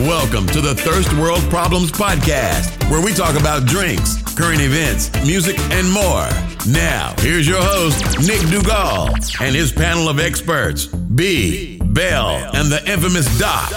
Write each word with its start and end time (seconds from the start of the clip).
Welcome 0.00 0.46
to 0.48 0.60
the 0.60 0.74
Thirst 0.74 1.10
World 1.14 1.40
Problems 1.48 1.90
Podcast, 1.90 2.90
where 2.90 3.02
we 3.02 3.14
talk 3.14 3.34
about 3.34 3.64
drinks, 3.64 4.20
current 4.34 4.60
events, 4.60 5.10
music, 5.24 5.58
and 5.70 5.90
more. 5.90 6.28
Now, 6.68 7.14
here's 7.20 7.48
your 7.48 7.62
host, 7.62 8.04
Nick 8.18 8.40
Dugal, 8.50 9.08
and 9.40 9.56
his 9.56 9.72
panel 9.72 10.10
of 10.10 10.20
experts, 10.20 10.84
B, 10.84 11.78
Bell, 11.78 12.28
and 12.54 12.70
the 12.70 12.86
infamous 12.86 13.38
Doc. 13.38 13.72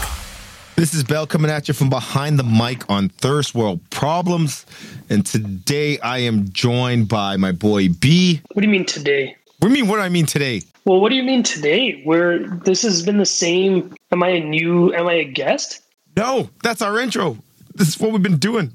This 0.76 0.94
is 0.94 1.06
Bell 1.06 1.26
coming 1.26 1.50
at 1.50 1.70
you 1.70 1.74
from 1.74 1.90
behind 1.90 2.38
the 2.38 2.44
mic 2.44 2.84
on 2.90 3.08
Thirst 3.08 3.56
World 3.56 3.80
Problems. 3.90 4.66
And 5.10 5.26
today 5.26 6.00
I 6.00 6.18
am 6.18 6.50
joined 6.50 7.08
by 7.08 7.38
my 7.38 7.54
boy 7.54 7.88
B. 7.88 8.42
What 8.52 8.62
do 8.62 8.68
you 8.68 8.72
mean 8.74 8.86
today? 8.86 9.38
What 9.60 9.70
do 9.70 9.74
you 9.74 9.84
mean? 9.84 9.90
What 9.90 9.96
do 9.96 10.02
I 10.02 10.10
mean 10.10 10.26
today? 10.26 10.64
Well, 10.84 11.00
what 11.00 11.12
do 11.12 11.16
you 11.16 11.24
mean 11.24 11.44
today? 11.44 12.02
Where 12.04 12.40
this 12.46 12.82
has 12.82 13.04
been 13.04 13.20
the 13.20 13.26
same? 13.26 13.96
Am 14.12 14.22
I 14.22 14.32
a 14.32 14.44
new? 14.44 14.94
Am 14.94 15.08
I 15.08 15.14
a 15.14 15.24
guest? 15.24 15.82
No, 16.20 16.50
that's 16.62 16.82
our 16.82 17.00
intro. 17.00 17.38
This 17.76 17.88
is 17.88 17.98
what 17.98 18.12
we've 18.12 18.22
been 18.22 18.40
doing. 18.40 18.74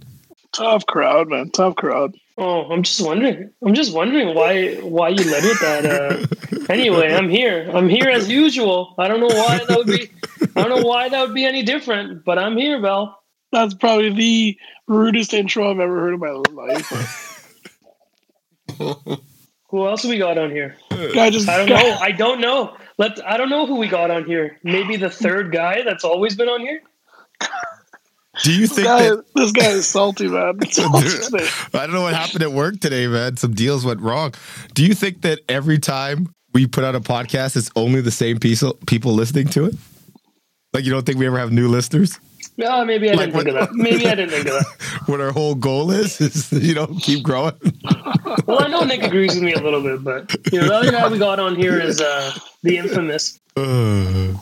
Tough 0.53 0.87
crowd, 0.87 1.29
man. 1.29 1.51
Tough 1.51 1.77
crowd. 1.77 2.17
Oh, 2.39 2.62
I'm 2.73 2.83
just 2.83 3.05
wondering. 3.05 3.51
I'm 3.62 3.75
just 3.75 3.93
wondering 3.93 4.34
why 4.34 4.77
why 4.77 5.11
you 5.11 5.30
led 5.30 5.45
with 5.45 5.61
that. 5.61 5.84
Uh, 5.84 6.27
anyway, 6.73 7.12
I'm 7.12 7.29
here. 7.29 7.70
I'm 7.70 7.91
here 7.91 8.09
as 8.09 8.30
usual. 8.30 8.95
I 8.97 9.09
don't 9.09 9.20
know 9.20 9.27
why 9.27 9.59
that 9.59 9.77
would 9.77 9.87
be. 9.89 10.11
I 10.57 10.62
don't 10.62 10.80
know 10.80 10.89
why 10.89 11.11
that 11.11 11.20
would 11.20 11.34
be 11.34 11.45
any 11.45 11.62
different, 11.62 12.25
but 12.25 12.39
I'm 12.39 12.57
here, 12.57 12.80
Val. 12.80 13.23
That's 13.53 13.75
probably 13.75 14.09
the 14.09 14.59
rudest 14.87 15.34
intro 15.34 15.70
I've 15.70 15.81
ever 15.81 16.01
heard 16.01 16.15
in 16.15 16.20
my 16.20 16.31
life. 16.62 17.61
Who 19.69 19.87
else 19.87 20.03
we 20.03 20.17
got 20.17 20.39
on 20.39 20.51
here? 20.51 20.77
Guy 21.12 21.29
just 21.29 21.47
I 21.47 21.59
don't 21.59 21.69
know. 21.69 21.98
I 22.01 22.11
don't 22.11 22.41
know. 22.41 22.75
Let 22.97 23.23
I 23.27 23.37
don't 23.37 23.51
know 23.51 23.67
who 23.67 23.77
we 23.77 23.89
got 23.89 24.11
on 24.11 24.25
here. 24.25 24.59
Maybe 24.62 24.97
the 24.97 25.11
third 25.11 25.53
guy 25.53 25.83
that's 25.83 26.05
always 26.05 26.37
been 26.37 26.48
on 26.48 26.61
here. 26.61 26.81
Do 28.43 28.53
you 28.53 28.62
This 28.62 28.72
think 28.72 28.86
guy, 28.89 29.03
that? 29.11 29.25
this 29.36 29.53
guy 29.53 29.69
is 29.70 29.86
salty, 29.86 30.27
man. 30.27 30.59
Today. 30.61 31.48
I 31.72 31.86
don't 31.86 31.92
know 31.92 32.03
what 32.03 32.14
happened 32.14 32.42
at 32.42 32.50
work 32.50 32.81
today, 32.81 33.06
man. 33.06 33.36
Some 33.36 33.55
deals 33.55 33.84
went 33.84 34.00
wrong. 34.00 34.34
Do 34.75 34.84
you 34.84 34.92
think 34.95 35.22
that 35.22 35.39
every 35.48 35.78
time 35.78 36.34
we 36.53 36.67
put 36.67 36.83
out 36.83 36.97
a 36.97 37.00
podcast, 37.00 37.56
it's 37.56 37.70
only 37.77 38.00
the 38.00 38.11
same 38.11 38.39
people 38.41 38.75
people 38.89 39.12
listening 39.12 39.47
to 39.48 39.67
it? 39.67 39.75
Like 40.72 40.84
you 40.84 40.91
don't 40.91 41.06
think 41.06 41.19
we 41.19 41.27
ever 41.28 41.39
have 41.39 41.53
new 41.53 41.69
listeners? 41.69 42.19
No, 42.56 42.84
maybe 42.84 43.09
I 43.09 43.14
Like 43.14 43.33
didn't 43.33 43.44
think 43.44 43.48
of 43.56 43.69
that. 43.69 43.75
Maybe 43.75 44.06
I 44.09 44.14
didn't 44.16 44.31
think 44.31 44.47
of 44.48 44.53
that. 44.55 45.00
What 45.06 45.20
our 45.20 45.31
whole 45.31 45.55
goal 45.55 45.91
is 45.92 46.20
is 46.20 46.50
you 46.53 46.75
know 46.75 46.89
keep 47.00 47.22
growing. 47.22 47.55
Well, 48.47 48.62
I 48.64 48.66
know 48.69 48.83
Nick 48.83 49.03
agrees 49.03 49.34
with 49.34 49.44
me 49.44 49.53
a 49.53 49.61
little 49.61 49.81
bit, 49.83 50.03
but 50.03 50.34
you 50.53 50.61
know 50.61 50.66
the 50.66 50.75
other 50.75 50.91
guy 50.91 51.09
we 51.09 51.19
got 51.19 51.39
on 51.39 51.55
here 51.55 51.78
is 51.81 52.00
uh, 52.00 52.33
the 52.64 52.78
infamous. 52.78 53.39
Uh, 53.56 54.34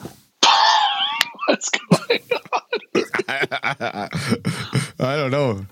What's 1.49 1.69
going 1.71 2.21
on? 2.33 3.59
I 5.01 5.17
don't 5.17 5.31
know. 5.31 5.67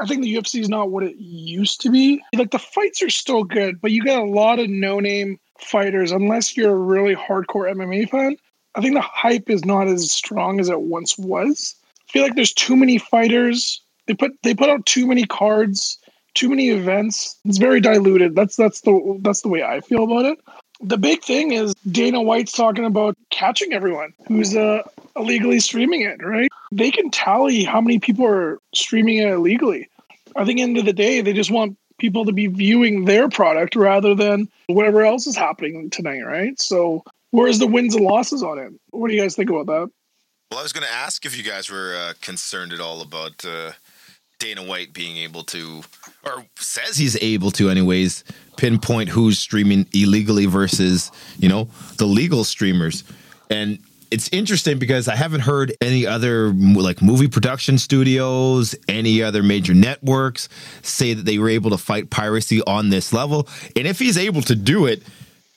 I 0.00 0.06
think 0.06 0.22
the 0.22 0.34
UFC 0.34 0.60
is 0.60 0.68
not 0.68 0.90
what 0.90 1.02
it 1.02 1.16
used 1.16 1.80
to 1.82 1.90
be. 1.90 2.22
Like 2.34 2.52
the 2.52 2.58
fights 2.58 3.02
are 3.02 3.10
still 3.10 3.42
good, 3.44 3.80
but 3.80 3.90
you 3.90 4.04
got 4.04 4.20
a 4.20 4.24
lot 4.24 4.58
of 4.60 4.70
no-name 4.70 5.38
fighters. 5.58 6.12
Unless 6.12 6.56
you're 6.56 6.72
a 6.72 6.78
really 6.78 7.16
hardcore 7.16 7.70
MMA 7.70 8.08
fan, 8.08 8.36
I 8.74 8.80
think 8.80 8.94
the 8.94 9.00
hype 9.00 9.50
is 9.50 9.64
not 9.64 9.88
as 9.88 10.12
strong 10.12 10.60
as 10.60 10.68
it 10.68 10.82
once 10.82 11.18
was. 11.18 11.74
I 12.08 12.12
feel 12.12 12.22
like 12.22 12.36
there's 12.36 12.52
too 12.52 12.76
many 12.76 12.98
fighters. 12.98 13.82
They 14.06 14.14
put 14.14 14.32
they 14.42 14.54
put 14.54 14.70
out 14.70 14.86
too 14.86 15.06
many 15.06 15.24
cards, 15.24 15.98
too 16.34 16.48
many 16.48 16.70
events. 16.70 17.36
It's 17.44 17.58
very 17.58 17.80
diluted. 17.80 18.36
That's 18.36 18.56
that's 18.56 18.82
the 18.82 19.18
that's 19.22 19.42
the 19.42 19.48
way 19.48 19.64
I 19.64 19.80
feel 19.80 20.04
about 20.04 20.26
it. 20.26 20.38
The 20.80 20.96
big 20.96 21.22
thing 21.22 21.52
is 21.52 21.74
Dana 21.90 22.22
White's 22.22 22.52
talking 22.52 22.84
about 22.84 23.16
catching 23.30 23.72
everyone 23.72 24.14
who's 24.28 24.56
uh, 24.56 24.82
illegally 25.16 25.58
streaming 25.60 26.02
it, 26.02 26.24
right? 26.24 26.50
They 26.70 26.90
can 26.90 27.10
tally 27.10 27.64
how 27.64 27.80
many 27.80 27.98
people 27.98 28.26
are 28.26 28.58
streaming 28.74 29.18
it 29.18 29.28
illegally. 29.28 29.88
I 30.36 30.44
think 30.44 30.60
end 30.60 30.78
of 30.78 30.84
the 30.84 30.92
day, 30.92 31.20
they 31.20 31.32
just 31.32 31.50
want 31.50 31.76
people 31.98 32.24
to 32.26 32.32
be 32.32 32.46
viewing 32.46 33.04
their 33.06 33.28
product 33.28 33.74
rather 33.74 34.14
than 34.14 34.48
whatever 34.68 35.04
else 35.04 35.26
is 35.26 35.36
happening 35.36 35.90
tonight, 35.90 36.22
right? 36.22 36.58
So 36.60 37.02
where's 37.32 37.58
the 37.58 37.66
wins 37.66 37.94
and 37.94 38.04
losses 38.04 38.42
on 38.42 38.58
it? 38.58 38.72
What 38.90 39.08
do 39.08 39.14
you 39.14 39.20
guys 39.20 39.34
think 39.34 39.50
about 39.50 39.66
that? 39.66 39.90
Well, 40.50 40.60
I 40.60 40.62
was 40.62 40.72
going 40.72 40.86
to 40.86 40.92
ask 40.92 41.26
if 41.26 41.36
you 41.36 41.42
guys 41.42 41.70
were 41.70 41.94
uh, 41.94 42.12
concerned 42.22 42.72
at 42.72 42.80
all 42.80 43.02
about 43.02 43.44
uh, 43.44 43.72
Dana 44.38 44.62
White 44.62 44.92
being 44.92 45.16
able 45.18 45.42
to, 45.44 45.82
or 46.28 46.44
says 46.56 46.96
he's 46.96 47.16
able 47.22 47.50
to, 47.52 47.70
anyways, 47.70 48.24
pinpoint 48.56 49.08
who's 49.08 49.38
streaming 49.38 49.86
illegally 49.92 50.46
versus, 50.46 51.10
you 51.38 51.48
know, 51.48 51.68
the 51.96 52.06
legal 52.06 52.44
streamers. 52.44 53.04
And 53.50 53.78
it's 54.10 54.28
interesting 54.30 54.78
because 54.78 55.08
I 55.08 55.16
haven't 55.16 55.40
heard 55.40 55.74
any 55.80 56.06
other 56.06 56.50
like 56.50 57.02
movie 57.02 57.28
production 57.28 57.78
studios, 57.78 58.74
any 58.88 59.22
other 59.22 59.42
major 59.42 59.74
networks 59.74 60.48
say 60.82 61.14
that 61.14 61.24
they 61.24 61.38
were 61.38 61.48
able 61.48 61.70
to 61.70 61.78
fight 61.78 62.10
piracy 62.10 62.62
on 62.66 62.88
this 62.88 63.12
level. 63.12 63.48
And 63.76 63.86
if 63.86 63.98
he's 63.98 64.16
able 64.16 64.42
to 64.42 64.54
do 64.54 64.86
it, 64.86 65.02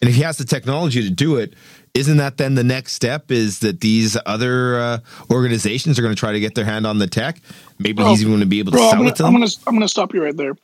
and 0.01 0.09
if 0.09 0.15
he 0.15 0.23
has 0.23 0.37
the 0.37 0.45
technology 0.45 1.03
to 1.03 1.09
do 1.09 1.37
it, 1.37 1.53
isn't 1.93 2.17
that 2.17 2.37
then 2.37 2.55
the 2.55 2.63
next 2.63 2.93
step? 2.93 3.31
Is 3.31 3.59
that 3.59 3.81
these 3.81 4.17
other 4.25 4.79
uh, 4.79 4.97
organizations 5.29 5.99
are 5.99 6.01
going 6.01 6.13
to 6.15 6.19
try 6.19 6.31
to 6.31 6.39
get 6.39 6.55
their 6.55 6.65
hand 6.65 6.87
on 6.87 6.99
the 6.99 7.07
tech? 7.07 7.41
Maybe 7.79 7.93
Bro, 7.93 8.09
he's 8.11 8.21
even 8.21 8.31
going 8.31 8.41
to 8.41 8.45
be 8.45 8.59
able 8.59 8.71
to 8.71 8.77
Bro, 8.77 8.85
I'm 8.85 8.89
sell 8.91 8.99
gonna, 8.99 9.09
it 9.09 9.15
to 9.17 9.23
I'm 9.25 9.33
them. 9.33 9.41
gonna 9.41 9.51
I'm 9.67 9.75
gonna 9.75 9.87
stop 9.87 10.13
you 10.13 10.23
right 10.23 10.35
there. 10.35 10.55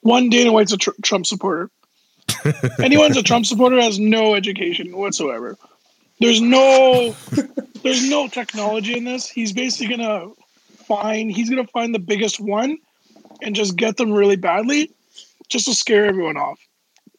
One, 0.00 0.28
Dana 0.28 0.52
White's 0.52 0.72
a 0.72 0.76
tr- 0.76 0.90
Trump 1.02 1.26
supporter. 1.26 1.70
Anyone's 2.80 3.16
a 3.16 3.22
Trump 3.22 3.46
supporter 3.46 3.80
has 3.80 3.98
no 3.98 4.34
education 4.34 4.96
whatsoever. 4.96 5.56
There's 6.20 6.40
no 6.40 7.14
there's 7.82 8.08
no 8.08 8.28
technology 8.28 8.96
in 8.96 9.04
this. 9.04 9.28
He's 9.28 9.52
basically 9.52 9.96
gonna 9.96 10.30
find 10.86 11.30
he's 11.30 11.50
gonna 11.50 11.66
find 11.66 11.94
the 11.94 11.98
biggest 11.98 12.40
one 12.40 12.78
and 13.42 13.54
just 13.54 13.76
get 13.76 13.96
them 13.96 14.12
really 14.12 14.36
badly 14.36 14.90
just 15.48 15.66
to 15.66 15.74
scare 15.74 16.06
everyone 16.06 16.36
off. 16.36 16.58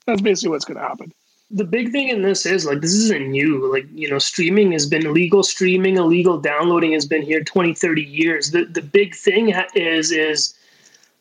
That's 0.06 0.22
basically 0.22 0.50
what's 0.50 0.66
gonna 0.66 0.82
happen. 0.82 1.14
The 1.50 1.64
big 1.64 1.92
thing 1.92 2.10
in 2.10 2.24
this 2.24 2.46
is 2.46 2.66
like 2.66 2.82
this 2.82 2.94
isn't 2.94 3.30
new. 3.30 3.72
Like 3.72 3.86
you 3.94 4.10
know, 4.10 4.20
streaming 4.20 4.74
has 4.74 4.86
been 4.86 5.06
illegal. 5.06 5.44
Streaming, 5.44 5.98
illegal 5.98 6.38
downloading 6.38 6.92
has 6.92 7.06
been 7.06 7.22
here 7.22 7.44
20, 7.44 7.74
30 7.74 8.02
years. 8.04 8.52
The 8.52 8.66
the 8.66 8.82
big 8.82 9.16
thing 9.16 9.54
is 9.76 10.12
is 10.12 10.54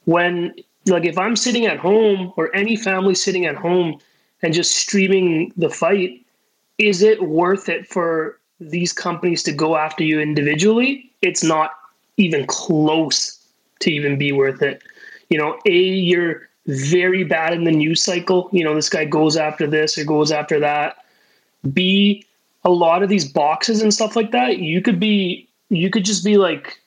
when 0.05 0.55
like 0.87 1.05
if 1.05 1.19
I'm 1.19 1.37
sitting 1.37 1.67
at 1.67 1.79
home 1.79 2.33
or 2.37 2.55
any 2.55 2.77
family 2.77 3.15
sitting 3.15 3.47
at 3.47 3.57
home 3.57 4.01
and 4.43 4.53
just 4.53 4.77
streaming 4.77 5.53
the 5.57 5.71
fight, 5.71 6.25
is 6.79 7.03
it 7.03 7.23
worth 7.23 7.69
it 7.69 7.87
for 7.87 8.39
these 8.61 8.93
companies 8.93 9.43
to 9.45 9.53
go 9.53 9.77
after 9.77 10.05
you 10.05 10.21
individually? 10.21 11.11
It's 11.23 11.43
not 11.43 11.73
even 12.17 12.47
close 12.47 13.39
to 13.81 13.91
even 13.91 14.19
be 14.19 14.33
worth 14.33 14.63
it. 14.63 14.83
You 15.29 15.39
know, 15.39 15.59
A, 15.67 15.73
you're 15.73 16.49
very 16.67 17.25
bad 17.25 17.53
in 17.53 17.65
the 17.65 17.71
news 17.71 18.03
cycle. 18.03 18.49
You 18.53 18.65
know, 18.65 18.75
this 18.75 18.89
guy 18.89 19.05
goes 19.05 19.37
after 19.37 19.67
this 19.67 19.97
or 19.97 20.05
goes 20.05 20.33
after 20.33 20.61
that. 20.61 20.97
B, 21.73 22.25
a 22.65 22.71
lot 22.71 23.03
of 23.03 23.09
these 23.09 23.31
boxes 23.31 23.83
and 23.83 23.95
stuff 23.95 24.17
like 24.17 24.33
that, 24.33 24.59
you 24.59 24.83
could 24.83 24.99
be, 24.99 25.49
you 25.69 25.91
could 25.91 26.05
just 26.05 26.25
be 26.25 26.37
like, 26.37 26.81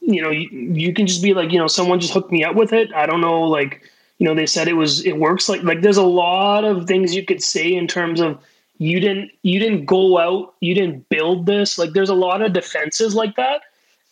you 0.00 0.22
know, 0.22 0.30
you, 0.30 0.48
you 0.50 0.94
can 0.94 1.06
just 1.06 1.22
be 1.22 1.34
like, 1.34 1.50
you 1.52 1.58
know, 1.58 1.66
someone 1.66 2.00
just 2.00 2.12
hooked 2.12 2.32
me 2.32 2.44
up 2.44 2.54
with 2.54 2.72
it. 2.72 2.92
I 2.94 3.06
don't 3.06 3.20
know, 3.20 3.42
like, 3.42 3.82
you 4.18 4.26
know, 4.26 4.34
they 4.34 4.46
said 4.46 4.68
it 4.68 4.74
was, 4.74 5.04
it 5.04 5.18
works 5.18 5.48
like, 5.48 5.62
like 5.62 5.82
there's 5.82 5.96
a 5.96 6.02
lot 6.02 6.64
of 6.64 6.86
things 6.86 7.14
you 7.14 7.24
could 7.24 7.42
say 7.42 7.74
in 7.74 7.86
terms 7.86 8.20
of 8.20 8.38
you 8.78 9.00
didn't, 9.00 9.30
you 9.42 9.58
didn't 9.58 9.84
go 9.84 10.18
out, 10.18 10.54
you 10.60 10.74
didn't 10.74 11.08
build 11.08 11.46
this. 11.46 11.76
Like 11.78 11.92
there's 11.92 12.08
a 12.08 12.14
lot 12.14 12.40
of 12.40 12.52
defenses 12.52 13.14
like 13.14 13.36
that. 13.36 13.62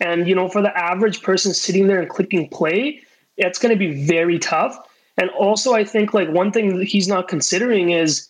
And, 0.01 0.29
you 0.29 0.35
know, 0.35 0.49
for 0.49 0.61
the 0.61 0.77
average 0.77 1.23
person 1.23 1.55
sitting 1.55 1.87
there 1.87 2.01
and 2.01 2.11
clicking 2.11 2.49
play, 2.49 3.01
it's 3.37 3.59
going 3.59 3.73
to 3.73 3.79
be 3.79 4.05
very 4.07 4.39
tough. 4.39 4.79
And 5.17 5.31
also, 5.31 5.75
I 5.75 5.85
think 5.85 6.13
like 6.13 6.29
one 6.29 6.51
thing 6.51 6.79
that 6.79 6.85
he's 6.85 7.09
not 7.09 7.29
considering 7.29 7.91
is 7.91 8.29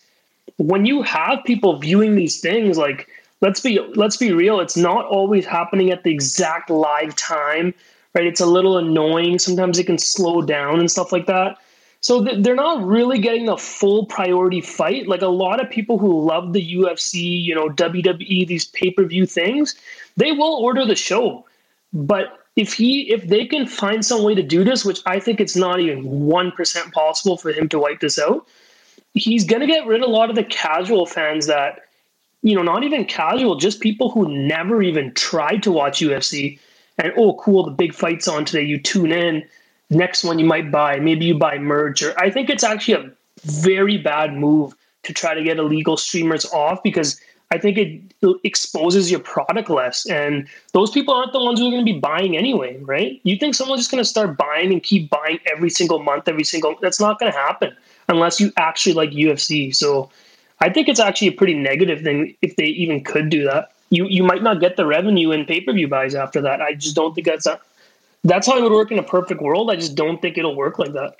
when 0.56 0.84
you 0.84 1.02
have 1.02 1.42
people 1.44 1.78
viewing 1.78 2.14
these 2.14 2.40
things, 2.40 2.76
like 2.76 3.08
let's 3.40 3.60
be 3.60 3.78
let's 3.94 4.16
be 4.16 4.32
real, 4.32 4.60
it's 4.60 4.76
not 4.76 5.06
always 5.06 5.46
happening 5.46 5.90
at 5.90 6.04
the 6.04 6.10
exact 6.10 6.70
live 6.70 7.16
time, 7.16 7.74
right? 8.14 8.26
It's 8.26 8.40
a 8.40 8.46
little 8.46 8.76
annoying. 8.76 9.38
Sometimes 9.38 9.78
it 9.78 9.84
can 9.84 9.98
slow 9.98 10.42
down 10.42 10.78
and 10.78 10.90
stuff 10.90 11.12
like 11.12 11.26
that. 11.26 11.58
So 12.00 12.22
th- 12.22 12.44
they're 12.44 12.54
not 12.54 12.84
really 12.84 13.18
getting 13.18 13.46
the 13.46 13.56
full 13.56 14.04
priority 14.04 14.60
fight. 14.60 15.08
Like 15.08 15.22
a 15.22 15.28
lot 15.28 15.58
of 15.58 15.70
people 15.70 15.98
who 15.98 16.22
love 16.22 16.52
the 16.52 16.74
UFC, 16.74 17.42
you 17.42 17.54
know, 17.54 17.70
WWE, 17.70 18.46
these 18.46 18.66
pay 18.66 18.90
per 18.90 19.04
view 19.04 19.24
things, 19.24 19.74
they 20.18 20.32
will 20.32 20.54
order 20.56 20.84
the 20.84 20.96
show. 20.96 21.46
But 21.94 22.43
if 22.56 22.72
he 22.72 23.10
if 23.10 23.26
they 23.26 23.46
can 23.46 23.66
find 23.66 24.04
some 24.04 24.22
way 24.22 24.34
to 24.34 24.42
do 24.42 24.64
this, 24.64 24.84
which 24.84 25.00
I 25.06 25.18
think 25.18 25.40
it's 25.40 25.56
not 25.56 25.80
even 25.80 26.04
one 26.26 26.52
percent 26.52 26.92
possible 26.92 27.36
for 27.36 27.50
him 27.50 27.68
to 27.70 27.78
wipe 27.78 28.00
this 28.00 28.18
out, 28.18 28.46
he's 29.14 29.44
gonna 29.44 29.66
get 29.66 29.86
rid 29.86 30.02
of 30.02 30.08
a 30.08 30.12
lot 30.12 30.30
of 30.30 30.36
the 30.36 30.44
casual 30.44 31.06
fans 31.06 31.46
that, 31.46 31.82
you 32.42 32.54
know, 32.54 32.62
not 32.62 32.84
even 32.84 33.04
casual, 33.04 33.56
just 33.56 33.80
people 33.80 34.10
who 34.10 34.28
never 34.28 34.82
even 34.82 35.12
tried 35.14 35.62
to 35.64 35.72
watch 35.72 36.00
UFC. 36.00 36.58
And 36.98 37.12
oh, 37.16 37.34
cool, 37.34 37.64
the 37.64 37.72
big 37.72 37.92
fight's 37.92 38.28
on 38.28 38.44
today. 38.44 38.62
You 38.62 38.78
tune 38.80 39.10
in. 39.10 39.44
Next 39.90 40.24
one 40.24 40.38
you 40.38 40.44
might 40.44 40.70
buy. 40.70 40.98
Maybe 41.00 41.26
you 41.26 41.36
buy 41.36 41.58
merch. 41.58 42.02
Or 42.02 42.18
I 42.20 42.30
think 42.30 42.50
it's 42.50 42.64
actually 42.64 42.94
a 42.94 43.10
very 43.44 43.98
bad 43.98 44.32
move 44.32 44.74
to 45.02 45.12
try 45.12 45.34
to 45.34 45.42
get 45.42 45.58
illegal 45.58 45.96
streamers 45.96 46.46
off 46.46 46.82
because 46.82 47.20
I 47.54 47.58
think 47.58 47.78
it 47.78 48.38
exposes 48.42 49.12
your 49.12 49.20
product 49.20 49.70
less. 49.70 50.04
And 50.06 50.48
those 50.72 50.90
people 50.90 51.14
aren't 51.14 51.32
the 51.32 51.38
ones 51.38 51.60
who 51.60 51.68
are 51.68 51.70
going 51.70 51.86
to 51.86 51.92
be 51.92 52.00
buying 52.00 52.36
anyway, 52.36 52.76
right? 52.80 53.20
You 53.22 53.36
think 53.36 53.54
someone's 53.54 53.82
just 53.82 53.92
going 53.92 54.02
to 54.02 54.08
start 54.08 54.36
buying 54.36 54.72
and 54.72 54.82
keep 54.82 55.08
buying 55.08 55.38
every 55.46 55.70
single 55.70 56.02
month, 56.02 56.26
every 56.26 56.42
single, 56.42 56.74
that's 56.82 56.98
not 56.98 57.20
going 57.20 57.30
to 57.30 57.38
happen 57.38 57.76
unless 58.08 58.40
you 58.40 58.50
actually 58.56 58.94
like 58.94 59.10
UFC. 59.10 59.72
So 59.72 60.10
I 60.58 60.68
think 60.68 60.88
it's 60.88 60.98
actually 60.98 61.28
a 61.28 61.32
pretty 61.32 61.54
negative 61.54 62.02
thing 62.02 62.34
if 62.42 62.56
they 62.56 62.66
even 62.66 63.04
could 63.04 63.30
do 63.30 63.44
that. 63.44 63.70
You, 63.90 64.08
you 64.08 64.24
might 64.24 64.42
not 64.42 64.58
get 64.58 64.76
the 64.76 64.84
revenue 64.84 65.30
in 65.30 65.44
pay-per-view 65.44 65.86
buys 65.86 66.16
after 66.16 66.40
that. 66.40 66.60
I 66.60 66.74
just 66.74 66.96
don't 66.96 67.14
think 67.14 67.28
that's 67.28 67.46
a, 67.46 67.60
that's 68.24 68.48
how 68.48 68.58
it 68.58 68.62
would 68.64 68.72
work 68.72 68.90
in 68.90 68.98
a 68.98 69.04
perfect 69.04 69.40
world. 69.40 69.70
I 69.70 69.76
just 69.76 69.94
don't 69.94 70.20
think 70.20 70.38
it'll 70.38 70.56
work 70.56 70.80
like 70.80 70.92
that. 70.94 71.14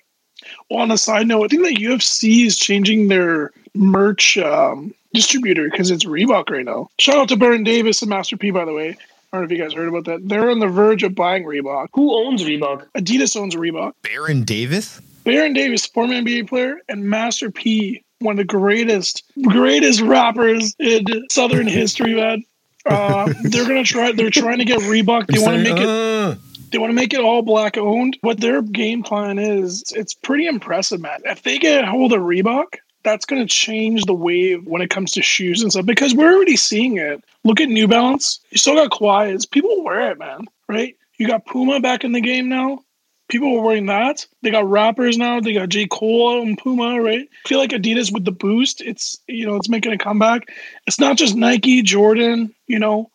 Well, 0.71 0.81
on 0.81 0.91
a 0.91 0.99
side 0.99 1.27
note, 1.27 1.45
I 1.45 1.49
think 1.49 1.63
the 1.63 1.85
UFC 1.85 2.47
is 2.47 2.57
changing 2.57 3.09
their 3.09 3.53
merch 3.75 4.39
um, 4.39 4.95
distributor 5.13 5.69
because 5.71 5.91
it's 5.91 6.05
Reebok 6.05 6.51
right 6.51 6.65
now. 6.65 6.89
Shout 6.99 7.17
out 7.17 7.29
to 7.29 7.37
Baron 7.37 7.65
Davis 7.65 8.03
and 8.03 8.09
Master 8.09 8.37
P, 8.37 8.51
by 8.51 8.65
the 8.65 8.73
way. 8.73 8.91
I 8.91 9.39
don't 9.39 9.43
know 9.43 9.45
if 9.47 9.59
you 9.59 9.65
guys 9.65 9.73
heard 9.73 9.89
about 9.89 10.05
that. 10.05 10.29
They're 10.29 10.51
on 10.51 10.61
the 10.61 10.69
verge 10.69 11.03
of 11.03 11.15
buying 11.15 11.45
Reebok. 11.45 11.89
Who 11.95 12.15
owns 12.15 12.45
Reebok? 12.45 12.87
Adidas 12.97 13.37
owns 13.37 13.57
Reebok. 13.57 13.95
Baron 14.03 14.45
Davis? 14.45 15.01
Baron 15.25 15.55
Davis, 15.55 15.87
former 15.87 16.15
NBA 16.15 16.49
player, 16.49 16.81
and 16.89 17.05
Master 17.05 17.51
P, 17.51 18.05
one 18.21 18.33
of 18.33 18.37
the 18.37 18.45
greatest, 18.45 19.25
greatest 19.43 20.01
rappers 20.03 20.77
in 20.79 21.05
Southern 21.31 21.67
history, 21.67 22.15
man. 22.15 22.45
Uh, 22.87 23.33
they're 23.45 23.67
gonna 23.67 23.83
try. 23.83 24.13
They're 24.13 24.31
trying 24.31 24.59
to 24.59 24.65
get 24.65 24.79
Reebok. 24.81 25.27
They 25.27 25.39
want 25.39 25.57
to 25.57 25.75
make 25.75 25.81
it. 25.81 26.39
They 26.75 26.79
want 26.79 26.91
to 26.91 26.97
make 26.97 27.15
it 27.15 27.21
all 27.21 27.43
black 27.43 27.79
owned. 27.79 28.19
What 28.23 28.41
their 28.41 28.61
game 28.61 29.05
plan 29.05 29.39
is, 29.39 29.85
it's 29.95 30.13
pretty 30.13 30.47
impressive, 30.47 31.01
man. 31.01 31.21
If 31.25 31.45
they 31.45 31.57
get 31.57 31.85
a 31.85 31.87
hold 31.87 32.13
of 32.13 32.19
Reebok, 32.19 32.79
that's 33.05 33.27
going 33.27 33.41
to 33.41 33.47
change 33.47 34.07
the 34.07 34.13
wave 34.13 34.67
when 34.67 34.83
it 34.83 34.91
comes 34.91 35.13
to 35.13 35.23
shoes 35.23 35.63
and 35.63 35.71
stuff 35.71 35.87
because 35.87 36.17
we're 36.17 36.35
already 36.35 36.57
seeing 36.57 36.99
it. 36.99 37.23
Look 37.45 37.61
at 37.61 37.69
New 37.69 37.87
Balance. 37.87 38.41
You 38.51 38.59
still 38.59 38.75
got 38.75 38.91
Kawhi's. 38.91 39.47
People 39.47 39.85
wear 39.85 40.11
it, 40.11 40.19
man. 40.19 40.47
Right? 40.69 40.97
You 41.17 41.29
got 41.29 41.47
Puma 41.47 41.79
back 41.79 42.03
in 42.03 42.11
the 42.11 42.21
game 42.21 42.49
now. 42.49 42.81
People 43.29 43.57
are 43.57 43.63
wearing 43.63 43.87
that. 43.87 44.27
They 44.43 44.51
got 44.51 44.69
rappers 44.69 45.17
now. 45.17 45.39
They 45.39 45.53
got 45.53 45.69
J. 45.69 45.87
Cole 45.87 46.43
and 46.43 46.59
Puma, 46.59 47.01
right? 47.01 47.29
I 47.45 47.49
feel 47.49 47.61
like 47.61 47.71
Adidas 47.71 48.13
with 48.13 48.25
the 48.25 48.33
boost, 48.33 48.81
it's 48.81 49.17
you 49.29 49.47
know, 49.47 49.55
it's 49.55 49.69
making 49.69 49.93
a 49.93 49.99
comeback. 49.99 50.49
It's 50.89 50.99
not 50.99 51.19
just 51.19 51.37
Nike, 51.37 51.83
Jordan, 51.83 52.53
you 52.67 52.81
know, 52.81 53.13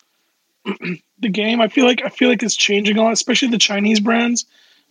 the 1.22 1.30
game. 1.30 1.62
I 1.62 1.68
feel 1.68 1.86
like 1.86 2.02
I 2.06 2.10
feel 2.10 2.30
like 2.30 2.44
it's 2.44 2.56
changing 2.56 2.98
a 2.98 3.04
lot, 3.04 3.14
especially 3.14 3.50
the 3.50 3.58
Chinese 3.58 4.00
brands. 4.00 4.46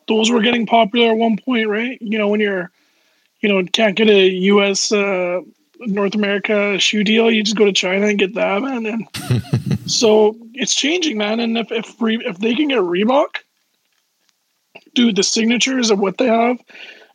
Those 0.07 0.31
were 0.31 0.41
getting 0.41 0.67
popular 0.67 1.11
at 1.11 1.19
one 1.19 1.37
point, 1.37 1.69
right? 1.69 2.01
You 2.01 2.19
know, 2.19 2.29
when 2.29 2.41
you're, 2.41 2.71
you 3.41 3.49
know, 3.49 3.63
can't 3.73 3.97
get 3.97 4.09
a 4.09 4.29
U.S. 4.29 4.91
Uh, 4.91 5.41
North 5.81 6.15
America 6.15 6.79
shoe 6.79 7.05
deal, 7.05 7.31
you 7.31 7.43
just 7.43 7.57
go 7.57 7.65
to 7.65 7.73
China 7.73 8.07
and 8.07 8.19
get 8.19 8.35
that, 8.35 8.63
man. 8.63 8.87
And 8.87 9.09
so 9.91 10.37
it's 10.55 10.75
changing, 10.75 11.19
man. 11.19 11.41
And 11.41 11.57
if 11.59 11.71
if 11.71 12.01
Re- 12.01 12.25
if 12.25 12.39
they 12.39 12.55
can 12.55 12.69
get 12.69 12.79
Reebok, 12.79 13.37
dude, 14.95 15.17
the 15.17 15.23
signatures 15.23 15.91
of 15.91 15.99
what 15.99 16.19
they 16.19 16.27
have, 16.27 16.59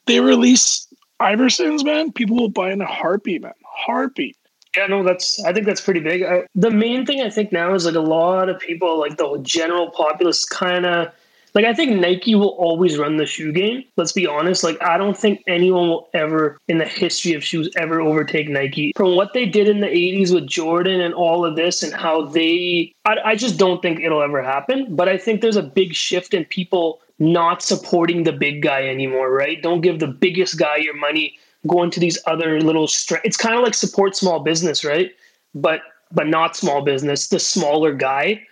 they 0.05 0.19
release 0.19 0.87
Iversons, 1.21 1.83
man. 1.83 2.11
People 2.11 2.37
will 2.37 2.49
buy 2.49 2.71
in 2.71 2.81
a 2.81 2.85
heartbeat, 2.85 3.41
man. 3.41 3.53
Heartbeat. 3.65 4.37
Yeah, 4.75 4.87
no, 4.87 5.03
that's. 5.03 5.43
I 5.43 5.53
think 5.53 5.65
that's 5.65 5.81
pretty 5.81 5.99
big. 5.99 6.23
I, 6.23 6.45
the 6.55 6.71
main 6.71 7.05
thing 7.05 7.21
I 7.21 7.29
think 7.29 7.51
now 7.51 7.73
is 7.73 7.85
like 7.85 7.95
a 7.95 7.99
lot 7.99 8.49
of 8.49 8.59
people, 8.59 8.99
like 8.99 9.17
the 9.17 9.39
general 9.43 9.91
populace, 9.91 10.45
kind 10.45 10.85
of 10.85 11.13
like. 11.53 11.65
I 11.65 11.73
think 11.73 11.99
Nike 11.99 12.33
will 12.33 12.55
always 12.57 12.97
run 12.97 13.17
the 13.17 13.27
shoe 13.27 13.51
game. 13.51 13.83
Let's 13.97 14.11
be 14.11 14.25
honest. 14.25 14.63
Like, 14.63 14.81
I 14.81 14.97
don't 14.97 15.15
think 15.15 15.43
anyone 15.47 15.89
will 15.89 16.09
ever, 16.15 16.57
in 16.67 16.79
the 16.79 16.85
history 16.85 17.33
of 17.33 17.43
shoes, 17.43 17.69
ever 17.77 18.01
overtake 18.01 18.49
Nike. 18.49 18.93
From 18.95 19.15
what 19.15 19.33
they 19.33 19.45
did 19.45 19.69
in 19.69 19.81
the 19.81 19.87
'80s 19.87 20.33
with 20.33 20.47
Jordan 20.47 21.01
and 21.01 21.13
all 21.13 21.45
of 21.45 21.55
this, 21.55 21.83
and 21.83 21.93
how 21.93 22.25
they, 22.25 22.91
I, 23.05 23.17
I 23.23 23.35
just 23.35 23.59
don't 23.59 23.81
think 23.81 23.99
it'll 23.99 24.23
ever 24.23 24.41
happen. 24.41 24.95
But 24.95 25.07
I 25.07 25.19
think 25.19 25.41
there's 25.41 25.55
a 25.55 25.63
big 25.63 25.93
shift 25.93 26.33
in 26.33 26.45
people 26.45 26.99
not 27.19 27.61
supporting 27.61 28.23
the 28.23 28.33
big 28.33 28.63
guy 28.63 28.87
anymore. 28.87 29.31
Right? 29.31 29.61
Don't 29.61 29.81
give 29.81 29.99
the 29.99 30.07
biggest 30.07 30.57
guy 30.57 30.77
your 30.77 30.95
money 30.95 31.37
go 31.67 31.83
into 31.83 31.99
these 31.99 32.17
other 32.25 32.61
little 32.61 32.85
it's 33.23 33.37
kind 33.37 33.55
of 33.55 33.63
like 33.63 33.73
support 33.73 34.15
small 34.15 34.39
business 34.39 34.83
right? 34.83 35.11
But 35.55 35.81
but 36.11 36.27
not 36.27 36.55
small 36.55 36.81
business 36.81 37.27
the 37.27 37.39
smaller 37.39 37.93
guy. 37.93 38.45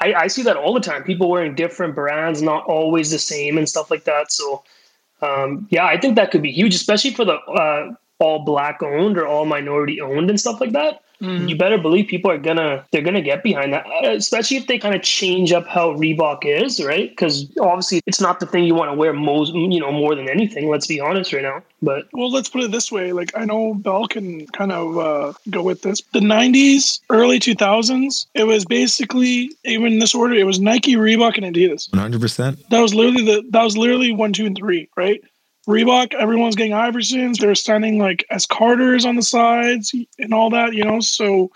I, 0.00 0.14
I 0.14 0.26
see 0.26 0.42
that 0.42 0.56
all 0.56 0.74
the 0.74 0.80
time 0.80 1.02
people 1.02 1.30
wearing 1.30 1.54
different 1.54 1.94
brands 1.94 2.42
not 2.42 2.64
always 2.66 3.10
the 3.10 3.18
same 3.18 3.56
and 3.56 3.68
stuff 3.68 3.90
like 3.90 4.04
that. 4.04 4.30
So 4.32 4.64
um, 5.22 5.66
yeah 5.70 5.86
i 5.86 5.98
think 5.98 6.16
that 6.16 6.30
could 6.30 6.42
be 6.42 6.52
huge 6.52 6.74
especially 6.74 7.12
for 7.12 7.24
the 7.24 7.34
uh, 7.34 7.94
all 8.18 8.40
black 8.44 8.82
owned 8.82 9.16
or 9.18 9.26
all 9.26 9.46
minority 9.46 10.00
owned 10.00 10.28
and 10.30 10.38
stuff 10.40 10.60
like 10.60 10.72
that 10.72 11.01
you 11.22 11.56
better 11.56 11.78
believe 11.78 12.06
people 12.08 12.30
are 12.30 12.38
gonna 12.38 12.84
they're 12.90 13.02
gonna 13.02 13.22
get 13.22 13.42
behind 13.42 13.72
that 13.72 13.86
uh, 13.86 14.10
especially 14.10 14.56
if 14.56 14.66
they 14.66 14.78
kind 14.78 14.94
of 14.94 15.02
change 15.02 15.52
up 15.52 15.66
how 15.66 15.92
reebok 15.94 16.44
is 16.44 16.82
right 16.84 17.10
because 17.10 17.50
obviously 17.60 18.00
it's 18.06 18.20
not 18.20 18.40
the 18.40 18.46
thing 18.46 18.64
you 18.64 18.74
want 18.74 18.90
to 18.90 18.94
wear 18.94 19.12
most 19.12 19.54
you 19.54 19.80
know 19.80 19.92
more 19.92 20.14
than 20.14 20.28
anything 20.28 20.68
let's 20.68 20.86
be 20.86 21.00
honest 21.00 21.32
right 21.32 21.42
now 21.42 21.62
but 21.82 22.06
Well, 22.12 22.30
let's 22.30 22.48
put 22.48 22.62
it 22.62 22.70
this 22.70 22.92
way. 22.92 23.12
Like, 23.12 23.32
I 23.36 23.44
know 23.44 23.74
Bell 23.74 24.06
can 24.06 24.46
kind 24.48 24.70
of 24.70 24.96
uh, 24.96 25.32
go 25.50 25.62
with 25.62 25.82
this. 25.82 26.00
The 26.12 26.20
90s, 26.20 27.00
early 27.10 27.40
2000s, 27.40 28.26
it 28.34 28.44
was 28.44 28.64
basically, 28.64 29.50
even 29.64 29.94
in 29.94 29.98
this 29.98 30.14
order, 30.14 30.34
it 30.34 30.44
was 30.44 30.60
Nike, 30.60 30.94
Reebok, 30.94 31.36
and 31.36 31.54
Adidas. 31.54 31.90
100%. 31.90 32.68
That 32.68 32.80
was 32.80 32.94
literally 32.94 33.24
the, 33.24 33.42
that 33.50 33.64
was 33.64 33.76
literally 33.76 34.12
one, 34.12 34.32
two, 34.32 34.46
and 34.46 34.56
three, 34.56 34.88
right? 34.96 35.20
Reebok, 35.68 36.14
everyone's 36.14 36.56
getting 36.56 36.72
Iversons. 36.72 37.38
They're 37.38 37.54
standing 37.54 37.98
like 37.98 38.24
as 38.30 38.46
Carters 38.46 39.04
on 39.04 39.16
the 39.16 39.22
sides 39.22 39.94
and 40.18 40.34
all 40.34 40.50
that, 40.50 40.74
you 40.74 40.84
know. 40.84 41.00
So 41.00 41.50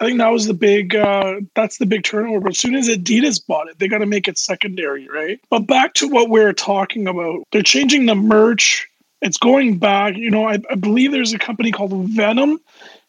I 0.00 0.06
think 0.06 0.18
that 0.18 0.32
was 0.32 0.46
the 0.46 0.54
big 0.54 0.96
uh 0.96 1.36
that's 1.54 1.78
the 1.78 1.86
big 1.86 2.02
turnover. 2.02 2.40
But 2.40 2.52
as 2.52 2.58
soon 2.58 2.74
as 2.74 2.88
Adidas 2.88 3.44
bought 3.46 3.68
it, 3.68 3.78
they 3.78 3.86
gotta 3.86 4.06
make 4.06 4.26
it 4.26 4.36
secondary, 4.36 5.08
right? 5.08 5.40
But 5.48 5.60
back 5.60 5.94
to 5.94 6.08
what 6.08 6.28
we 6.28 6.40
are 6.40 6.52
talking 6.52 7.06
about. 7.06 7.44
They're 7.52 7.62
changing 7.62 8.06
the 8.06 8.16
merch. 8.16 8.88
It's 9.20 9.38
going 9.38 9.78
back, 9.78 10.16
you 10.16 10.30
know, 10.30 10.48
I, 10.48 10.58
I 10.68 10.74
believe 10.74 11.12
there's 11.12 11.32
a 11.32 11.38
company 11.38 11.70
called 11.70 11.92
Venom, 12.08 12.60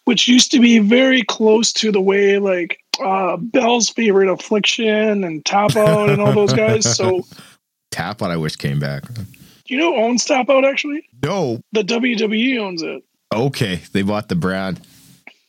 which 0.06 0.28
used 0.28 0.52
to 0.52 0.60
be 0.60 0.78
very 0.78 1.24
close 1.24 1.74
to 1.74 1.92
the 1.92 2.02
way 2.02 2.38
like 2.38 2.78
uh 3.04 3.38
Bell's 3.38 3.90
favorite 3.90 4.30
affliction 4.30 5.24
and 5.24 5.44
Tap 5.44 5.76
Out 5.76 6.12
and 6.12 6.22
all 6.22 6.34
those 6.34 6.54
guys. 6.54 6.96
So 6.96 7.26
Tap 7.92 8.22
Out, 8.22 8.30
I 8.30 8.38
wish 8.38 8.56
came 8.56 8.80
back. 8.80 9.04
You 9.68 9.78
know 9.78 9.96
who 9.96 10.02
owns 10.02 10.26
Tap 10.26 10.50
Out 10.50 10.66
actually? 10.66 11.08
No. 11.22 11.62
The 11.72 11.84
WWE 11.84 12.60
owns 12.60 12.82
it. 12.82 13.04
Okay. 13.34 13.82
They 13.92 14.02
bought 14.02 14.30
the 14.30 14.36
brand. 14.36 14.82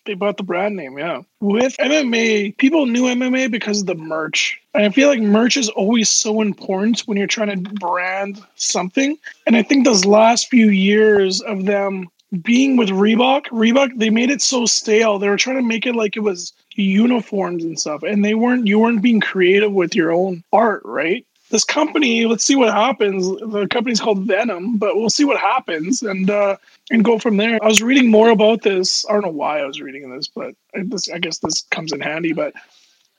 They 0.06 0.14
bought 0.14 0.36
the 0.36 0.42
brand 0.42 0.76
name, 0.76 0.98
yeah. 0.98 1.22
With 1.40 1.76
MMA, 1.78 2.58
people 2.58 2.84
knew 2.84 3.04
MMA 3.04 3.50
because 3.50 3.80
of 3.80 3.86
the 3.86 3.94
merch. 3.94 4.60
And 4.74 4.84
I 4.84 4.90
feel 4.90 5.08
like 5.08 5.20
merch 5.20 5.56
is 5.56 5.70
always 5.70 6.10
so 6.10 6.42
important 6.42 7.00
when 7.00 7.16
you're 7.16 7.26
trying 7.26 7.64
to 7.64 7.70
brand 7.74 8.42
something. 8.56 9.16
And 9.46 9.56
I 9.56 9.62
think 9.62 9.84
those 9.84 10.04
last 10.04 10.48
few 10.48 10.68
years 10.68 11.40
of 11.40 11.64
them 11.64 12.08
being 12.42 12.76
with 12.76 12.90
Reebok, 12.90 13.46
Reebok, 13.46 13.96
they 13.96 14.10
made 14.10 14.30
it 14.30 14.42
so 14.42 14.66
stale. 14.66 15.18
They 15.18 15.28
were 15.28 15.36
trying 15.36 15.56
to 15.56 15.62
make 15.62 15.86
it 15.86 15.94
like 15.94 16.16
it 16.16 16.20
was 16.20 16.52
uniforms 16.74 17.64
and 17.64 17.78
stuff. 17.78 18.02
And 18.02 18.24
they 18.24 18.34
weren't 18.34 18.66
you 18.66 18.78
weren't 18.78 19.02
being 19.02 19.20
creative 19.20 19.72
with 19.72 19.94
your 19.94 20.12
own 20.12 20.42
art, 20.52 20.82
right? 20.84 21.26
This 21.54 21.62
company, 21.62 22.26
let's 22.26 22.44
see 22.44 22.56
what 22.56 22.74
happens. 22.74 23.28
The 23.28 23.68
company's 23.70 24.00
called 24.00 24.26
Venom, 24.26 24.76
but 24.76 24.96
we'll 24.96 25.08
see 25.08 25.24
what 25.24 25.38
happens 25.38 26.02
and 26.02 26.28
uh 26.28 26.56
and 26.90 27.04
go 27.04 27.16
from 27.20 27.36
there. 27.36 27.62
I 27.62 27.68
was 27.68 27.80
reading 27.80 28.10
more 28.10 28.30
about 28.30 28.62
this. 28.62 29.06
I 29.08 29.12
don't 29.12 29.22
know 29.22 29.28
why 29.28 29.60
I 29.60 29.64
was 29.64 29.80
reading 29.80 30.10
this, 30.10 30.26
but 30.26 30.56
I, 30.74 30.82
this, 30.82 31.08
I 31.08 31.18
guess 31.18 31.38
this 31.38 31.60
comes 31.70 31.92
in 31.92 32.00
handy. 32.00 32.32
But 32.32 32.54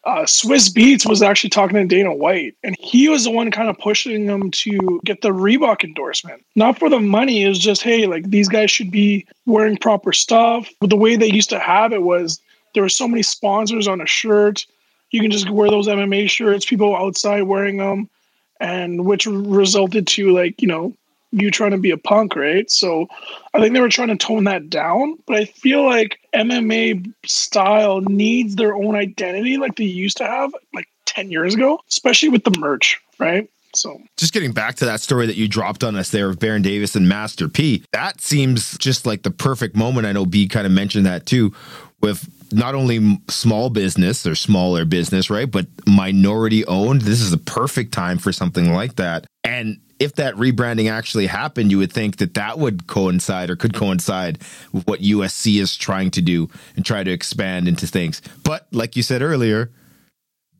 uh, 0.03 0.23
Swizz 0.23 0.73
Beatz 0.73 1.07
was 1.07 1.21
actually 1.21 1.51
talking 1.51 1.77
to 1.77 1.85
Dana 1.85 2.13
White, 2.13 2.55
and 2.61 2.75
he 2.77 3.07
was 3.07 3.23
the 3.23 3.31
one 3.31 3.51
kind 3.51 3.69
of 3.69 3.77
pushing 3.77 4.25
them 4.25 4.51
to 4.51 4.99
get 5.05 5.21
the 5.21 5.29
Reebok 5.29 5.85
endorsement. 5.85 6.45
Not 6.57 6.77
for 6.77 6.89
the 6.89 6.99
money, 6.99 7.43
it 7.43 7.47
was 7.47 7.59
just, 7.59 7.83
hey, 7.83 8.05
like 8.05 8.29
these 8.29 8.49
guys 8.49 8.69
should 8.69 8.91
be 8.91 9.25
wearing 9.45 9.77
proper 9.77 10.11
stuff. 10.11 10.69
But 10.81 10.89
the 10.89 10.97
way 10.97 11.15
they 11.15 11.31
used 11.31 11.51
to 11.51 11.59
have 11.59 11.93
it 11.93 12.03
was 12.03 12.41
there 12.73 12.83
were 12.83 12.89
so 12.89 13.07
many 13.07 13.23
sponsors 13.23 13.87
on 13.87 14.01
a 14.01 14.05
shirt. 14.05 14.65
You 15.11 15.21
can 15.21 15.31
just 15.31 15.49
wear 15.49 15.69
those 15.69 15.87
MMA 15.87 16.29
shirts, 16.29 16.65
people 16.65 16.97
outside 16.97 17.43
wearing 17.43 17.77
them, 17.77 18.09
and 18.59 19.05
which 19.05 19.25
resulted 19.25 20.07
to 20.07 20.31
like, 20.31 20.61
you 20.61 20.67
know, 20.67 20.93
you 21.31 21.51
trying 21.51 21.71
to 21.71 21.77
be 21.77 21.91
a 21.91 21.97
punk, 21.97 22.35
right? 22.35 22.69
So 22.71 23.07
I 23.53 23.59
think 23.59 23.73
they 23.73 23.81
were 23.81 23.89
trying 23.89 24.07
to 24.09 24.15
tone 24.15 24.45
that 24.45 24.69
down, 24.69 25.17
but 25.25 25.35
I 25.35 25.45
feel 25.45 25.85
like 25.85 26.17
MMA 26.33 27.13
style 27.25 28.01
needs 28.01 28.55
their 28.55 28.73
own 28.73 28.95
identity 28.95 29.57
like 29.57 29.75
they 29.75 29.83
used 29.83 30.17
to 30.17 30.25
have 30.25 30.51
like 30.73 30.87
10 31.05 31.31
years 31.31 31.55
ago, 31.55 31.79
especially 31.89 32.29
with 32.29 32.43
the 32.43 32.57
merch, 32.59 33.01
right? 33.19 33.49
So 33.75 34.01
Just 34.15 34.31
getting 34.31 34.53
back 34.53 34.75
to 34.75 34.85
that 34.85 35.01
story 35.01 35.27
that 35.27 35.35
you 35.35 35.49
dropped 35.49 35.83
on 35.83 35.97
us 35.97 36.09
there 36.09 36.29
of 36.29 36.39
Baron 36.39 36.61
Davis 36.61 36.95
and 36.95 37.09
Master 37.09 37.49
P, 37.49 37.83
that 37.91 38.21
seems 38.21 38.77
just 38.77 39.05
like 39.05 39.23
the 39.23 39.31
perfect 39.31 39.75
moment. 39.75 40.07
I 40.07 40.13
know 40.13 40.25
B 40.25 40.47
kind 40.47 40.65
of 40.65 40.71
mentioned 40.71 41.05
that 41.05 41.25
too, 41.25 41.53
with 41.99 42.29
not 42.51 42.75
only 42.75 43.19
small 43.29 43.69
business 43.69 44.25
or 44.25 44.35
smaller 44.35 44.85
business, 44.85 45.29
right? 45.29 45.49
But 45.49 45.67
minority 45.87 46.65
owned. 46.65 47.01
This 47.01 47.21
is 47.21 47.33
a 47.33 47.37
perfect 47.37 47.93
time 47.93 48.17
for 48.17 48.31
something 48.31 48.73
like 48.73 48.95
that. 48.95 49.25
And 49.43 49.79
if 49.99 50.15
that 50.15 50.35
rebranding 50.35 50.91
actually 50.91 51.27
happened, 51.27 51.71
you 51.71 51.77
would 51.77 51.91
think 51.91 52.17
that 52.17 52.33
that 52.33 52.59
would 52.59 52.87
coincide 52.87 53.49
or 53.49 53.55
could 53.55 53.73
coincide 53.73 54.39
with 54.73 54.85
what 54.87 54.99
UFC 54.99 55.61
is 55.61 55.75
trying 55.77 56.11
to 56.11 56.21
do 56.21 56.49
and 56.75 56.85
try 56.85 57.03
to 57.03 57.11
expand 57.11 57.67
into 57.67 57.87
things. 57.87 58.21
But 58.43 58.67
like 58.71 58.95
you 58.95 59.03
said 59.03 59.21
earlier, 59.21 59.71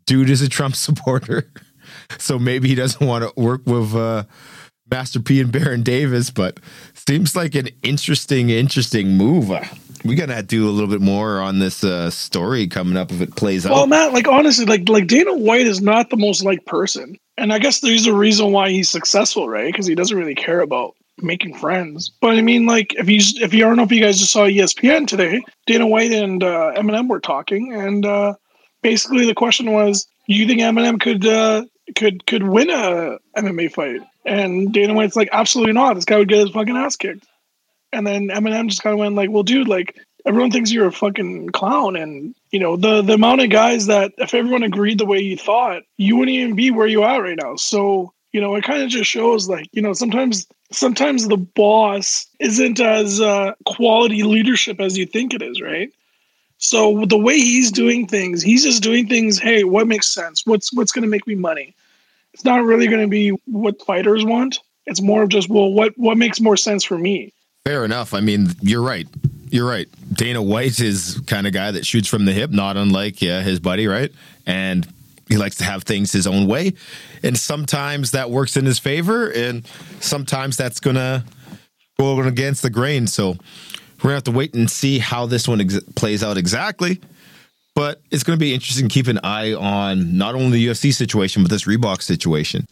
dude 0.05 0.29
is 0.29 0.41
a 0.41 0.49
Trump 0.49 0.75
supporter, 0.85 1.51
so 2.17 2.39
maybe 2.39 2.69
he 2.69 2.75
doesn't 2.75 3.05
want 3.05 3.23
to 3.23 3.41
work 3.41 3.61
with 3.65 3.93
uh, 3.95 4.23
Master 4.89 5.19
P 5.19 5.41
and 5.41 5.51
Baron 5.51 5.83
Davis. 5.83 6.29
But 6.29 6.59
seems 6.93 7.35
like 7.35 7.55
an 7.55 7.69
interesting, 7.83 8.49
interesting 8.49 9.17
move. 9.17 9.51
Uh, 9.51 9.63
we 10.03 10.15
gotta 10.15 10.43
do 10.43 10.69
a 10.69 10.71
little 10.71 10.89
bit 10.89 11.01
more 11.01 11.39
on 11.39 11.59
this 11.59 11.83
uh, 11.83 12.09
story 12.09 12.67
coming 12.67 12.95
up 12.95 13.11
if 13.11 13.21
it 13.21 13.35
plays 13.35 13.65
out. 13.65 13.71
Well. 13.71 13.87
Matt, 13.87 14.13
like 14.13 14.27
honestly, 14.27 14.65
like 14.65 14.87
like 14.87 15.07
Dana 15.07 15.33
White 15.35 15.67
is 15.67 15.81
not 15.81 16.09
the 16.09 16.17
most 16.17 16.43
like 16.43 16.65
person, 16.65 17.17
and 17.37 17.51
I 17.51 17.59
guess 17.59 17.79
there's 17.79 18.05
a 18.05 18.13
reason 18.13 18.51
why 18.51 18.69
he's 18.69 18.89
successful, 18.89 19.49
right? 19.49 19.71
Because 19.71 19.87
he 19.87 19.95
doesn't 19.95 20.17
really 20.17 20.35
care 20.35 20.61
about 20.61 20.95
making 21.21 21.55
friends. 21.55 22.11
But 22.21 22.37
I 22.37 22.41
mean, 22.41 22.65
like 22.65 22.93
if 22.95 23.09
you 23.09 23.19
if 23.43 23.53
you 23.53 23.65
I 23.65 23.67
don't 23.67 23.77
know 23.77 23.83
if 23.83 23.91
you 23.91 24.01
guys 24.01 24.19
just 24.19 24.31
saw 24.31 24.45
ESPN 24.45 25.07
today, 25.07 25.41
Dana 25.65 25.87
White 25.87 26.11
and 26.11 26.43
uh, 26.43 26.73
Eminem 26.75 27.09
were 27.09 27.19
talking, 27.19 27.73
and 27.73 28.05
uh, 28.05 28.35
basically 28.81 29.25
the 29.25 29.33
question 29.33 29.71
was, 29.71 30.07
you 30.27 30.47
think 30.47 30.61
Eminem 30.61 30.99
could 30.99 31.25
uh, 31.25 31.65
could 31.95 32.25
could 32.25 32.43
win 32.43 32.69
a 32.69 33.17
MMA 33.37 33.71
fight? 33.71 34.01
And 34.25 34.73
Dana 34.73 34.93
White's 34.93 35.15
like, 35.15 35.29
absolutely 35.31 35.73
not. 35.73 35.93
This 35.93 36.05
guy 36.05 36.17
would 36.17 36.29
get 36.29 36.39
his 36.39 36.49
fucking 36.49 36.75
ass 36.75 36.95
kicked. 36.95 37.25
And 37.93 38.05
then 38.05 38.27
Eminem 38.27 38.67
just 38.67 38.81
kind 38.81 38.93
of 38.93 38.99
went 38.99 39.15
like, 39.15 39.29
well, 39.29 39.43
dude, 39.43 39.67
like 39.67 39.95
everyone 40.25 40.51
thinks 40.51 40.71
you're 40.71 40.87
a 40.87 40.91
fucking 40.91 41.49
clown 41.49 41.95
and 41.95 42.35
you 42.51 42.59
know 42.59 42.75
the 42.75 43.01
the 43.01 43.13
amount 43.13 43.41
of 43.41 43.49
guys 43.49 43.85
that 43.85 44.11
if 44.17 44.33
everyone 44.33 44.63
agreed 44.63 44.97
the 44.97 45.05
way 45.05 45.19
you 45.19 45.37
thought 45.37 45.83
you 45.97 46.17
wouldn't 46.17 46.35
even 46.35 46.55
be 46.55 46.71
where 46.71 46.87
you 46.87 47.03
are 47.03 47.21
right 47.21 47.39
now 47.41 47.55
so 47.55 48.11
you 48.31 48.41
know 48.41 48.55
it 48.55 48.63
kind 48.63 48.81
of 48.81 48.89
just 48.89 49.09
shows 49.09 49.47
like 49.47 49.67
you 49.71 49.81
know 49.81 49.93
sometimes 49.93 50.47
sometimes 50.71 51.27
the 51.27 51.37
boss 51.37 52.25
isn't 52.39 52.79
as 52.79 53.21
uh, 53.21 53.53
quality 53.65 54.23
leadership 54.23 54.79
as 54.79 54.97
you 54.97 55.05
think 55.05 55.33
it 55.33 55.41
is 55.41 55.61
right 55.61 55.91
so 56.57 57.05
the 57.05 57.17
way 57.17 57.35
he's 57.35 57.71
doing 57.71 58.07
things 58.07 58.41
he's 58.41 58.63
just 58.63 58.81
doing 58.81 59.07
things 59.07 59.39
hey 59.39 59.63
what 59.63 59.87
makes 59.87 60.07
sense 60.07 60.45
what's 60.45 60.73
what's 60.73 60.91
going 60.91 61.03
to 61.03 61.09
make 61.09 61.27
me 61.27 61.35
money 61.35 61.75
it's 62.35 62.45
not 62.45 62.63
really 62.63 62.87
going 62.87 63.01
to 63.01 63.07
be 63.07 63.29
what 63.45 63.81
fighters 63.81 64.23
want 64.23 64.59
it's 64.85 65.01
more 65.01 65.23
of 65.23 65.29
just 65.29 65.49
well 65.49 65.71
what 65.71 65.93
what 65.95 66.17
makes 66.17 66.39
more 66.39 66.57
sense 66.57 66.83
for 66.83 66.97
me 66.97 67.33
Fair 67.65 67.83
enough. 67.83 68.13
I 68.13 68.19
mean, 68.19 68.49
you're 68.61 68.83
right. 68.83 69.07
You're 69.49 69.67
right. 69.67 69.87
Dana 70.13 70.39
White 70.39 70.79
is 70.79 71.19
kind 71.25 71.47
of 71.47 71.53
guy 71.53 71.71
that 71.71 71.83
shoots 71.83 72.07
from 72.07 72.25
the 72.25 72.31
hip, 72.31 72.51
not 72.51 72.77
unlike 72.77 73.23
yeah, 73.23 73.41
his 73.41 73.59
buddy, 73.59 73.87
right? 73.87 74.11
And 74.45 74.87
he 75.27 75.37
likes 75.37 75.55
to 75.55 75.63
have 75.63 75.81
things 75.81 76.11
his 76.11 76.27
own 76.27 76.45
way. 76.47 76.73
And 77.23 77.35
sometimes 77.35 78.11
that 78.11 78.29
works 78.29 78.55
in 78.55 78.65
his 78.65 78.77
favor, 78.77 79.31
and 79.31 79.65
sometimes 79.99 80.57
that's 80.57 80.79
gonna 80.79 81.25
go 81.97 82.19
against 82.19 82.61
the 82.61 82.69
grain. 82.69 83.07
So 83.07 83.29
we're 83.29 84.03
gonna 84.03 84.13
have 84.13 84.23
to 84.25 84.31
wait 84.31 84.53
and 84.53 84.69
see 84.69 84.99
how 84.99 85.25
this 85.25 85.47
one 85.47 85.61
ex- 85.61 85.79
plays 85.95 86.23
out 86.23 86.37
exactly. 86.37 87.01
But 87.75 88.01
it's 88.09 88.23
going 88.23 88.39
to 88.39 88.43
be 88.43 88.53
interesting 88.53 88.87
to 88.87 88.93
keep 88.93 89.07
an 89.07 89.19
eye 89.23 89.53
on 89.53 90.17
not 90.17 90.33
only 90.33 90.59
the 90.59 90.67
UFC 90.67 90.93
situation, 90.93 91.43
but 91.43 91.51
this 91.51 91.65
Reebok 91.65 92.01
situation. 92.01 92.65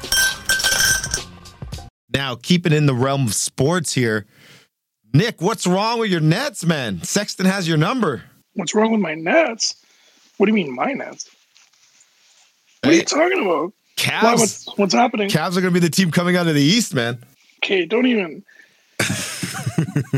Now, 2.13 2.35
keeping 2.35 2.71
in 2.71 2.85
the 2.85 2.93
realm 2.93 3.27
of 3.27 3.33
sports 3.33 3.93
here, 3.93 4.25
Nick, 5.13 5.41
what's 5.41 5.67
wrong 5.67 5.99
with 5.99 6.09
your 6.09 6.21
Nets, 6.21 6.65
man? 6.65 7.01
Sexton 7.03 7.45
has 7.45 7.67
your 7.67 7.77
number. 7.77 8.23
what's 8.53 8.73
wrong 8.73 8.91
with 8.91 9.01
my 9.01 9.15
nets 9.15 9.75
what 10.37 10.45
do 10.45 10.51
you 10.51 10.53
mean 10.53 10.73
my 10.73 10.91
nets 10.93 11.29
what 12.81 12.93
are 12.93 12.95
you 12.95 13.03
talking 13.03 13.41
about 13.41 13.63
Why, 13.65 13.73
Cavs, 13.97 14.39
what's, 14.39 14.77
what's 14.77 14.93
happening? 14.93 15.29
Cavs 15.29 15.57
are 15.57 15.61
going 15.61 15.73
to 15.73 15.79
be 15.79 15.79
the 15.79 15.89
team 15.89 16.11
coming 16.11 16.35
out 16.35 16.47
of 16.47 16.55
the 16.55 16.61
East, 16.61 16.93
man. 16.93 17.17
Okay, 17.63 17.85
don't 17.85 18.05
even. 18.05 18.43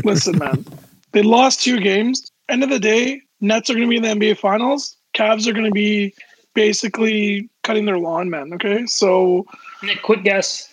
Listen, 0.04 0.38
man. 0.38 0.64
They 1.12 1.22
lost 1.22 1.62
two 1.62 1.78
games. 1.78 2.30
End 2.48 2.64
of 2.64 2.70
the 2.70 2.80
day, 2.80 3.20
Nets 3.40 3.70
are 3.70 3.74
going 3.74 3.86
to 3.86 3.90
be 3.90 3.96
in 3.96 4.02
the 4.02 4.26
NBA 4.26 4.38
Finals. 4.38 4.96
Cavs 5.14 5.46
are 5.46 5.52
going 5.52 5.66
to 5.66 5.70
be 5.70 6.14
basically 6.54 7.48
cutting 7.62 7.84
their 7.84 7.98
lawn, 7.98 8.30
man. 8.30 8.52
Okay, 8.54 8.86
so 8.86 9.46
Nick, 9.82 10.02
quick 10.02 10.24
guess. 10.24 10.72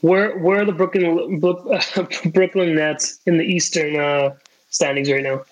Where 0.00 0.36
where 0.38 0.62
are 0.62 0.64
the 0.64 0.72
Brooklyn 0.72 1.38
Brooklyn 2.32 2.74
Nets 2.74 3.20
in 3.26 3.38
the 3.38 3.44
Eastern 3.44 3.96
uh, 3.96 4.34
standings 4.70 5.10
right 5.10 5.22
now? 5.22 5.42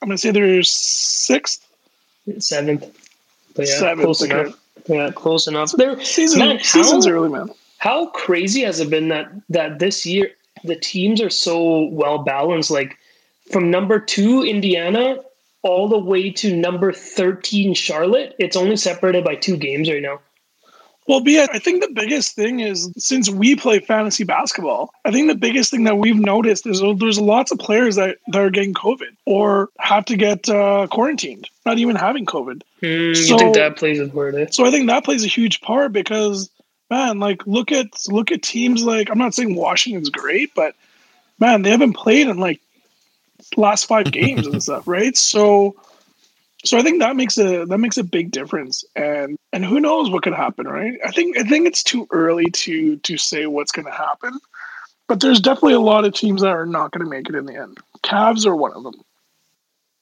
I'm 0.00 0.08
going 0.08 0.16
to 0.16 0.18
say 0.18 0.30
they're 0.30 0.62
sixth. 0.62 1.66
Seventh. 2.38 2.84
But 3.54 3.68
yeah, 3.68 3.78
Seventh, 3.78 4.04
close 4.04 4.22
okay. 4.22 4.40
enough. 4.40 4.60
Yeah, 4.86 5.10
close 5.10 5.46
enough. 5.46 5.72
They're, 5.72 6.02
Season, 6.02 6.38
man, 6.38 6.58
season's 6.62 7.06
how, 7.06 7.12
early, 7.12 7.30
man. 7.30 7.48
how 7.78 8.06
crazy 8.08 8.62
has 8.62 8.80
it 8.80 8.90
been 8.90 9.08
that 9.08 9.30
that 9.48 9.78
this 9.78 10.04
year 10.04 10.30
the 10.64 10.76
teams 10.76 11.20
are 11.20 11.30
so 11.30 11.84
well 11.84 12.18
balanced? 12.18 12.70
Like 12.70 12.96
from 13.50 13.70
number 13.70 13.98
two 13.98 14.42
Indiana 14.42 15.18
all 15.64 15.88
the 15.88 15.98
way 15.98 16.30
to 16.30 16.54
number 16.56 16.92
thirteen 16.92 17.74
Charlotte. 17.74 18.36
It's 18.38 18.54
only 18.56 18.76
separated 18.76 19.24
by 19.24 19.34
two 19.34 19.56
games 19.56 19.90
right 19.90 20.02
now. 20.02 20.20
Well, 21.06 21.20
Bia, 21.20 21.46
I 21.52 21.58
think 21.58 21.82
the 21.82 21.90
biggest 21.92 22.34
thing 22.34 22.60
is 22.60 22.90
since 22.96 23.28
we 23.28 23.56
play 23.56 23.78
fantasy 23.80 24.24
basketball, 24.24 24.90
I 25.04 25.10
think 25.10 25.28
the 25.28 25.34
biggest 25.34 25.70
thing 25.70 25.84
that 25.84 25.98
we've 25.98 26.18
noticed 26.18 26.66
is 26.66 26.80
there's 26.80 27.20
lots 27.20 27.50
of 27.52 27.58
players 27.58 27.96
that, 27.96 28.16
that 28.28 28.40
are 28.40 28.48
getting 28.48 28.72
COVID 28.72 29.14
or 29.26 29.68
have 29.78 30.06
to 30.06 30.16
get 30.16 30.48
uh, 30.48 30.86
quarantined, 30.90 31.46
not 31.66 31.78
even 31.78 31.94
having 31.96 32.24
COVID. 32.24 32.62
Hmm, 32.80 33.12
So- 33.14 33.32
you 33.34 33.38
think 33.38 33.54
that 33.56 33.76
plays 33.76 34.00
a 34.00 34.08
part? 34.08 34.34
Eh? 34.34 34.46
So 34.50 34.64
I 34.64 34.70
think 34.70 34.86
that 34.86 35.04
plays 35.04 35.24
a 35.24 35.28
huge 35.28 35.60
part 35.60 35.92
because 35.92 36.48
man, 36.90 37.18
like 37.18 37.46
look 37.46 37.70
at 37.70 37.86
look 38.08 38.32
at 38.32 38.42
teams 38.42 38.82
like 38.82 39.10
I'm 39.10 39.18
not 39.18 39.34
saying 39.34 39.54
Washington's 39.56 40.08
great, 40.08 40.54
but 40.54 40.74
man, 41.38 41.60
they 41.62 41.70
haven't 41.70 41.94
played 41.94 42.28
in 42.28 42.38
like 42.38 42.62
last 43.56 43.86
five 43.86 44.10
games 44.10 44.46
and 44.46 44.62
stuff, 44.62 44.86
right? 44.86 45.16
So 45.16 45.76
so 46.64 46.78
I 46.78 46.82
think 46.82 47.00
that 47.00 47.16
makes 47.16 47.36
a 47.38 47.66
that 47.66 47.78
makes 47.78 47.98
a 47.98 48.04
big 48.04 48.30
difference. 48.30 48.84
And 48.96 49.36
and 49.52 49.64
who 49.64 49.80
knows 49.80 50.10
what 50.10 50.22
could 50.22 50.34
happen, 50.34 50.66
right? 50.66 50.98
I 51.04 51.10
think 51.10 51.38
I 51.38 51.44
think 51.44 51.66
it's 51.66 51.82
too 51.82 52.06
early 52.10 52.50
to 52.50 52.96
to 52.96 53.16
say 53.16 53.46
what's 53.46 53.72
gonna 53.72 53.94
happen. 53.94 54.38
But 55.06 55.20
there's 55.20 55.40
definitely 55.40 55.74
a 55.74 55.80
lot 55.80 56.06
of 56.06 56.14
teams 56.14 56.40
that 56.40 56.48
are 56.48 56.66
not 56.66 56.90
gonna 56.90 57.08
make 57.08 57.28
it 57.28 57.34
in 57.34 57.44
the 57.44 57.54
end. 57.56 57.78
Cavs 58.02 58.46
are 58.46 58.56
one 58.56 58.72
of 58.72 58.82
them. 58.82 58.94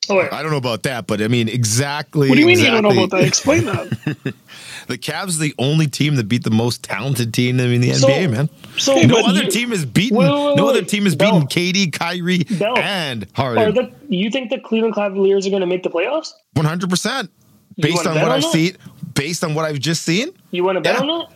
Oh, 0.09 0.17
wait. 0.17 0.33
I 0.33 0.43
don't 0.43 0.51
know 0.51 0.57
about 0.57 0.83
that, 0.83 1.07
but 1.07 1.23
I 1.23 1.29
mean, 1.29 1.49
exactly. 1.49 2.29
What 2.29 2.35
do 2.35 2.41
you 2.41 2.47
mean 2.47 2.59
you 2.59 2.67
don't 2.67 2.83
know 2.83 2.89
exactly. 2.91 3.05
about 3.05 3.19
that? 3.19 3.27
Explain 3.29 3.65
that. 3.67 4.35
The 4.89 4.99
Cavs 4.99 5.37
are 5.37 5.43
the 5.43 5.55
only 5.61 5.87
team 5.87 6.17
that 6.17 6.25
beat 6.25 6.43
the 6.43 6.51
most 6.51 6.83
talented 6.83 7.33
team 7.33 7.61
in 7.61 7.81
the 7.81 7.93
So- 7.93 8.09
NBA, 8.09 8.31
man. 8.33 8.51
so 8.79 8.97
Hey, 8.97 9.07
No 9.07 9.25
other 9.25 9.45
you- 9.45 9.51
team 9.51 9.71
has 9.71 9.85
beaten. 9.87 10.19
Wait, 10.19 10.25
wait, 10.29 10.57
no 10.57 10.69
other 10.69 10.83
team 10.83 11.05
has 11.05 11.15
Bell. 11.15 11.41
beaten 11.41 11.47
KD, 11.47 11.93
Kyrie, 11.93 12.43
Bell. 12.43 12.77
and 12.77 13.29
Harden. 13.33 13.75
the, 13.75 13.93
you 14.09 14.29
think 14.29 14.51
the 14.51 14.59
Cleveland 14.59 14.97
Cavaliers 14.97 15.47
are 15.47 15.51
going 15.51 15.61
to 15.61 15.69
make 15.69 15.85
the 15.85 15.89
playoffs? 15.89 16.33
One 16.55 16.67
hundred 16.67 16.91
percent. 16.91 17.31
Based 17.77 18.05
on 18.05 18.17
what 18.17 18.33
I've 18.33 18.45
seen, 18.45 18.77
based 19.15 19.45
on 19.45 19.55
what 19.55 19.65
I've 19.65 19.79
just 19.79 20.03
seen, 20.03 20.31
You 20.51 20.65
want 20.65 20.77
to 20.77 20.81
bet 20.81 20.97
Yeah. 20.97 21.09
on 21.11 21.27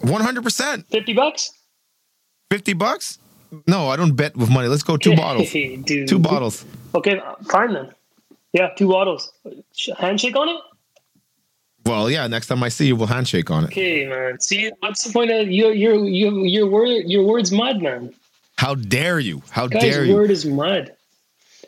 that? 0.00 0.04
one 0.10 0.20
hundred 0.20 0.44
percent. 0.44 0.86
Fifty 0.90 1.14
bucks? 1.14 1.50
Fifty 2.50 2.74
bucks? 2.74 3.18
No, 3.66 3.88
I 3.88 3.96
don't 3.96 4.12
bet 4.14 4.36
with 4.36 4.50
money. 4.50 4.68
Let's 4.68 4.82
go 4.82 4.98
two 4.98 5.16
bottles. 5.16 5.50
Dude. 5.50 6.06
Two 6.08 6.18
bottles. 6.18 6.64
Okay, 6.94 7.20
fine 7.50 7.72
then. 7.72 7.90
Yeah, 8.52 8.68
two 8.76 8.88
bottles. 8.88 9.32
Handshake 9.98 10.36
on 10.36 10.48
it? 10.50 10.56
Well, 11.84 12.10
yeah. 12.10 12.26
Next 12.26 12.46
time 12.46 12.62
I 12.62 12.68
see 12.68 12.86
you, 12.86 12.96
we'll 12.96 13.08
handshake 13.08 13.50
on 13.50 13.64
it. 13.64 13.66
Okay, 13.68 14.06
man. 14.06 14.38
See, 14.40 14.70
what's 14.80 15.04
the 15.04 15.12
point 15.12 15.30
of 15.30 15.50
your 15.50 15.72
your 15.72 16.06
your 16.06 16.46
your 16.46 16.66
word? 16.68 17.04
Your 17.06 17.24
word's 17.24 17.50
mud, 17.50 17.82
man. 17.82 18.14
How 18.56 18.74
dare 18.74 19.18
you? 19.18 19.42
How 19.50 19.66
Guy's 19.66 19.82
dare 19.82 20.04
you? 20.04 20.14
word 20.14 20.30
is 20.30 20.46
mud. 20.46 20.94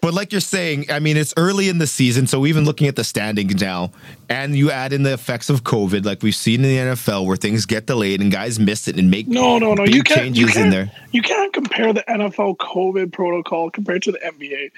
But 0.00 0.12
like 0.12 0.33
you're 0.33 0.43
saying, 0.43 0.87
I 0.91 0.99
mean, 0.99 1.17
it's 1.17 1.33
early 1.38 1.71
in 1.71 1.79
the 1.79 1.87
season, 1.87 2.26
so 2.26 2.45
even 2.45 2.67
looking 2.67 2.88
at 2.88 2.95
the 2.97 3.05
standings 3.05 3.59
now, 3.62 3.91
and 4.29 4.55
you 4.55 4.71
add 4.71 4.93
in 4.93 5.03
the 5.03 5.14
effects 5.14 5.49
of 5.49 5.64
COVID, 5.64 6.05
like 6.05 6.23
we've 6.23 6.35
seen 6.35 6.62
in 6.62 6.69
the 6.69 6.93
NFL, 6.93 7.26
where 7.26 7.38
things 7.38 7.64
get 7.64 7.87
delayed 7.87 8.21
and 8.21 8.31
guys 8.31 8.61
miss 8.61 8.87
it 8.87 8.99
and 8.99 9.11
make 9.11 9.26
No, 9.29 9.59
no, 9.59 9.73
no. 9.73 9.85
big 9.87 9.95
You 9.95 10.03
can't. 10.03 10.37
You 10.37 10.45
changes 10.47 10.57
in 10.57 10.62
can't, 10.64 10.71
there. 10.73 10.93
you 11.12 11.23
can't 11.23 11.55
compare 11.55 11.95
the 11.95 12.05
NFL 12.07 12.59
COVID 12.59 13.12
protocol 13.14 13.71
compared 13.71 14.03
to 14.03 14.12
the 14.12 14.19
NBA. 14.19 14.73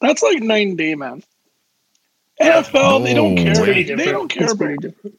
That's 0.00 0.20
like 0.22 0.42
nine 0.42 0.74
day, 0.74 0.96
man. 0.96 1.22
NFL, 2.40 3.02
they 3.04 3.14
don't 3.14 3.38
Oh. 3.38 3.42
care. 3.42 3.50
It's 3.52 3.60
pretty 3.60 3.82
They 3.82 4.04
don't 4.06 4.28
care, 4.28 4.44
it's 4.44 4.54
bro. 4.54 4.66
pretty 4.68 4.88
different. 4.88 5.18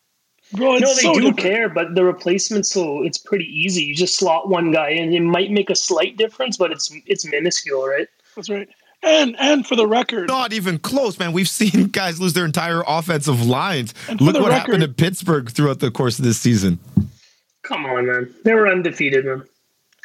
Bro, 0.53 0.75
it's 0.75 0.81
No, 0.83 0.95
they 0.95 1.01
so 1.01 1.13
do 1.13 1.19
different. 1.19 1.37
care, 1.39 1.69
but 1.69 1.93
the 1.95 2.03
replacement's 2.05 2.69
so 2.71 3.03
it's 3.03 3.17
pretty 3.17 3.45
easy. 3.45 3.83
You 3.83 3.95
just 3.95 4.15
slot 4.15 4.49
one 4.49 4.71
guy 4.71 4.89
in. 4.91 5.13
It 5.13 5.19
might 5.21 5.51
make 5.51 5.69
a 5.69 5.75
slight 5.75 6.15
difference, 6.17 6.55
but 6.57 6.71
it's 6.71 6.89
it's 7.05 7.25
minuscule, 7.25 7.85
right? 7.85 8.07
That's 8.35 8.49
right. 8.49 8.69
And 9.03 9.35
and 9.39 9.67
for 9.67 9.75
the 9.75 9.85
record, 9.87 10.27
Not 10.29 10.53
even 10.53 10.79
close, 10.79 11.19
man. 11.19 11.33
We've 11.33 11.49
seen 11.49 11.87
guys 11.91 12.21
lose 12.21 12.33
their 12.33 12.45
entire 12.45 12.81
offensive 12.87 13.45
lines. 13.45 13.93
Look 14.09 14.35
what 14.35 14.35
record- 14.35 14.51
happened 14.53 14.81
to 14.83 14.87
Pittsburgh 14.87 15.49
throughout 15.51 15.79
the 15.79 15.91
course 15.91 16.17
of 16.17 16.23
this 16.25 16.39
season. 16.39 16.79
Come 17.63 17.85
on, 17.85 18.05
man. 18.07 18.33
They 18.45 18.53
were 18.53 18.69
undefeated, 18.69 19.25
man. 19.25 19.43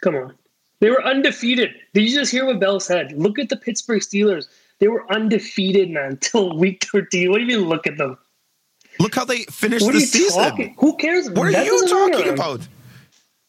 Come 0.03 0.17
on. 0.17 0.35
They 0.81 0.91
were 0.91 1.05
undefeated. 1.05 1.71
Did 1.95 2.03
you 2.11 2.19
just 2.19 2.33
hear 2.33 2.45
what 2.45 2.59
Bell 2.59 2.81
said? 2.81 3.13
Look 3.13 3.39
at 3.39 3.49
the 3.49 3.57
Pittsburgh 3.57 4.01
Steelers. 4.03 4.49
They 4.83 4.89
were 4.89 5.09
undefeated, 5.13 5.91
man, 5.91 6.17
till 6.21 6.59
week 6.59 6.85
13. 6.91 7.31
What 7.31 7.39
do 7.39 7.45
you 7.45 7.57
mean 7.57 7.69
look 7.69 7.87
at 7.87 7.97
them? 7.99 8.19
Look 8.99 9.15
how 9.15 9.25
they 9.25 9.45
finished 9.45 9.85
What 9.85 9.91
are 9.95 9.99
the 9.99 10.01
you 10.01 10.07
season. 10.07 10.43
talking? 10.43 10.75
Who 10.79 10.97
cares? 10.97 11.31
What 11.31 11.47
are 11.47 11.53
That 11.53 11.67
you 11.67 11.81
doesn't 11.83 11.97
matter. 12.11 12.13
talking 12.25 12.33
about? 12.35 12.69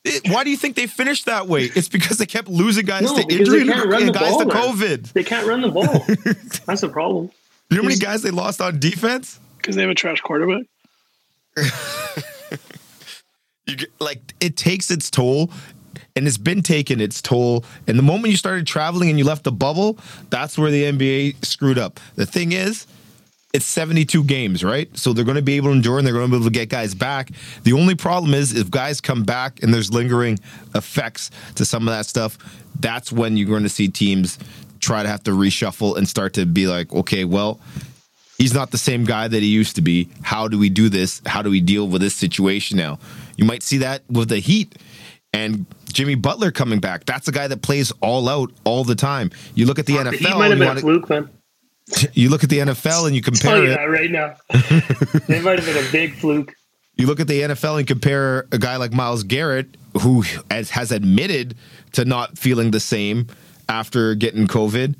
It- 0.05 0.29
why 0.31 0.43
do 0.43 0.51
you 0.51 0.57
think 0.57 0.75
they 0.75 0.85
finished 0.85 1.25
that 1.25 1.47
way? 1.47 1.63
It's 1.75 1.89
because 1.89 2.19
they 2.19 2.27
kept 2.27 2.49
losing 2.49 2.85
guys 2.85 3.01
No, 3.01 3.15
to 3.17 3.25
because 3.25 3.39
injury 3.47 3.63
they 3.63 3.73
can't 3.73 3.91
and 3.95 4.07
the 4.09 4.11
guys 4.11 4.29
ball, 4.29 4.39
to 4.41 4.45
man. 4.45 4.57
COVID. 4.57 5.13
They 5.13 5.23
can't 5.23 5.47
run 5.47 5.61
the 5.61 5.69
ball. 5.69 5.83
That's 6.67 6.81
the 6.81 6.89
problem. 6.89 7.31
You 7.71 7.77
know 7.77 7.81
how 7.83 7.87
many 7.87 7.99
guys 7.99 8.21
they 8.21 8.29
lost 8.29 8.61
on 8.61 8.77
defense? 8.79 9.39
because 9.57 9.75
they 9.75 9.81
have 9.81 9.89
a 9.89 9.95
trash 9.95 10.21
quarterback. 10.21 10.65
You 13.65 13.77
get, 13.77 13.91
like 14.01 14.19
it 14.41 14.57
takes 14.57 14.91
its 14.91 15.09
toll, 15.09 15.49
and 16.15 16.27
it's 16.27 16.37
been 16.37 16.61
taking 16.61 16.99
its 16.99 17.21
toll. 17.21 17.65
And 17.87 17.97
the 17.97 18.03
moment 18.03 18.31
you 18.31 18.37
started 18.37 18.67
traveling 18.67 19.09
and 19.09 19.17
you 19.17 19.25
left 19.25 19.43
the 19.43 19.51
bubble, 19.51 19.97
that's 20.29 20.57
where 20.57 20.71
the 20.71 20.83
NBA 20.83 21.45
screwed 21.45 21.77
up. 21.77 21.99
The 22.15 22.25
thing 22.25 22.51
is, 22.51 22.87
it's 23.53 23.65
72 23.65 24.23
games, 24.23 24.63
right? 24.63 24.95
So 24.97 25.13
they're 25.13 25.25
going 25.25 25.35
to 25.35 25.43
be 25.43 25.57
able 25.57 25.69
to 25.69 25.75
endure 25.75 25.99
and 25.99 26.07
they're 26.07 26.13
going 26.13 26.25
to 26.25 26.31
be 26.31 26.37
able 26.37 26.45
to 26.45 26.51
get 26.51 26.69
guys 26.69 26.95
back. 26.95 27.29
The 27.63 27.73
only 27.73 27.93
problem 27.93 28.33
is 28.33 28.55
if 28.55 28.71
guys 28.71 28.99
come 28.99 29.23
back 29.23 29.61
and 29.61 29.71
there's 29.71 29.93
lingering 29.93 30.39
effects 30.73 31.29
to 31.55 31.65
some 31.65 31.87
of 31.87 31.93
that 31.93 32.07
stuff, 32.07 32.37
that's 32.79 33.11
when 33.11 33.37
you're 33.37 33.47
going 33.47 33.63
to 33.63 33.69
see 33.69 33.87
teams 33.87 34.39
try 34.79 35.03
to 35.03 35.09
have 35.09 35.23
to 35.23 35.31
reshuffle 35.31 35.97
and 35.97 36.07
start 36.07 36.33
to 36.33 36.47
be 36.47 36.65
like, 36.65 36.91
okay, 36.93 37.25
well, 37.25 37.59
he's 38.39 38.55
not 38.55 38.71
the 38.71 38.77
same 38.77 39.05
guy 39.05 39.27
that 39.27 39.41
he 39.41 39.49
used 39.49 39.75
to 39.75 39.81
be. 39.81 40.09
How 40.23 40.47
do 40.47 40.57
we 40.57 40.69
do 40.69 40.89
this? 40.89 41.21
How 41.27 41.43
do 41.43 41.51
we 41.51 41.61
deal 41.61 41.87
with 41.87 42.01
this 42.01 42.15
situation 42.15 42.75
now? 42.75 42.97
You 43.37 43.45
might 43.45 43.61
see 43.61 43.77
that 43.77 44.01
with 44.09 44.29
the 44.29 44.39
Heat 44.39 44.75
and 45.33 45.65
Jimmy 45.91 46.15
Butler 46.15 46.51
coming 46.51 46.79
back. 46.79 47.05
That's 47.05 47.27
a 47.27 47.31
guy 47.31 47.47
that 47.47 47.61
plays 47.61 47.91
all 48.01 48.29
out 48.29 48.51
all 48.63 48.83
the 48.83 48.95
time. 48.95 49.31
You 49.55 49.65
look 49.65 49.79
at 49.79 49.85
the 49.85 49.93
NFL, 49.93 50.37
might 50.37 50.49
have 50.49 50.59
been 50.59 50.61
a 50.61 50.65
wanna- 50.65 50.81
fluke, 50.81 51.09
man. 51.09 51.29
you 52.13 52.29
look 52.29 52.43
at 52.43 52.49
the 52.49 52.59
NFL 52.59 53.07
and 53.07 53.15
you 53.15 53.21
Tell 53.21 53.33
compare 53.33 53.63
you 53.63 53.71
it. 53.71 53.75
that 53.75 53.83
right 53.89 54.09
now. 54.09 54.35
they 55.27 55.41
might 55.41 55.59
have 55.59 55.65
been 55.65 55.85
a 55.85 55.91
big 55.91 56.15
fluke. 56.15 56.53
You 56.95 57.07
look 57.07 57.19
at 57.19 57.27
the 57.27 57.41
NFL 57.41 57.79
and 57.79 57.87
compare 57.87 58.47
a 58.51 58.57
guy 58.57 58.77
like 58.77 58.93
Myles 58.93 59.23
Garrett, 59.23 59.75
who 60.01 60.23
has, 60.49 60.69
has 60.69 60.91
admitted 60.91 61.55
to 61.93 62.05
not 62.05 62.37
feeling 62.37 62.71
the 62.71 62.79
same 62.79 63.27
after 63.67 64.15
getting 64.15 64.47
COVID, 64.47 64.95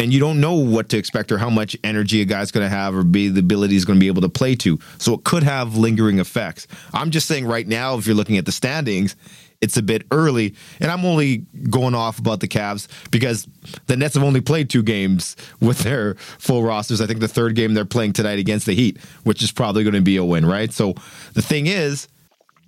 and 0.00 0.12
you 0.12 0.20
don't 0.20 0.40
know 0.40 0.54
what 0.54 0.88
to 0.90 0.98
expect 0.98 1.32
or 1.32 1.38
how 1.38 1.48
much 1.50 1.76
energy 1.82 2.20
a 2.20 2.24
guy's 2.24 2.50
going 2.50 2.64
to 2.64 2.68
have 2.70 2.94
or 2.94 3.04
be 3.04 3.28
the 3.28 3.40
ability 3.40 3.74
he's 3.74 3.84
going 3.84 3.98
to 3.98 4.00
be 4.00 4.08
able 4.08 4.22
to 4.22 4.28
play 4.28 4.54
to. 4.56 4.78
So 4.98 5.14
it 5.14 5.24
could 5.24 5.42
have 5.44 5.76
lingering 5.76 6.18
effects. 6.18 6.66
I'm 6.92 7.10
just 7.10 7.26
saying 7.26 7.46
right 7.46 7.66
now, 7.66 7.96
if 7.96 8.06
you're 8.06 8.16
looking 8.16 8.36
at 8.36 8.44
the 8.44 8.52
standings, 8.52 9.16
it's 9.60 9.76
a 9.76 9.82
bit 9.82 10.06
early, 10.12 10.54
and 10.80 10.90
I'm 10.90 11.04
only 11.04 11.38
going 11.68 11.94
off 11.94 12.18
about 12.18 12.40
the 12.40 12.48
Cavs 12.48 12.86
because 13.10 13.46
the 13.86 13.96
Nets 13.96 14.14
have 14.14 14.22
only 14.22 14.40
played 14.40 14.70
two 14.70 14.82
games 14.82 15.36
with 15.60 15.80
their 15.80 16.14
full 16.14 16.62
rosters. 16.62 17.00
I 17.00 17.06
think 17.06 17.20
the 17.20 17.28
third 17.28 17.54
game 17.54 17.74
they're 17.74 17.84
playing 17.84 18.12
tonight 18.12 18.38
against 18.38 18.66
the 18.66 18.74
Heat, 18.74 19.00
which 19.24 19.42
is 19.42 19.50
probably 19.50 19.82
going 19.82 19.94
to 19.94 20.00
be 20.00 20.16
a 20.16 20.24
win, 20.24 20.46
right? 20.46 20.72
So 20.72 20.94
the 21.34 21.42
thing 21.42 21.66
is, 21.66 22.06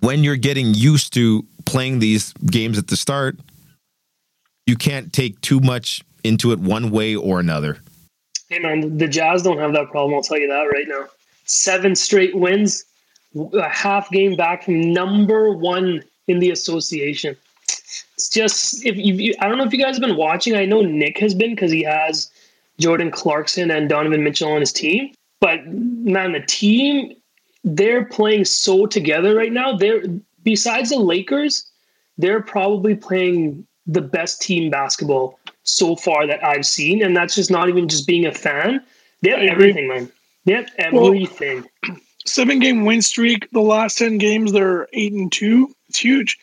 when 0.01 0.23
you're 0.23 0.35
getting 0.35 0.73
used 0.73 1.13
to 1.13 1.45
playing 1.65 1.99
these 1.99 2.33
games 2.33 2.77
at 2.77 2.87
the 2.87 2.97
start, 2.97 3.37
you 4.65 4.75
can't 4.75 5.13
take 5.13 5.39
too 5.41 5.59
much 5.59 6.03
into 6.23 6.51
it 6.51 6.59
one 6.59 6.91
way 6.91 7.15
or 7.15 7.39
another. 7.39 7.77
Hey 8.49 8.59
man, 8.59 8.97
the 8.97 9.07
Jazz 9.07 9.43
don't 9.43 9.59
have 9.59 9.73
that 9.73 9.89
problem. 9.91 10.13
I'll 10.13 10.21
tell 10.21 10.37
you 10.37 10.47
that 10.49 10.63
right 10.63 10.85
now. 10.87 11.05
Seven 11.45 11.95
straight 11.95 12.35
wins, 12.35 12.83
a 13.53 13.69
half 13.69 14.09
game 14.11 14.35
back 14.35 14.63
from 14.63 14.91
number 14.91 15.51
one 15.51 16.03
in 16.31 16.39
the 16.39 16.51
association. 16.51 17.35
It's 18.15 18.29
just 18.29 18.85
if 18.85 18.95
you, 18.97 19.35
I 19.39 19.47
don't 19.47 19.57
know 19.57 19.63
if 19.65 19.73
you 19.73 19.79
guys 19.83 19.95
have 19.95 20.01
been 20.05 20.17
watching. 20.17 20.55
I 20.55 20.65
know 20.65 20.81
Nick 20.81 21.17
has 21.19 21.33
been 21.33 21.51
because 21.51 21.71
he 21.71 21.83
has 21.83 22.29
Jordan 22.79 23.11
Clarkson 23.11 23.69
and 23.71 23.89
Donovan 23.89 24.23
Mitchell 24.23 24.51
on 24.51 24.59
his 24.59 24.73
team. 24.73 25.13
But 25.39 25.65
man, 25.67 26.33
the 26.33 26.41
team 26.41 27.15
they're 27.63 28.05
playing 28.05 28.45
so 28.45 28.85
together 28.85 29.35
right 29.35 29.51
now. 29.51 29.75
They're 29.75 30.03
besides 30.43 30.89
the 30.89 30.97
Lakers, 30.99 31.65
they're 32.17 32.41
probably 32.41 32.95
playing 32.95 33.65
the 33.87 34.01
best 34.01 34.41
team 34.41 34.69
basketball 34.69 35.39
so 35.63 35.95
far 35.95 36.25
that 36.27 36.43
I've 36.43 36.65
seen, 36.65 37.03
and 37.03 37.15
that's 37.15 37.35
just 37.35 37.51
not 37.51 37.69
even 37.69 37.87
just 37.87 38.07
being 38.07 38.25
a 38.25 38.33
fan. 38.33 38.83
They 39.21 39.31
have 39.31 39.39
everything, 39.41 39.87
man. 39.87 40.11
They 40.45 40.53
have 40.53 40.69
Well- 40.91 41.07
everything. 41.07 41.65
Seven 42.25 42.59
game 42.59 42.85
win 42.85 43.01
streak. 43.01 43.49
The 43.51 43.61
last 43.61 43.97
ten 43.97 44.19
games, 44.19 44.51
they're 44.51 44.87
eight 44.93 45.11
and 45.11 45.31
two. 45.31 45.73
It's 45.91 45.99
huge. 45.99 46.37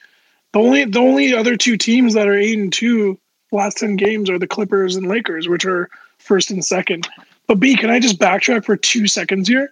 The 0.52 0.58
only 0.58 0.84
the 0.84 0.98
only 0.98 1.32
other 1.32 1.56
two 1.56 1.78
teams 1.78 2.12
that 2.12 2.28
are 2.28 2.36
eight 2.36 2.58
and 2.58 2.70
two 2.70 3.18
last 3.50 3.78
ten 3.78 3.96
games 3.96 4.28
are 4.28 4.38
the 4.38 4.46
Clippers 4.46 4.94
and 4.94 5.08
Lakers, 5.08 5.48
which 5.48 5.64
are 5.64 5.88
first 6.18 6.50
and 6.50 6.62
second. 6.62 7.08
But 7.46 7.58
B, 7.58 7.74
can 7.74 7.88
I 7.88 7.98
just 7.98 8.18
backtrack 8.18 8.66
for 8.66 8.76
two 8.76 9.06
seconds 9.06 9.48
here? 9.48 9.70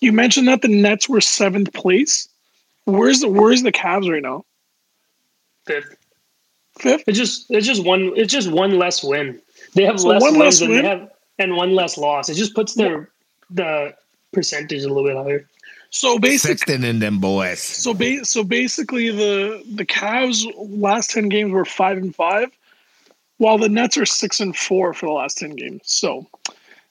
You 0.00 0.12
mentioned 0.12 0.46
that 0.46 0.62
the 0.62 0.68
Nets 0.68 1.08
were 1.08 1.20
seventh 1.20 1.72
place. 1.72 2.28
Where's 2.84 3.18
the 3.18 3.28
Where's 3.28 3.64
the 3.64 3.72
Cavs 3.72 4.08
right 4.08 4.22
now? 4.22 4.44
Fifth. 5.66 5.96
Fifth. 6.78 7.02
It's 7.08 7.18
just 7.18 7.46
it's 7.50 7.66
just 7.66 7.84
one 7.84 8.12
it's 8.14 8.32
just 8.32 8.48
one 8.52 8.78
less 8.78 9.02
win. 9.02 9.40
They 9.74 9.82
have 9.86 9.98
So 9.98 10.06
less 10.06 10.22
one 10.22 10.38
wins 10.38 10.44
less 10.44 10.58
than 10.60 10.68
win? 10.70 10.82
they 10.82 10.88
have 10.88 11.10
and 11.40 11.56
one 11.56 11.74
less 11.74 11.98
loss. 11.98 12.28
It 12.28 12.34
just 12.34 12.54
puts 12.54 12.74
their 12.74 13.10
the 13.50 13.92
percentage 14.32 14.84
a 14.84 14.88
little 14.88 15.02
bit 15.02 15.16
higher. 15.16 15.48
So 15.90 16.18
basically, 16.18 16.56
Sexton 16.56 16.84
and 16.84 17.00
them 17.00 17.18
boys. 17.20 17.60
So 17.62 17.94
ba- 17.94 18.24
so 18.24 18.42
basically 18.44 19.10
the 19.10 19.62
the 19.74 19.86
Cavs 19.86 20.44
last 20.56 21.10
10 21.10 21.28
games 21.28 21.52
were 21.52 21.64
5 21.64 21.96
and 21.98 22.14
5 22.14 22.50
while 23.38 23.58
the 23.58 23.68
Nets 23.68 23.96
are 23.96 24.06
6 24.06 24.40
and 24.40 24.56
4 24.56 24.94
for 24.94 25.06
the 25.06 25.12
last 25.12 25.38
10 25.38 25.50
games. 25.56 25.82
So 25.84 26.26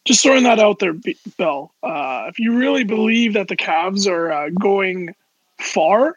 just 0.06 0.24
throwing 0.24 0.44
that 0.44 0.60
out 0.60 0.80
there 0.80 0.94
B- 0.94 1.18
Bell. 1.38 1.72
Uh, 1.84 2.26
if 2.30 2.40
you 2.40 2.56
really 2.58 2.84
believe 2.84 3.34
that 3.34 3.48
the 3.48 3.58
Cavs 3.58 4.08
are 4.08 4.32
uh, 4.32 4.50
going 4.60 5.16
far, 5.60 6.16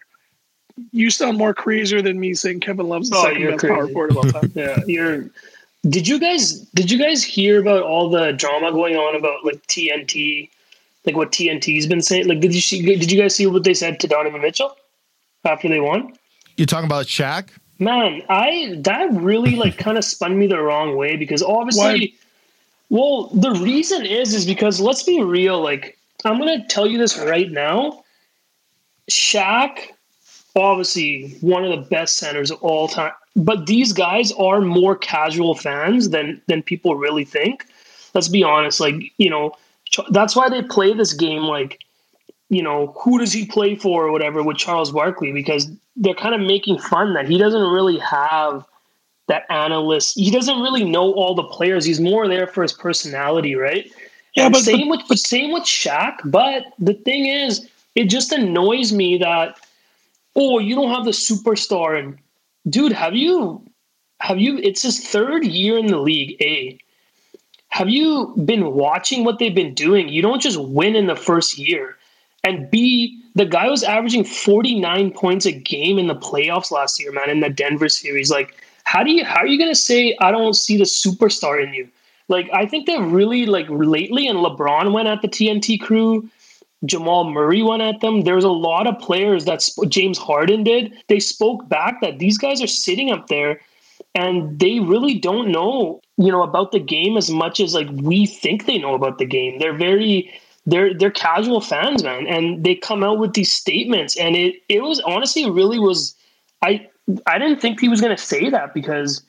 you 0.92 1.10
sound 1.10 1.36
more 1.38 1.54
crazier 1.54 2.00
than 2.02 2.20
me 2.20 2.34
saying 2.34 2.60
Kevin 2.60 2.88
Love's 2.88 3.10
the 3.10 3.16
Oh, 3.16 3.22
second 3.24 3.40
you're 3.40 3.50
best 3.52 3.64
power 3.66 3.88
forward 3.88 4.10
of 4.10 4.16
all 4.18 4.24
time. 4.24 4.52
Yeah, 4.54 4.80
you're. 4.86 5.30
Did 5.88 6.06
you 6.08 6.18
guys 6.18 6.60
did 6.74 6.90
you 6.90 6.98
guys 6.98 7.22
hear 7.22 7.60
about 7.60 7.82
all 7.82 8.10
the 8.10 8.32
drama 8.32 8.72
going 8.72 8.96
on 8.96 9.14
about 9.16 9.44
like 9.44 9.64
TNT, 9.68 10.50
like 11.08 11.16
what 11.16 11.32
TNT's 11.32 11.86
been 11.86 12.02
saying? 12.02 12.28
Like, 12.28 12.40
did 12.40 12.54
you 12.54 12.60
see? 12.60 12.82
Did 12.82 13.10
you 13.10 13.18
guys 13.18 13.34
see 13.34 13.46
what 13.46 13.64
they 13.64 13.72
said 13.72 13.98
to 14.00 14.06
Donovan 14.06 14.42
Mitchell 14.42 14.76
after 15.42 15.66
they 15.66 15.80
won? 15.80 16.12
You're 16.58 16.66
talking 16.66 16.84
about 16.84 17.06
Shaq? 17.06 17.48
Man, 17.78 18.22
I 18.28 18.74
that 18.80 19.10
really 19.12 19.56
like 19.56 19.78
kind 19.86 19.96
of 19.96 20.04
spun 20.04 20.38
me 20.38 20.46
the 20.46 20.60
wrong 20.60 20.96
way 20.96 21.16
because 21.16 21.42
obviously, 21.42 22.14
well, 22.90 23.28
the 23.28 23.52
reason 23.52 24.04
is 24.04 24.34
is 24.34 24.44
because 24.44 24.80
let's 24.80 25.02
be 25.02 25.22
real. 25.22 25.62
Like, 25.62 25.96
I'm 26.26 26.38
gonna 26.38 26.66
tell 26.68 26.86
you 26.86 26.98
this 26.98 27.16
right 27.16 27.50
now. 27.50 28.04
Shaq, 29.10 29.78
obviously 30.54 31.38
one 31.40 31.64
of 31.64 31.70
the 31.70 31.88
best 31.88 32.16
centers 32.16 32.50
of 32.50 32.62
all 32.62 32.86
time, 32.86 33.12
but 33.34 33.64
these 33.64 33.94
guys 33.94 34.30
are 34.32 34.60
more 34.60 34.94
casual 34.94 35.54
fans 35.54 36.10
than 36.10 36.42
than 36.48 36.62
people 36.62 36.96
really 36.96 37.24
think. 37.24 37.64
Let's 38.12 38.28
be 38.28 38.42
honest. 38.42 38.78
Like, 38.78 38.96
you 39.16 39.30
know, 39.30 39.54
that's 40.10 40.34
why 40.36 40.48
they 40.48 40.62
play 40.62 40.92
this 40.94 41.12
game 41.12 41.42
like 41.42 41.80
you 42.50 42.62
know, 42.62 42.94
who 42.98 43.18
does 43.18 43.30
he 43.32 43.44
play 43.44 43.74
for 43.74 44.06
or 44.06 44.10
whatever 44.12 44.42
with 44.42 44.56
Charles 44.56 44.90
Barkley 44.90 45.32
because 45.32 45.70
they're 45.96 46.14
kind 46.14 46.34
of 46.34 46.40
making 46.40 46.78
fun 46.78 47.12
that 47.12 47.28
he 47.28 47.36
doesn't 47.36 47.60
really 47.60 47.98
have 47.98 48.64
that 49.26 49.44
analyst. 49.50 50.14
He 50.18 50.30
doesn't 50.30 50.58
really 50.60 50.82
know 50.84 51.12
all 51.12 51.34
the 51.34 51.42
players. 51.44 51.84
He's 51.84 52.00
more 52.00 52.26
there 52.26 52.46
for 52.46 52.62
his 52.62 52.72
personality, 52.72 53.54
right? 53.54 53.90
Yeah, 54.34 54.44
And 54.46 54.52
but- 54.54 54.62
same 54.62 54.88
with 54.88 55.00
but 55.08 55.18
same 55.18 55.52
with 55.52 55.64
Shaq. 55.64 56.16
But 56.24 56.64
the 56.78 56.94
thing 56.94 57.26
is, 57.26 57.68
it 57.94 58.04
just 58.04 58.32
annoys 58.32 58.92
me 58.92 59.18
that 59.18 59.58
oh, 60.34 60.58
you 60.58 60.74
don't 60.74 60.90
have 60.94 61.04
the 61.04 61.10
superstar. 61.10 61.98
And 61.98 62.16
dude, 62.70 62.92
have 62.92 63.14
you 63.14 63.62
have 64.20 64.38
you? 64.38 64.56
It's 64.58 64.80
his 64.82 65.06
third 65.06 65.44
year 65.44 65.76
in 65.76 65.88
the 65.88 65.98
league. 65.98 66.40
A 66.40 66.78
have 67.68 67.88
you 67.88 68.34
been 68.44 68.72
watching 68.72 69.24
what 69.24 69.38
they've 69.38 69.54
been 69.54 69.74
doing? 69.74 70.08
You 70.08 70.22
don't 70.22 70.42
just 70.42 70.58
win 70.58 70.96
in 70.96 71.06
the 71.06 71.16
first 71.16 71.58
year. 71.58 71.96
And 72.44 72.70
B, 72.70 73.20
the 73.34 73.44
guy 73.44 73.68
was 73.68 73.82
averaging 73.82 74.24
49 74.24 75.10
points 75.12 75.46
a 75.46 75.52
game 75.52 75.98
in 75.98 76.06
the 76.06 76.14
playoffs 76.14 76.70
last 76.70 77.00
year, 77.00 77.12
man, 77.12 77.30
in 77.30 77.40
the 77.40 77.50
Denver 77.50 77.88
series. 77.88 78.30
Like, 78.30 78.54
how 78.84 79.02
do 79.02 79.10
you 79.10 79.24
how 79.24 79.40
are 79.40 79.46
you 79.46 79.58
gonna 79.58 79.74
say 79.74 80.16
I 80.20 80.30
don't 80.30 80.54
see 80.54 80.76
the 80.76 80.84
superstar 80.84 81.62
in 81.62 81.74
you? 81.74 81.88
Like, 82.28 82.48
I 82.52 82.66
think 82.66 82.86
they've 82.86 83.12
really 83.12 83.46
like 83.46 83.66
lately, 83.68 84.26
and 84.28 84.38
LeBron 84.38 84.92
went 84.92 85.08
at 85.08 85.22
the 85.22 85.28
TNT 85.28 85.80
crew. 85.80 86.28
Jamal 86.84 87.24
Murray 87.30 87.62
went 87.62 87.82
at 87.82 88.00
them. 88.00 88.22
There's 88.22 88.44
a 88.44 88.50
lot 88.50 88.86
of 88.86 88.98
players 89.00 89.44
that 89.46 89.62
sp- 89.62 89.88
James 89.88 90.16
Harden 90.16 90.62
did. 90.62 90.92
They 91.08 91.18
spoke 91.18 91.68
back 91.68 92.00
that 92.00 92.18
these 92.18 92.38
guys 92.38 92.62
are 92.62 92.68
sitting 92.68 93.10
up 93.10 93.26
there 93.26 93.60
and 94.14 94.58
they 94.58 94.78
really 94.78 95.18
don't 95.18 95.48
know, 95.50 96.00
you 96.18 96.30
know, 96.30 96.42
about 96.42 96.72
the 96.72 96.80
game 96.80 97.16
as 97.16 97.30
much 97.30 97.60
as 97.60 97.74
like 97.74 97.88
we 97.90 98.26
think 98.26 98.66
they 98.66 98.78
know 98.78 98.94
about 98.94 99.18
the 99.18 99.24
game. 99.24 99.58
They're 99.58 99.76
very 99.76 100.32
they're 100.66 100.92
they're 100.92 101.10
casual 101.10 101.60
fans, 101.60 102.02
man, 102.02 102.26
and 102.26 102.64
they 102.64 102.74
come 102.74 103.02
out 103.02 103.18
with 103.18 103.32
these 103.34 103.52
statements 103.52 104.16
and 104.16 104.36
it 104.36 104.56
it 104.68 104.82
was 104.82 105.00
honestly 105.00 105.50
really 105.50 105.78
was 105.78 106.14
I 106.62 106.86
I 107.26 107.38
didn't 107.38 107.60
think 107.60 107.80
he 107.80 107.88
was 107.88 108.00
going 108.00 108.14
to 108.14 108.22
say 108.22 108.50
that 108.50 108.74
because 108.74 109.22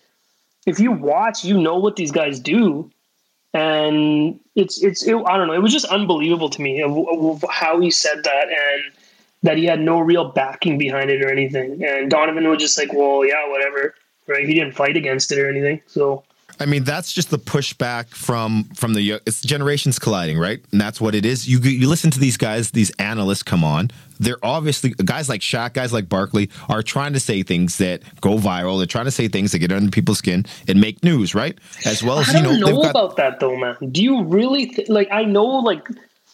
if 0.66 0.80
you 0.80 0.92
watch, 0.92 1.46
you 1.46 1.58
know 1.58 1.78
what 1.78 1.96
these 1.96 2.12
guys 2.12 2.40
do 2.40 2.92
and 3.54 4.40
it's 4.56 4.82
it's 4.84 5.06
it, 5.06 5.16
I 5.16 5.38
don't 5.38 5.48
know. 5.48 5.54
It 5.54 5.62
was 5.62 5.74
just 5.74 5.86
unbelievable 5.86 6.50
to 6.50 6.62
me 6.62 6.82
of, 6.82 6.98
of 6.98 7.44
how 7.50 7.80
he 7.80 7.90
said 7.90 8.24
that, 8.24 8.48
and 8.48 8.94
that 9.44 9.58
he 9.58 9.66
had 9.66 9.80
no 9.80 10.00
real 10.00 10.26
backing 10.26 10.78
behind 10.78 11.10
it 11.10 11.24
or 11.24 11.32
anything. 11.32 11.84
And 11.84 12.10
Donovan 12.10 12.48
was 12.48 12.60
just 12.60 12.78
like, 12.78 12.94
well, 12.94 13.26
yeah, 13.26 13.50
whatever, 13.50 13.96
right? 14.28 14.46
He 14.48 14.54
didn't 14.54 14.74
fight 14.74 14.98
against 14.98 15.32
it 15.32 15.40
or 15.40 15.50
anything. 15.50 15.82
So 15.88 16.24
I 16.60 16.66
mean, 16.66 16.84
that's 16.84 17.14
just 17.14 17.30
the 17.30 17.40
pushback 17.40 18.10
from 18.10 18.66
from 18.76 18.94
the 18.94 19.22
it's 19.26 19.42
generations 19.42 19.98
colliding, 19.98 20.38
right? 20.38 20.64
And 20.72 20.82
that's 20.82 21.00
what 21.00 21.16
it 21.16 21.26
is. 21.26 21.48
You 21.48 21.60
you 21.60 21.88
listen 21.88 22.12
to 22.12 22.20
these 22.20 22.38
guys, 22.38 22.72
these 22.72 22.92
analysts 23.00 23.44
come 23.44 23.64
on. 23.64 23.92
They're 24.20 24.44
obviously 24.44 24.90
guys 24.90 25.30
like 25.30 25.40
Shaq, 25.40 25.74
guys 25.74 25.94
like 25.94 26.10
Barkley 26.10 26.50
are 26.68 26.84
trying 26.84 27.14
to 27.14 27.20
say 27.20 27.44
things 27.44 27.78
that 27.78 28.04
go 28.20 28.38
viral. 28.38 28.78
They're 28.78 28.86
trying 28.86 29.06
to 29.06 29.12
say 29.12 29.30
things 29.30 29.54
that 29.54 29.60
get 29.60 29.72
under 29.72 29.90
people's 29.90 30.18
skin 30.18 30.46
and 30.68 30.82
make 30.82 31.04
news, 31.04 31.34
right? 31.34 31.58
As 31.86 32.04
well 32.04 32.20
as 32.20 32.30
I 32.30 32.38
you 32.38 32.44
know, 32.44 32.50
don't 32.50 32.60
know, 32.60 32.82
got, 32.82 32.92
about 32.92 33.16
that 33.16 33.40
though, 33.40 33.56
man. 33.56 33.78
Do 33.92 34.04
you 34.04 34.24
really 34.24 34.68
th- 34.68 34.90
like? 34.90 35.08
I 35.12 35.24
know 35.24 35.46
like 35.46 35.88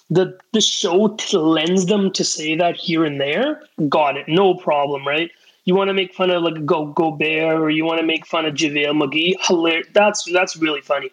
the 0.10 0.38
the 0.54 0.62
show 0.62 1.16
lends 1.34 1.86
them 1.86 2.12
to 2.14 2.24
say 2.24 2.56
that 2.56 2.76
here 2.76 3.06
and 3.06 3.22
there. 3.22 3.62
Got 3.88 4.18
it, 4.18 4.28
no 4.28 4.56
problem, 4.56 5.08
right? 5.08 5.30
You 5.66 5.76
want 5.76 5.90
to 5.90 5.94
make 5.94 6.14
fun 6.14 6.30
of 6.30 6.44
like 6.44 6.66
Go 6.66 6.88
Gobert 6.88 7.60
or 7.60 7.70
you 7.70 7.86
want 7.86 8.00
to 8.00 8.06
make 8.06 8.26
fun 8.26 8.46
of 8.46 8.54
JaVale 8.54 9.02
McGee, 9.02 9.36
hilarious. 9.42 9.88
That's 9.94 10.24
that's 10.32 10.56
really 10.56 10.82
funny. 10.82 11.10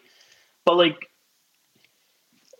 But 0.63 0.77
like 0.77 1.09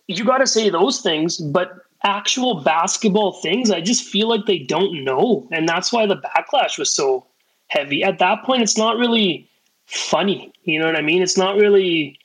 you 0.08 0.24
got 0.24 0.38
to 0.38 0.46
say 0.46 0.68
those 0.68 1.00
things, 1.00 1.38
but 1.38 1.72
actual 2.02 2.62
basketball 2.62 3.32
things, 3.40 3.70
I 3.70 3.80
just 3.80 4.04
feel 4.04 4.28
like 4.28 4.44
they 4.46 4.58
don't 4.58 5.04
know, 5.04 5.48
and 5.52 5.68
that's 5.68 5.92
why 5.92 6.04
the 6.04 6.16
backlash 6.16 6.78
was 6.78 6.90
so 6.90 7.26
heavy. 7.68 8.02
At 8.02 8.18
that 8.18 8.42
point, 8.44 8.62
it's 8.62 8.76
not 8.76 8.98
really 8.98 9.48
funny. 9.86 10.52
You 10.64 10.80
know 10.80 10.86
what 10.86 10.96
I 10.96 11.02
mean? 11.02 11.22
It's 11.22 11.38
not 11.38 11.56
really. 11.56 12.18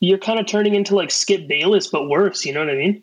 You're 0.00 0.18
kind 0.18 0.38
of 0.38 0.46
turning 0.46 0.74
into 0.74 0.94
like 0.94 1.10
Skip 1.10 1.48
Bayless, 1.48 1.86
but 1.86 2.08
worse. 2.08 2.44
You 2.44 2.52
know 2.52 2.60
what 2.60 2.70
I 2.70 2.74
mean? 2.74 3.02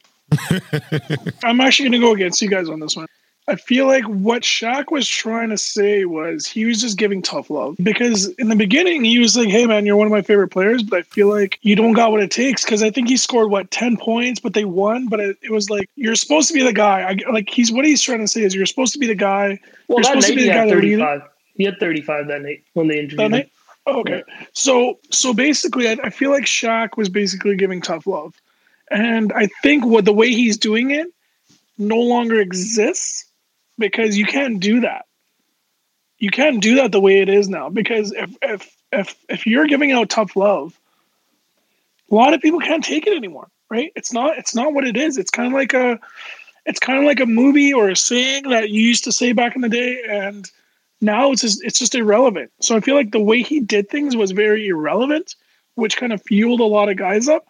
I'm 1.44 1.60
actually 1.60 1.90
going 1.90 2.00
to 2.00 2.08
go 2.08 2.14
against 2.14 2.42
you 2.44 2.50
guys 2.50 2.70
on 2.70 2.80
this 2.80 2.96
one. 2.96 3.08
I 3.48 3.56
feel 3.56 3.88
like 3.88 4.04
what 4.06 4.44
Shaq 4.44 4.92
was 4.92 5.08
trying 5.08 5.50
to 5.50 5.58
say 5.58 6.06
was 6.06 6.46
he 6.46 6.66
was 6.66 6.80
just 6.80 6.98
giving 6.98 7.22
tough 7.22 7.50
love 7.50 7.76
because 7.82 8.28
in 8.36 8.50
the 8.50 8.56
beginning 8.56 9.04
he 9.04 9.20
was 9.20 9.36
like, 9.36 9.50
"Hey 9.50 9.66
man, 9.66 9.86
you're 9.86 9.96
one 9.96 10.06
of 10.06 10.12
my 10.12 10.22
favorite 10.22 10.50
players," 10.50 10.84
but 10.84 11.00
I 11.00 11.02
feel 11.02 11.28
like 11.28 11.58
you 11.64 11.76
don't 11.76 11.94
got 11.94 12.12
what 12.12 12.22
it 12.22 12.30
takes 12.30 12.64
because 12.64 12.84
I 12.84 12.92
think 12.92 13.10
he 13.10 13.18
scored 13.18 13.50
what 13.50 13.72
ten 13.72 13.98
points, 13.98 14.40
but 14.40 14.54
they 14.54 14.64
won. 14.64 15.08
But 15.08 15.20
it, 15.22 15.38
it 15.42 15.52
was 15.52 15.70
like 15.72 15.90
you're 15.96 16.16
supposed 16.16 16.50
to 16.50 16.54
be 16.54 16.62
the 16.62 16.72
guy. 16.72 17.02
I, 17.02 17.32
like 17.32 17.50
he's 17.50 17.72
what 17.72 17.84
he's 17.84 18.02
trying 18.02 18.20
to 18.20 18.28
say 18.28 18.44
is 18.44 18.54
you're 18.54 18.68
supposed 18.68 18.94
to 18.94 19.00
be 19.00 19.08
the 19.08 19.16
guy. 19.16 19.60
Well, 19.88 19.98
you're 19.98 20.04
supposed 20.04 20.28
to 20.28 20.36
be 20.36 20.42
he 20.42 20.48
the 20.48 20.54
had 20.54 20.70
guy 20.70 20.76
35. 20.76 21.22
He 21.56 21.64
had 21.64 21.80
35 21.80 22.28
that 22.28 22.42
night 22.44 22.64
when 22.74 22.88
they 22.88 23.00
interviewed 23.00 23.34
him. 23.34 23.50
Oh, 23.88 24.02
okay, 24.02 24.24
so 24.54 25.00
so 25.10 25.34
basically, 25.34 25.90
I, 25.90 25.98
I 26.04 26.10
feel 26.12 26.30
like 26.30 26.44
Shaq 26.44 26.96
was 26.96 27.10
basically 27.10 27.56
giving 27.56 27.82
tough 27.82 28.06
love, 28.06 28.40
and 28.92 29.34
I 29.34 29.48
think 29.64 29.84
what 29.84 30.06
the 30.06 30.14
way 30.14 30.30
he's 30.30 30.58
doing 30.58 30.92
it 30.92 31.08
no 31.80 31.98
longer 31.98 32.40
exists 32.40 33.26
because 33.82 34.18
you 34.18 34.26
can't 34.26 34.62
do 34.62 34.80
that. 34.82 35.06
You 36.20 36.30
can't 36.30 36.62
do 36.62 36.76
that 36.76 36.94
the 36.94 37.02
way 37.02 37.20
it 37.20 37.28
is 37.28 37.50
now 37.50 37.70
because 37.70 38.14
if 38.14 38.38
if 38.42 38.76
if 38.94 39.16
if 39.28 39.46
you're 39.46 39.68
giving 39.68 39.92
out 39.92 40.10
tough 40.10 40.36
love, 40.38 40.80
a 42.10 42.16
lot 42.16 42.34
of 42.34 42.42
people 42.42 42.60
can't 42.60 42.84
take 42.84 43.08
it 43.08 43.18
anymore, 43.18 43.50
right? 43.70 43.92
It's 43.96 44.14
not 44.14 44.38
it's 44.38 44.56
not 44.56 44.74
what 44.74 44.86
it 44.86 44.96
is. 44.96 45.18
It's 45.18 45.32
kind 45.32 45.48
of 45.48 45.54
like 45.54 45.74
a 45.74 46.00
it's 46.66 46.80
kind 46.80 47.00
of 47.00 47.06
like 47.06 47.20
a 47.20 47.26
movie 47.26 47.74
or 47.74 47.90
a 47.90 47.96
saying 47.96 48.44
that 48.50 48.70
you 48.70 48.82
used 48.82 49.04
to 49.06 49.12
say 49.12 49.34
back 49.34 49.56
in 49.56 49.62
the 49.62 49.70
day 49.70 50.04
and 50.08 50.50
now 51.02 51.32
it's 51.32 51.42
just 51.42 51.64
it's 51.64 51.80
just 51.80 51.96
irrelevant. 51.96 52.52
So 52.62 52.76
I 52.76 52.80
feel 52.80 52.96
like 52.96 53.12
the 53.12 53.20
way 53.20 53.42
he 53.42 53.60
did 53.60 53.90
things 53.90 54.16
was 54.16 54.32
very 54.32 54.68
irrelevant, 54.68 55.36
which 55.74 55.98
kind 55.98 56.14
of 56.14 56.22
fueled 56.22 56.60
a 56.60 56.66
lot 56.66 56.90
of 56.90 56.98
guys 56.98 57.28
up. 57.28 57.48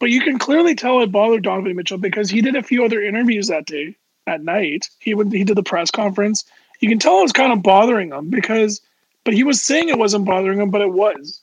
But 0.00 0.10
you 0.10 0.22
can 0.22 0.38
clearly 0.38 0.74
tell 0.74 1.02
it 1.02 1.12
bothered 1.12 1.42
Donovan 1.42 1.76
Mitchell 1.76 1.98
because 1.98 2.30
he 2.30 2.40
did 2.40 2.56
a 2.56 2.62
few 2.62 2.84
other 2.84 3.02
interviews 3.02 3.48
that 3.48 3.66
day 3.66 3.96
at 4.28 4.42
night. 4.42 4.88
He 4.98 5.14
would 5.14 5.32
he 5.32 5.44
did 5.44 5.56
the 5.56 5.62
press 5.62 5.90
conference. 5.90 6.44
You 6.80 6.88
can 6.88 6.98
tell 6.98 7.18
it 7.18 7.22
was 7.22 7.32
kind 7.32 7.52
of 7.52 7.62
bothering 7.62 8.12
him 8.12 8.30
because, 8.30 8.80
but 9.24 9.34
he 9.34 9.42
was 9.42 9.60
saying 9.60 9.88
it 9.88 9.98
wasn't 9.98 10.24
bothering 10.26 10.60
him, 10.60 10.70
but 10.70 10.80
it 10.80 10.92
was. 10.92 11.40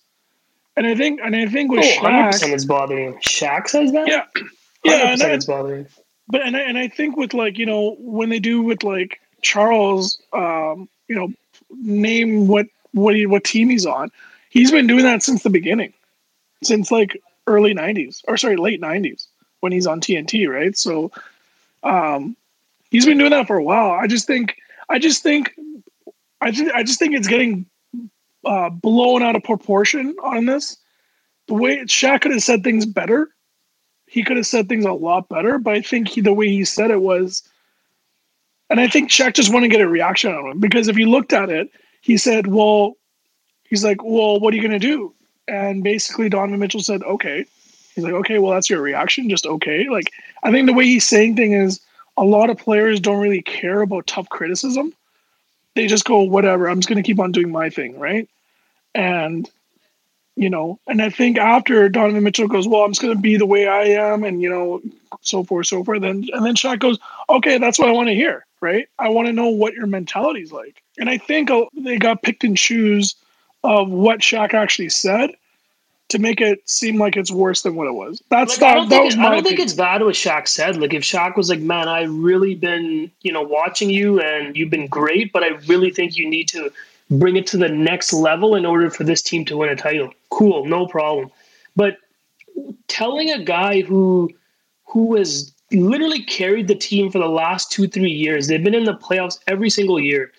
And 0.78 0.86
I 0.88 0.96
think 0.96 1.20
and 1.24 1.36
I 1.36 1.48
think 1.48 1.72
with 1.72 1.82
Oh, 1.82 2.02
100% 2.02 2.34
Shaq, 2.34 2.54
it's 2.54 2.66
bothering. 2.66 3.16
Shaq 3.16 3.68
says 3.68 3.92
that? 3.94 4.08
yeah, 4.08 4.24
yeah, 4.84 5.12
and 5.12 5.22
I, 5.22 5.30
it's 5.32 5.46
bothering 5.46 5.88
but 6.28 6.42
and 6.42 6.56
I, 6.56 6.62
and 6.62 6.78
I 6.78 6.88
think 6.88 7.18
with 7.18 7.34
like 7.34 7.58
you 7.58 7.66
know 7.66 7.96
when 8.00 8.30
they 8.30 8.40
do 8.40 8.62
with 8.62 8.84
like 8.84 9.20
Charles, 9.42 10.20
um, 10.34 10.90
you 11.08 11.16
know, 11.16 11.32
name 11.70 12.48
what 12.48 12.68
what 12.92 13.16
he 13.16 13.26
what 13.26 13.44
team 13.44 13.70
he's 13.70 13.86
on. 13.86 14.12
He's 14.50 14.72
been 14.72 14.88
doing 14.88 15.04
that 15.04 15.22
since 15.22 15.44
the 15.44 15.50
beginning, 15.50 15.94
since 16.64 16.92
like 16.92 17.22
early 17.48 17.74
'90s 17.76 18.22
or 18.28 18.38
sorry 18.38 18.58
late 18.58 18.82
'90s 18.82 19.28
when 19.60 19.72
he's 19.72 19.88
on 19.88 20.02
TNT, 20.02 20.50
right? 20.50 20.78
So, 20.78 21.12
um, 21.84 22.36
he's 22.92 23.06
been 23.06 23.18
doing 23.18 23.32
that 23.32 23.48
for 23.48 23.58
a 23.58 23.64
while. 23.64 23.92
I 23.92 24.08
just 24.08 24.28
think 24.28 24.56
I 24.90 25.00
just 25.00 25.24
think 25.24 25.54
I 26.42 26.52
just 26.52 26.72
I 26.74 26.84
just 26.84 27.00
think 27.00 27.16
it's 27.16 27.28
getting 27.28 27.66
uh, 28.46 28.70
blown 28.70 29.24
out 29.24 29.36
of 29.36 29.44
proportion 29.44 30.16
on 30.24 30.46
this. 30.46 30.78
The 31.48 31.56
way 31.56 31.78
Shaq 31.80 32.22
could 32.22 32.32
have 32.32 32.44
said 32.44 32.64
things 32.64 32.86
better, 32.86 33.30
he 34.08 34.24
could 34.24 34.38
have 34.38 34.48
said 34.48 34.70
things 34.70 34.86
a 34.86 34.94
lot 34.94 35.30
better. 35.30 35.58
But 35.58 35.76
I 35.76 35.82
think 35.82 36.08
he, 36.08 36.22
the 36.22 36.34
way 36.34 36.48
he 36.48 36.66
said 36.66 36.92
it 36.92 37.02
was, 37.02 37.44
and 38.70 38.80
I 38.80 38.88
think 38.88 39.10
Shaq 39.10 39.34
just 39.34 39.54
wanted 39.54 39.68
to 39.68 39.72
get 39.72 39.82
a 39.82 39.88
reaction 39.88 40.32
out 40.32 40.40
of 40.40 40.46
him 40.46 40.60
because 40.60 40.88
if 40.88 40.98
you 40.98 41.10
looked 41.10 41.34
at 41.34 41.50
it, 41.50 41.70
he 42.02 42.18
said, 42.18 42.48
"Well, 42.48 42.94
he's 43.64 43.84
like, 43.84 44.04
well, 44.04 44.40
what 44.40 44.54
are 44.54 44.58
you 44.58 44.64
gonna 44.64 44.80
do?" 44.80 45.14
And 45.48 45.84
basically, 45.84 46.30
Donovan 46.30 46.60
Mitchell 46.60 46.82
said, 46.82 47.04
"Okay." 47.04 47.46
He's 47.94 48.04
like, 48.04 48.14
"Okay, 48.14 48.40
well, 48.40 48.52
that's 48.52 48.70
your 48.70 48.82
reaction, 48.82 49.30
just 49.30 49.46
okay." 49.46 49.88
Like, 49.90 50.12
I 50.44 50.52
think 50.52 50.68
the 50.68 50.74
way 50.74 50.86
he's 50.86 51.08
saying 51.08 51.36
thing 51.36 51.54
is, 51.54 51.80
a 52.18 52.24
lot 52.24 52.50
of 52.50 52.58
players 52.58 53.00
don't 53.00 53.22
really 53.22 53.42
care 53.42 53.82
about 53.82 54.08
tough 54.08 54.30
criticism. 54.30 54.94
They 55.76 55.88
just 55.88 56.06
go, 56.06 56.22
"Whatever, 56.22 56.70
I'm 56.70 56.80
just 56.80 56.90
gonna 56.90 57.04
keep 57.04 57.20
on 57.20 57.32
doing 57.32 57.52
my 57.52 57.70
thing," 57.70 58.00
right? 58.00 58.30
And 58.94 59.50
you 60.36 60.50
know, 60.50 60.80
and 60.88 61.02
I 61.02 61.10
think 61.10 61.38
after 61.38 61.88
Donovan 61.88 62.24
Mitchell 62.24 62.48
goes, 62.48 62.68
well, 62.68 62.82
I'm 62.82 62.92
just 62.92 63.02
going 63.02 63.16
to 63.16 63.22
be 63.22 63.38
the 63.38 63.46
way 63.46 63.68
I 63.68 63.84
am, 63.84 64.24
and 64.24 64.42
you 64.42 64.50
know, 64.50 64.82
so 65.22 65.44
forth, 65.44 65.68
so 65.68 65.84
forth. 65.84 66.02
Then 66.02 66.28
and 66.34 66.46
then 66.46 66.56
Shaq 66.56 66.80
goes, 66.80 67.00
okay, 67.30 67.58
that's 67.58 67.80
what 67.80 67.90
I 67.90 67.94
want 67.94 68.10
to 68.10 68.16
hear, 68.16 68.46
right? 68.60 68.88
I 69.00 69.10
want 69.10 69.28
to 69.28 69.34
know 69.34 69.48
what 69.48 69.74
your 69.74 69.88
mentality 69.88 70.42
is 70.42 70.52
like. 70.52 70.82
And 70.98 71.10
I 71.10 71.18
think 71.18 71.50
uh, 71.50 71.66
they 71.74 71.98
got 71.98 72.22
picked 72.22 72.44
and 72.44 72.58
choose 72.58 73.16
of 73.64 73.90
what 73.90 74.20
Shaq 74.20 74.54
actually 74.54 74.90
said 74.90 75.32
to 76.10 76.20
make 76.20 76.40
it 76.40 76.68
seem 76.70 76.98
like 76.98 77.18
it's 77.18 77.32
worse 77.32 77.64
than 77.64 77.76
what 77.76 77.88
it 77.88 77.94
was. 77.94 78.22
That's 78.30 78.62
Like, 78.62 78.72
I 78.72 78.76
don't, 78.76 78.90
That 78.90 78.96
think, 78.96 79.06
was 79.06 79.16
it- 79.16 79.20
I 79.20 79.30
don't 79.32 79.44
think 79.44 79.60
it's 79.60 79.74
bad 79.74 80.02
what 80.04 80.16
Shaq 80.16 80.48
said. 80.48 80.78
Like 80.78 80.94
if 80.94 81.04
Shaq 81.04 81.36
was 81.36 81.50
like, 81.50 81.60
"Man, 81.60 81.88
I 81.88 82.04
really 82.04 82.56
been 82.56 83.12
you 83.22 83.32
know 83.32 83.42
watching 83.42 83.90
you 83.90 84.20
and 84.20 84.56
you've 84.56 84.70
been 84.70 84.88
great, 84.88 85.34
but 85.34 85.44
I 85.44 85.50
really 85.68 85.90
think 85.90 86.16
you 86.16 86.30
need 86.30 86.48
to 86.50 86.72
bring 87.10 87.36
it 87.36 87.48
to 87.48 87.58
the 87.58 87.70
next 87.70 88.14
level 88.14 88.56
in 88.56 88.66
order 88.66 88.90
for 88.90 89.04
this 89.04 89.22
team 89.22 89.46
to 89.46 89.58
win 89.58 89.70
a 89.70 89.76
title." 89.76 90.14
Cool, 90.30 90.66
no 90.66 90.86
problem. 90.86 91.32
But 91.76 91.98
telling 92.88 93.32
a 93.32 93.44
guy 93.44 93.82
who 93.82 94.32
who 94.86 95.16
has 95.16 95.52
literally 95.72 96.22
carried 96.24 96.68
the 96.68 96.76
team 96.76 97.12
for 97.12 97.18
the 97.18 97.28
last 97.28 97.72
two 97.72 97.88
three 97.88 98.12
years, 98.12 98.48
they've 98.48 98.64
been 98.64 98.76
in 98.76 98.84
the 98.86 98.94
playoffs 98.96 99.40
every 99.48 99.70
single 99.72 100.00
year. 100.00 100.32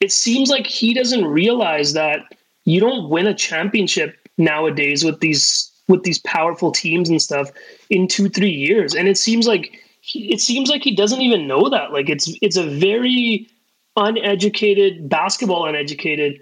It 0.00 0.10
seems 0.12 0.50
like 0.50 0.66
he 0.66 0.92
doesn't 0.92 1.24
realize 1.24 1.92
that 1.92 2.20
you 2.64 2.80
don't 2.80 3.08
win 3.08 3.26
a 3.28 3.34
championship 3.34 4.18
nowadays 4.38 5.04
with 5.04 5.20
these 5.20 5.70
with 5.88 6.02
these 6.02 6.18
powerful 6.20 6.72
teams 6.72 7.08
and 7.08 7.20
stuff 7.20 7.50
in 7.90 8.08
two 8.08 8.28
three 8.28 8.50
years. 8.50 8.94
And 8.94 9.08
it 9.08 9.18
seems 9.18 9.46
like 9.46 9.80
he, 10.00 10.32
it 10.32 10.40
seems 10.40 10.68
like 10.68 10.82
he 10.82 10.94
doesn't 10.94 11.20
even 11.20 11.46
know 11.46 11.68
that. 11.68 11.92
Like 11.92 12.08
it's 12.08 12.32
it's 12.42 12.56
a 12.56 12.66
very 12.66 13.48
uneducated 13.96 15.08
basketball 15.08 15.66
uneducated 15.66 16.40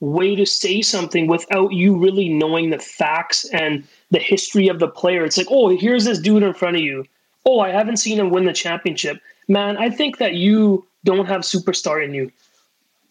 way 0.00 0.34
to 0.34 0.44
say 0.44 0.82
something 0.82 1.26
without 1.26 1.72
you 1.72 1.96
really 1.96 2.28
knowing 2.28 2.70
the 2.70 2.78
facts 2.78 3.44
and 3.50 3.84
the 4.10 4.18
history 4.18 4.68
of 4.68 4.78
the 4.78 4.88
player. 4.88 5.24
It's 5.24 5.36
like 5.36 5.48
oh 5.50 5.76
here's 5.76 6.04
this 6.04 6.18
dude 6.18 6.42
in 6.42 6.54
front 6.54 6.76
of 6.76 6.82
you. 6.82 7.04
Oh 7.44 7.60
i 7.60 7.70
haven't 7.70 7.96
seen 7.96 8.18
him 8.18 8.30
win 8.30 8.44
the 8.44 8.52
championship. 8.52 9.20
Man 9.48 9.76
i 9.78 9.90
think 9.90 10.18
that 10.18 10.34
you 10.34 10.86
don't 11.04 11.26
have 11.26 11.42
superstar 11.42 12.04
in 12.04 12.14
you. 12.14 12.30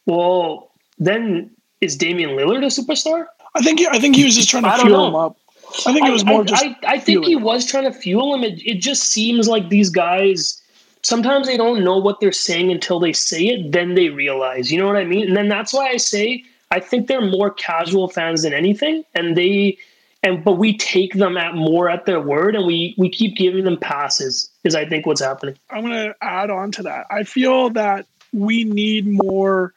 Well 0.05 0.71
then 0.97 1.51
is 1.81 1.97
Damian 1.97 2.31
Lillard 2.31 2.63
a 2.63 2.67
superstar? 2.67 3.25
I 3.55 3.61
think. 3.61 3.79
He, 3.79 3.87
I 3.87 3.99
think 3.99 4.15
he 4.15 4.25
was 4.25 4.35
just 4.35 4.49
trying 4.49 4.63
to 4.63 4.75
fuel 4.77 4.89
know. 4.89 5.07
him 5.07 5.15
up. 5.15 5.37
I 5.85 5.93
think 5.93 6.07
it 6.07 6.11
was 6.11 6.23
I, 6.23 6.25
more 6.25 6.41
I, 6.41 6.45
just. 6.45 6.65
I, 6.65 6.75
I 6.83 6.99
think 6.99 7.25
he 7.25 7.31
fueling. 7.31 7.43
was 7.43 7.65
trying 7.65 7.85
to 7.85 7.93
fuel 7.93 8.35
him. 8.35 8.43
It, 8.43 8.61
it 8.65 8.81
just 8.81 9.03
seems 9.03 9.47
like 9.47 9.69
these 9.69 9.89
guys 9.89 10.61
sometimes 11.03 11.47
they 11.47 11.57
don't 11.57 11.83
know 11.83 11.97
what 11.97 12.19
they're 12.19 12.31
saying 12.31 12.71
until 12.71 12.99
they 12.99 13.13
say 13.13 13.47
it, 13.47 13.71
then 13.71 13.95
they 13.95 14.09
realize. 14.09 14.71
You 14.71 14.79
know 14.79 14.87
what 14.87 14.97
I 14.97 15.05
mean? 15.05 15.27
And 15.27 15.37
then 15.37 15.47
that's 15.47 15.73
why 15.73 15.89
I 15.89 15.97
say 15.97 16.43
I 16.71 16.79
think 16.79 17.07
they're 17.07 17.25
more 17.25 17.51
casual 17.51 18.07
fans 18.07 18.43
than 18.43 18.53
anything, 18.53 19.03
and 19.13 19.35
they 19.35 19.77
and 20.23 20.43
but 20.43 20.53
we 20.53 20.77
take 20.77 21.13
them 21.13 21.37
at 21.37 21.55
more 21.55 21.89
at 21.89 22.05
their 22.05 22.21
word, 22.21 22.55
and 22.55 22.65
we 22.65 22.95
we 22.97 23.09
keep 23.09 23.35
giving 23.35 23.65
them 23.65 23.77
passes. 23.77 24.49
Is 24.63 24.75
I 24.75 24.85
think 24.85 25.05
what's 25.05 25.21
happening. 25.21 25.57
I'm 25.69 25.81
going 25.81 25.93
to 25.93 26.15
add 26.21 26.49
on 26.49 26.71
to 26.73 26.83
that. 26.83 27.07
I 27.09 27.23
feel 27.23 27.69
that 27.71 28.05
we 28.31 28.63
need 28.63 29.07
more. 29.07 29.73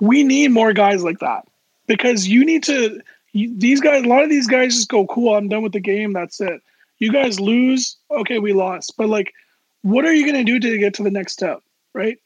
We 0.00 0.24
need 0.24 0.52
more 0.52 0.72
guys 0.72 1.02
like 1.02 1.18
that 1.20 1.46
because 1.86 2.28
you 2.28 2.44
need 2.44 2.62
to. 2.64 3.00
You, 3.32 3.52
these 3.56 3.80
guys, 3.80 4.04
a 4.04 4.08
lot 4.08 4.24
of 4.24 4.30
these 4.30 4.46
guys 4.46 4.74
just 4.74 4.88
go, 4.88 5.06
"Cool, 5.06 5.34
I'm 5.34 5.48
done 5.48 5.62
with 5.62 5.72
the 5.72 5.80
game. 5.80 6.12
That's 6.12 6.40
it." 6.40 6.62
You 6.98 7.12
guys 7.12 7.38
lose, 7.38 7.96
okay, 8.10 8.38
we 8.38 8.54
lost, 8.54 8.94
but 8.96 9.10
like, 9.10 9.34
what 9.82 10.06
are 10.06 10.14
you 10.14 10.24
going 10.24 10.46
to 10.46 10.50
do 10.50 10.58
to 10.58 10.78
get 10.78 10.94
to 10.94 11.02
the 11.02 11.10
next 11.10 11.34
step? 11.34 11.60
right? 11.96 12.18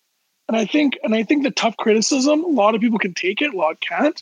And 0.48 0.56
I 0.56 0.66
think 0.66 0.98
and 1.04 1.14
I 1.14 1.22
think 1.22 1.44
the 1.44 1.52
tough 1.52 1.76
criticism, 1.76 2.44
a 2.44 2.48
lot 2.48 2.74
of 2.74 2.80
people 2.80 2.98
can 2.98 3.14
take 3.14 3.40
it, 3.40 3.54
a 3.54 3.56
lot 3.56 3.80
can't. 3.80 4.20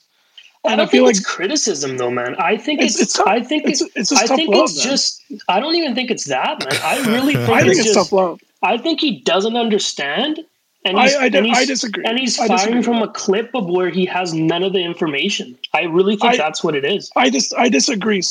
And 0.64 0.81
I, 0.81 0.85
I 0.85 0.87
feel 0.87 1.05
like 1.05 1.16
it's 1.16 1.24
criticism 1.24 1.96
though, 1.96 2.11
man. 2.11 2.37
I 2.37 2.59
think 2.59 2.83
it's, 2.83 3.01
it's, 3.01 3.16
it's 3.16 3.20
I 3.20 3.40
think 3.40 3.66
it's, 3.66 3.83
it's, 3.94 4.12
I 4.12 4.27
think 4.27 4.51
love, 4.51 4.64
it's 4.64 4.85
man. 4.85 4.92
just 4.92 5.24
I 5.48 5.59
don't 5.59 5.74
even 5.74 5.94
think 5.94 6.11
it's 6.11 6.27
that, 6.27 6.61
man. 6.61 6.81
I 6.85 6.98
really 7.11 7.35
think 7.46 7.48
I 7.48 7.62
think 7.62 7.79
it's, 7.79 7.94
tough 7.94 8.12
love. 8.12 8.40
I 8.62 8.77
think 8.77 9.01
he 9.01 9.20
doesn't 9.20 9.57
understand 9.57 10.40
and 10.85 10.99
he's, 10.99 11.14
I, 11.14 11.25
I, 11.25 11.27
and 11.27 11.47
he's, 11.47 11.57
I 11.57 11.64
disagree. 11.64 12.05
And 12.05 12.19
he's 12.19 12.37
firing 12.37 12.83
from 12.83 13.03
a 13.03 13.09
clip 13.09 13.51
of 13.55 13.67
where 13.67 13.91
he 13.91 14.07
has 14.07 14.33
none 14.33 14.62
of 14.62 14.73
the 14.73 14.83
information. 14.83 15.59
I 15.75 15.83
really 15.83 16.17
think 16.17 16.35
I, 16.35 16.37
that's 16.37 16.62
what 16.62 16.75
it 16.75 16.85
is. 16.85 17.11
I 17.17 17.31
just 17.31 17.55
I 17.57 17.69
disagree. 17.69 18.23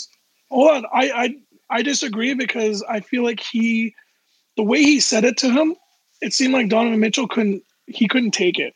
Hold 0.50 0.72
on. 0.72 0.86
I, 0.94 1.12
I 1.12 1.36
I 1.70 1.82
disagree 1.82 2.34
because 2.34 2.84
I 2.88 3.02
feel 3.02 3.24
like 3.24 3.40
he 3.40 3.94
the 4.56 4.64
way 4.64 4.82
he 4.82 5.00
said 5.00 5.26
it 5.26 5.38
to 5.38 5.52
him, 5.52 5.76
it 6.22 6.34
seemed 6.34 6.54
like 6.54 6.70
Donovan 6.70 7.00
Mitchell 7.00 7.28
couldn't 7.28 7.64
he 7.88 8.08
couldn't 8.08 8.32
take 8.32 8.60
it. 8.60 8.74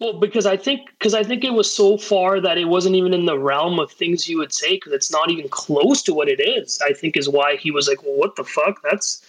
Well, 0.00 0.20
because 0.20 0.44
I 0.44 0.56
think 0.56 0.90
because 0.98 1.14
I 1.14 1.22
think 1.22 1.44
it 1.44 1.52
was 1.52 1.72
so 1.72 1.96
far 1.96 2.40
that 2.40 2.58
it 2.58 2.66
wasn't 2.66 2.96
even 2.96 3.14
in 3.14 3.26
the 3.26 3.38
realm 3.38 3.78
of 3.78 3.90
things 3.90 4.28
you 4.28 4.38
would 4.38 4.52
say 4.52 4.74
because 4.74 4.92
it's 4.92 5.10
not 5.10 5.30
even 5.30 5.48
close 5.48 6.02
to 6.02 6.14
what 6.14 6.28
it 6.28 6.40
is. 6.40 6.80
I 6.84 6.92
think 6.92 7.16
is 7.16 7.28
why 7.28 7.56
he 7.56 7.70
was 7.70 7.88
like, 7.88 8.02
"Well, 8.02 8.16
what 8.16 8.36
the 8.36 8.44
fuck? 8.44 8.82
That's 8.82 9.24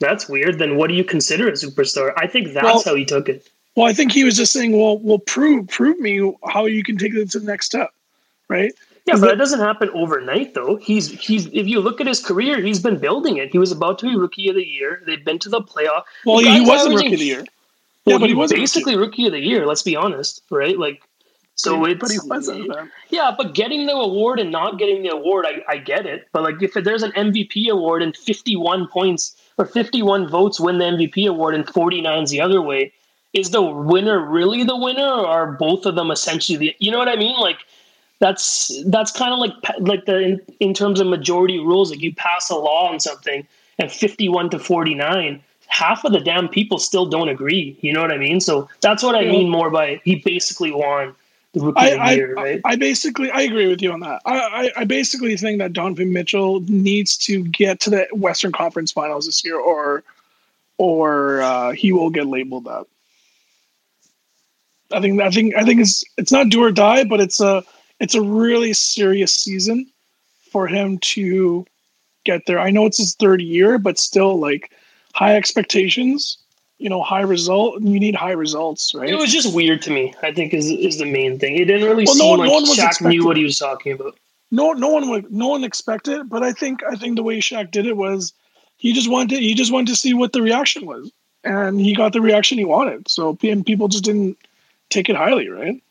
that's 0.00 0.28
weird. 0.28 0.58
Then 0.58 0.76
what 0.76 0.88
do 0.88 0.94
you 0.94 1.04
consider 1.04 1.48
a 1.48 1.52
superstar?" 1.52 2.12
I 2.16 2.26
think 2.26 2.52
that's 2.52 2.64
well, 2.64 2.82
how 2.84 2.94
he 2.94 3.04
took 3.04 3.28
it. 3.28 3.48
Well, 3.74 3.86
I 3.86 3.92
think 3.92 4.12
he 4.12 4.24
was 4.24 4.36
just 4.36 4.52
saying, 4.52 4.78
"Well, 4.78 4.98
well, 4.98 5.18
prove 5.18 5.68
prove 5.68 5.98
me 5.98 6.32
how 6.48 6.66
you 6.66 6.82
can 6.82 6.96
take 6.96 7.14
it 7.14 7.30
to 7.30 7.40
the 7.40 7.46
next 7.46 7.66
step." 7.66 7.90
Right? 8.48 8.72
Yeah, 9.06 9.14
but 9.14 9.26
that 9.26 9.38
doesn't 9.38 9.60
happen 9.60 9.88
overnight, 9.90 10.54
though. 10.54 10.76
He's 10.76 11.08
he's 11.08 11.46
if 11.46 11.68
you 11.68 11.80
look 11.80 12.00
at 12.00 12.08
his 12.08 12.20
career, 12.20 12.60
he's 12.60 12.80
been 12.80 12.98
building 12.98 13.36
it. 13.36 13.50
He 13.52 13.58
was 13.58 13.70
about 13.70 14.00
to 14.00 14.06
be 14.06 14.16
rookie 14.16 14.48
of 14.48 14.56
the 14.56 14.66
year. 14.66 15.00
They've 15.06 15.24
been 15.24 15.38
to 15.40 15.48
the 15.48 15.60
playoff. 15.60 16.02
Well, 16.24 16.38
the 16.38 16.50
he 16.50 16.60
wasn't 16.62 16.96
rookie 16.96 17.14
of 17.14 17.20
the 17.20 17.24
year. 17.24 17.44
Well, 18.04 18.14
yeah, 18.14 18.18
but 18.18 18.28
he, 18.28 18.34
he 18.34 18.34
was 18.34 18.52
basically 18.52 18.96
rookie. 18.96 19.24
rookie. 19.24 19.26
of 19.26 19.32
the 19.32 19.40
year. 19.40 19.64
Let's 19.64 19.82
be 19.82 19.94
honest, 19.94 20.42
right? 20.50 20.76
Like, 20.76 21.02
so 21.54 21.80
but 21.80 21.90
it's 21.90 22.00
but 22.00 22.10
he 22.10 22.18
wasn't. 22.24 22.68
Man. 22.68 22.90
Yeah, 23.10 23.32
but 23.36 23.54
getting 23.54 23.86
the 23.86 23.94
award 23.94 24.40
and 24.40 24.50
not 24.50 24.76
getting 24.76 25.02
the 25.02 25.10
award, 25.10 25.46
I, 25.46 25.62
I 25.68 25.78
get 25.78 26.04
it. 26.04 26.26
But 26.32 26.42
like, 26.42 26.60
if 26.60 26.74
there's 26.74 27.04
an 27.04 27.12
MVP 27.12 27.68
award 27.68 28.02
and 28.02 28.16
51 28.16 28.88
points 28.88 29.35
or 29.58 29.66
51 29.66 30.28
votes 30.28 30.60
win 30.60 30.78
the 30.78 30.84
MVP 30.84 31.28
award 31.28 31.54
and 31.54 31.66
49's 31.66 32.30
the 32.30 32.40
other 32.40 32.60
way, 32.60 32.92
is 33.32 33.50
the 33.50 33.62
winner 33.62 34.18
really 34.24 34.64
the 34.64 34.76
winner, 34.76 35.08
or 35.08 35.26
are 35.26 35.52
both 35.52 35.86
of 35.86 35.94
them 35.94 36.10
essentially 36.10 36.58
the? 36.58 36.76
You 36.78 36.90
know 36.90 36.98
what 36.98 37.08
I 37.08 37.16
mean? 37.16 37.38
Like 37.38 37.58
that's 38.18 38.82
that's 38.86 39.10
kind 39.10 39.32
of 39.32 39.38
like 39.38 39.52
like 39.80 40.04
the 40.06 40.18
in, 40.18 40.40
in 40.60 40.74
terms 40.74 41.00
of 41.00 41.06
majority 41.06 41.58
rules 41.58 41.90
like 41.90 42.00
you 42.00 42.14
pass 42.14 42.48
a 42.50 42.54
law 42.56 42.90
on 42.90 43.00
something 43.00 43.46
and 43.78 43.92
51 43.92 44.50
to 44.50 44.58
49 44.58 45.42
half 45.68 46.04
of 46.04 46.12
the 46.12 46.20
damn 46.20 46.48
people 46.48 46.78
still 46.78 47.06
don't 47.06 47.28
agree 47.28 47.76
you 47.80 47.92
know 47.92 48.00
what 48.00 48.12
i 48.12 48.16
mean 48.16 48.40
so 48.40 48.68
that's 48.80 49.02
what 49.02 49.14
i 49.14 49.22
mean 49.22 49.48
more 49.50 49.68
by 49.68 50.00
he 50.04 50.16
basically 50.16 50.72
won 50.72 51.14
the 51.54 51.60
rookie 51.60 51.80
I, 51.80 52.10
the 52.10 52.16
year 52.16 52.34
right? 52.34 52.60
I, 52.64 52.72
I 52.72 52.76
basically 52.76 53.30
i 53.30 53.42
agree 53.42 53.68
with 53.68 53.82
you 53.82 53.92
on 53.92 54.00
that. 54.00 54.20
I, 54.24 54.38
I, 54.38 54.72
I 54.78 54.84
basically 54.84 55.36
think 55.36 55.58
that 55.58 55.72
donovan 55.72 56.12
mitchell 56.12 56.60
needs 56.62 57.16
to 57.18 57.44
get 57.44 57.80
to 57.80 57.90
the 57.90 58.08
western 58.12 58.52
conference 58.52 58.92
finals 58.92 59.26
this 59.26 59.44
year 59.44 59.58
or 59.58 60.02
or 60.78 61.40
uh, 61.40 61.72
he 61.72 61.92
will 61.92 62.10
get 62.10 62.26
labeled 62.26 62.64
that 62.64 62.86
i 64.92 65.00
think 65.00 65.20
i 65.20 65.30
think 65.30 65.54
i 65.56 65.64
think 65.64 65.80
it's 65.80 66.04
it's 66.16 66.32
not 66.32 66.48
do 66.48 66.62
or 66.62 66.72
die 66.72 67.04
but 67.04 67.20
it's 67.20 67.40
a 67.40 67.64
it's 68.00 68.14
a 68.14 68.22
really 68.22 68.72
serious 68.72 69.32
season 69.32 69.90
for 70.50 70.66
him 70.66 70.98
to 70.98 71.66
get 72.26 72.44
there. 72.46 72.58
I 72.58 72.70
know 72.70 72.84
it's 72.84 72.98
his 72.98 73.14
third 73.14 73.40
year, 73.40 73.78
but 73.78 73.98
still 73.98 74.38
like 74.38 74.72
high 75.14 75.36
expectations, 75.36 76.36
you 76.78 76.88
know, 76.88 77.02
high 77.02 77.22
result. 77.22 77.80
You 77.80 77.98
need 77.98 78.14
high 78.14 78.32
results, 78.32 78.94
right? 78.94 79.08
It 79.08 79.16
was 79.16 79.32
just 79.32 79.54
weird 79.54 79.82
to 79.82 79.90
me. 79.90 80.14
I 80.22 80.32
think 80.32 80.52
is 80.52 80.70
is 80.70 80.98
the 80.98 81.10
main 81.10 81.38
thing. 81.38 81.56
It 81.56 81.66
didn't 81.66 81.88
really 81.88 82.04
well, 82.04 82.14
seem 82.14 82.36
no, 82.36 82.44
like 82.44 82.48
no 82.50 82.74
Shaq 82.74 83.06
knew 83.06 83.24
what 83.24 83.36
he 83.36 83.44
was 83.44 83.58
talking 83.58 83.92
about. 83.92 84.16
No, 84.50 84.72
no 84.72 84.88
one 84.88 85.08
would, 85.10 85.32
no 85.32 85.48
one 85.48 85.64
expected. 85.64 86.28
But 86.28 86.42
I 86.42 86.52
think 86.52 86.82
I 86.84 86.96
think 86.96 87.16
the 87.16 87.22
way 87.22 87.38
Shaq 87.38 87.70
did 87.70 87.86
it 87.86 87.96
was 87.96 88.32
he 88.76 88.92
just 88.92 89.10
wanted 89.10 89.38
he 89.38 89.54
just 89.54 89.72
wanted 89.72 89.88
to 89.88 89.96
see 89.96 90.14
what 90.14 90.32
the 90.32 90.42
reaction 90.42 90.86
was, 90.86 91.10
and 91.44 91.80
he 91.80 91.94
got 91.94 92.12
the 92.12 92.20
reaction 92.20 92.58
he 92.58 92.64
wanted. 92.64 93.08
So 93.08 93.34
people 93.34 93.88
just 93.88 94.04
didn't 94.04 94.36
take 94.90 95.08
it 95.08 95.16
highly, 95.16 95.48
right? 95.48 95.82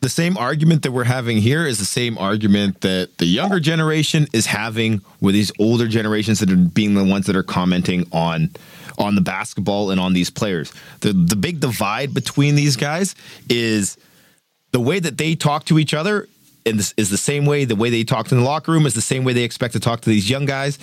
the 0.00 0.08
same 0.08 0.36
argument 0.38 0.82
that 0.82 0.92
we're 0.92 1.04
having 1.04 1.36
here 1.36 1.66
is 1.66 1.78
the 1.78 1.84
same 1.84 2.16
argument 2.16 2.80
that 2.80 3.18
the 3.18 3.26
younger 3.26 3.60
generation 3.60 4.26
is 4.32 4.46
having 4.46 5.02
with 5.20 5.34
these 5.34 5.52
older 5.58 5.86
generations 5.86 6.40
that 6.40 6.50
are 6.50 6.56
being 6.56 6.94
the 6.94 7.04
ones 7.04 7.26
that 7.26 7.36
are 7.36 7.42
commenting 7.42 8.06
on 8.10 8.50
on 9.00 9.16
the 9.16 9.20
basketball 9.20 9.90
and 9.90 9.98
on 9.98 10.12
these 10.12 10.30
players. 10.30 10.72
The 11.00 11.12
the 11.12 11.36
big 11.36 11.58
divide 11.58 12.14
between 12.14 12.54
these 12.54 12.76
guys 12.76 13.14
is 13.48 13.96
the 14.70 14.80
way 14.80 15.00
that 15.00 15.18
they 15.18 15.34
talk 15.34 15.64
to 15.64 15.78
each 15.78 15.94
other 15.94 16.28
and 16.66 16.78
this 16.78 16.94
is 16.96 17.10
the 17.10 17.16
same 17.16 17.46
way 17.46 17.64
the 17.64 17.74
way 17.74 17.90
they 17.90 18.04
talked 18.04 18.30
in 18.30 18.38
the 18.38 18.44
locker 18.44 18.70
room 18.70 18.86
is 18.86 18.94
the 18.94 19.00
same 19.00 19.24
way 19.24 19.32
they 19.32 19.42
expect 19.42 19.72
to 19.72 19.80
talk 19.80 20.02
to 20.02 20.10
these 20.10 20.28
young 20.30 20.44
guys 20.44 20.78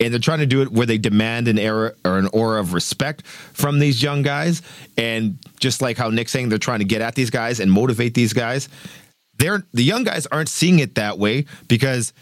and 0.00 0.12
they're 0.12 0.20
trying 0.20 0.40
to 0.40 0.46
do 0.46 0.62
it 0.62 0.70
where 0.72 0.86
they 0.86 0.98
demand 0.98 1.48
an 1.48 1.58
era 1.58 1.94
or 2.04 2.18
an 2.18 2.28
aura 2.32 2.60
of 2.60 2.74
respect 2.74 3.26
from 3.26 3.78
these 3.78 4.02
young 4.02 4.22
guys. 4.22 4.60
And 4.98 5.38
just 5.60 5.80
like 5.80 5.96
how 5.96 6.10
Nick's 6.10 6.32
saying, 6.32 6.48
they're 6.48 6.58
trying 6.58 6.80
to 6.80 6.84
get 6.84 7.00
at 7.00 7.14
these 7.14 7.30
guys 7.30 7.60
and 7.60 7.70
motivate 7.70 8.14
these 8.14 8.32
guys. 8.32 8.68
They're 9.38 9.64
the 9.72 9.84
young 9.84 10.04
guys 10.04 10.26
aren't 10.26 10.48
seeing 10.48 10.80
it 10.80 10.96
that 10.96 11.18
way 11.18 11.46
because 11.68 12.12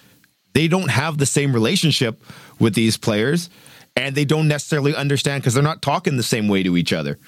they 0.52 0.68
don't 0.68 0.90
have 0.90 1.18
the 1.18 1.26
same 1.26 1.52
relationship 1.52 2.22
with 2.58 2.74
these 2.74 2.96
players, 2.96 3.48
and 3.96 4.14
they 4.14 4.24
don't 4.24 4.48
necessarily 4.48 4.94
understand 4.94 5.42
because 5.42 5.54
they're 5.54 5.62
not 5.62 5.82
talking 5.82 6.16
the 6.16 6.22
same 6.22 6.48
way 6.48 6.62
to 6.62 6.76
each 6.76 6.92
other 6.92 7.18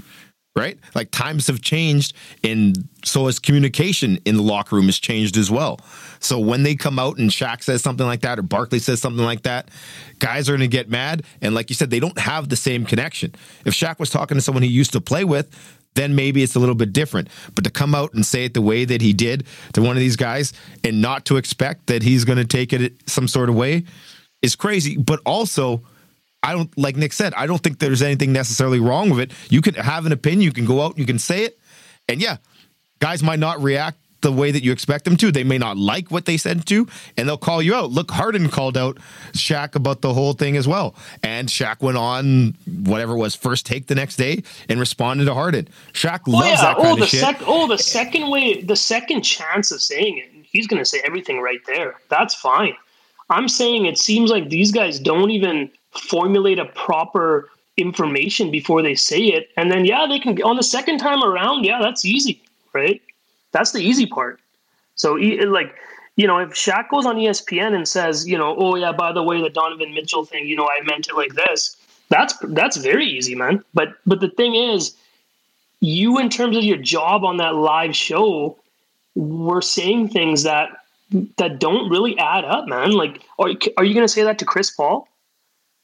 right? 0.57 0.79
Like 0.95 1.11
times 1.11 1.49
have 1.49 1.61
changed, 1.61 2.15
and 2.43 2.89
so 3.05 3.27
has 3.27 3.39
communication 3.39 4.19
in 4.25 4.37
the 4.37 4.43
locker 4.43 4.77
room 4.77 4.87
has 4.87 4.99
changed 4.99 5.37
as 5.37 5.51
well. 5.51 5.81
So 6.21 6.39
when 6.39 6.63
they 6.63 6.77
come 6.77 6.99
out 6.99 7.19
and 7.19 7.31
Shaq 7.31 7.63
says 7.63 7.83
something 7.83 8.07
like 8.07 8.21
that 8.21 8.39
or 8.39 8.43
Barkley 8.43 8.79
says 8.79 9.01
something 9.01 9.25
like 9.25 9.43
that, 9.43 9.69
guys 10.21 10.49
are 10.49 10.53
going 10.53 10.61
to 10.61 10.69
get 10.69 10.89
mad. 10.89 11.25
And 11.41 11.55
like 11.55 11.71
you 11.71 11.75
said, 11.75 11.91
they 11.91 12.01
don't 12.01 12.19
have 12.19 12.49
the 12.49 12.57
same 12.57 12.85
connection. 12.85 13.35
If 13.65 13.75
Shaq 13.75 13.99
was 13.99 14.11
talking 14.11 14.37
to 14.37 14.41
someone 14.41 14.63
he 14.63 14.69
used 14.69 14.93
to 14.93 15.01
play 15.01 15.25
with, 15.25 15.51
then 15.95 16.15
maybe 16.15 16.43
it's 16.43 16.55
a 16.55 16.61
little 16.61 16.75
bit 16.75 16.93
different. 16.93 17.29
But 17.55 17.65
to 17.65 17.71
come 17.71 17.95
out 17.95 18.15
and 18.15 18.25
say 18.25 18.45
it 18.45 18.55
the 18.55 18.63
way 18.63 18.85
that 18.85 19.01
he 19.01 19.13
did 19.13 19.47
to 19.75 19.83
one 19.83 19.97
of 19.97 20.01
these 20.01 20.17
guys 20.17 20.53
and 20.83 21.03
not 21.03 21.25
to 21.27 21.37
expect 21.37 21.89
that 21.89 22.03
he's 22.03 22.25
going 22.25 22.39
to 22.39 22.45
take 22.45 22.73
it 22.73 23.09
some 23.09 23.29
sort 23.29 23.49
of 23.49 23.57
way 23.57 23.85
is 24.43 24.55
crazy. 24.57 24.97
But 24.97 25.21
also, 25.25 25.83
I 26.45 26.53
don't 26.53 26.77
like 26.77 26.97
Nick 26.97 27.15
said, 27.15 27.33
I 27.35 27.47
don't 27.47 27.63
think 27.63 27.79
there's 27.79 28.03
anything 28.03 28.31
necessarily 28.31 28.79
wrong 28.79 29.09
with 29.09 29.21
it. 29.21 29.33
You 29.49 29.63
can 29.63 29.75
have 29.75 30.05
an 30.05 30.13
opinion, 30.13 30.43
you 30.43 30.53
can 30.53 30.67
go 30.67 30.83
out, 30.83 30.99
you 30.99 31.07
can 31.07 31.19
say 31.19 31.45
it. 31.45 31.59
And 32.07 32.21
yeah, 32.21 32.37
guys 33.01 33.23
might 33.23 33.39
not 33.39 33.63
react 33.63 33.97
the 34.21 34.31
way 34.31 34.51
that 34.51 34.63
you 34.63 34.71
expect 34.71 35.07
them 35.07 35.17
to. 35.19 35.33
They 35.33 35.43
may 35.45 35.57
not 35.57 35.79
like 35.79 36.11
what 36.11 36.27
they 36.27 36.37
said 36.37 36.67
to, 36.67 36.87
and 37.17 37.27
they'll 37.27 37.39
call 37.39 37.63
you 37.63 37.75
out. 37.75 37.91
Look, 37.91 38.11
Harden 38.11 38.51
called 38.51 38.77
out 38.77 38.99
Shaq 39.33 39.75
about 39.75 40.03
the 40.03 40.13
whole 40.13 40.35
thing 40.35 40.59
as 40.59 40.69
well. 40.69 40.95
And 41.23 41.49
Shaq 41.49 41.81
went 41.81 41.97
on 41.97 42.57
whatever 42.67 43.15
it 43.15 43.19
was 43.19 43.35
first 43.35 43.65
take 43.65 43.87
the 43.87 43.95
next 43.95 44.17
day 44.17 44.43
and 44.69 44.79
responded 44.79 45.25
to 45.27 45.35
Harden. 45.35 45.69
Shaq 45.95 46.23
oh, 46.27 46.33
loves 46.33 46.47
yeah. 46.49 46.57
that 46.63 46.77
kind 46.77 46.89
oh, 46.89 46.97
the 46.97 47.03
of 47.05 47.09
shit. 47.09 47.21
Sec- 47.21 47.43
oh, 47.47 47.67
the 47.69 47.79
second 47.79 48.31
way, 48.31 48.61
the 48.61 48.77
second 48.77 49.23
chance 49.23 49.71
of 49.71 49.81
saying 49.81 50.19
it, 50.19 50.31
he's 50.43 50.67
going 50.67 50.83
to 50.83 50.87
say 50.87 51.01
everything 51.05 51.41
right 51.41 51.61
there. 51.67 51.97
That's 52.11 52.35
fine. 52.35 52.75
I'm 53.31 53.49
saying 53.49 53.87
it 53.87 53.99
seems 53.99 54.31
like 54.31 54.51
these 54.51 54.73
guys 54.73 54.99
don't 54.99 55.31
even 55.31 55.71
formulate 55.99 56.59
a 56.59 56.67
proper 56.67 57.49
information 57.77 58.51
before 58.51 58.83
they 58.83 58.95
say 58.95 59.21
it. 59.21 59.51
And 59.57 59.71
then, 59.71 59.85
yeah, 59.85 60.07
they 60.09 60.19
can, 60.19 60.41
on 60.43 60.57
the 60.57 60.63
second 60.63 60.99
time 60.99 61.23
around, 61.23 61.65
yeah, 61.65 61.81
that's 61.81 62.05
easy, 62.05 62.43
right? 62.73 63.03
That's 63.53 63.73
the 63.73 63.81
easy 63.81 64.07
part. 64.07 64.41
So, 64.97 65.15
like, 65.15 65.75
you 66.17 66.27
know, 66.27 66.39
if 66.39 66.51
Shaq 66.51 66.89
goes 66.91 67.07
on 67.07 67.17
ESPN 67.17 67.75
and 67.75 67.89
says, 67.89 68.27
you 68.27 68.39
know, 68.39 68.55
oh 68.57 68.77
yeah, 68.77 68.93
by 68.93 69.13
the 69.13 69.23
way, 69.23 69.41
the 69.41 69.51
Donovan 69.51 69.93
Mitchell 69.95 70.25
thing, 70.25 70.47
you 70.47 70.57
know, 70.57 70.69
I 70.69 70.83
meant 70.85 71.09
it 71.09 71.17
like 71.17 71.35
this. 71.35 71.77
That's 72.09 72.35
that's 72.49 72.77
very 72.77 73.07
easy, 73.07 73.35
man. 73.35 73.65
But 73.73 73.95
but 74.07 74.21
the 74.21 74.29
thing 74.29 74.55
is, 74.55 74.95
you 75.81 76.19
in 76.19 76.29
terms 76.29 76.57
of 76.57 76.63
your 76.63 76.77
job 76.77 77.25
on 77.25 77.39
that 77.39 77.55
live 77.57 77.97
show, 77.97 78.57
were 79.15 79.63
saying 79.63 80.09
things 80.09 80.45
that 80.45 80.69
that 81.39 81.59
don't 81.59 81.91
really 81.91 82.17
add 82.19 82.45
up, 82.45 82.69
man. 82.69 82.93
Like, 82.93 83.23
are 83.39 83.51
are 83.77 83.85
you 83.85 83.95
going 83.95 84.07
to 84.07 84.13
say 84.13 84.23
that 84.23 84.39
to 84.39 84.45
Chris 84.45 84.71
Paul? 84.71 85.09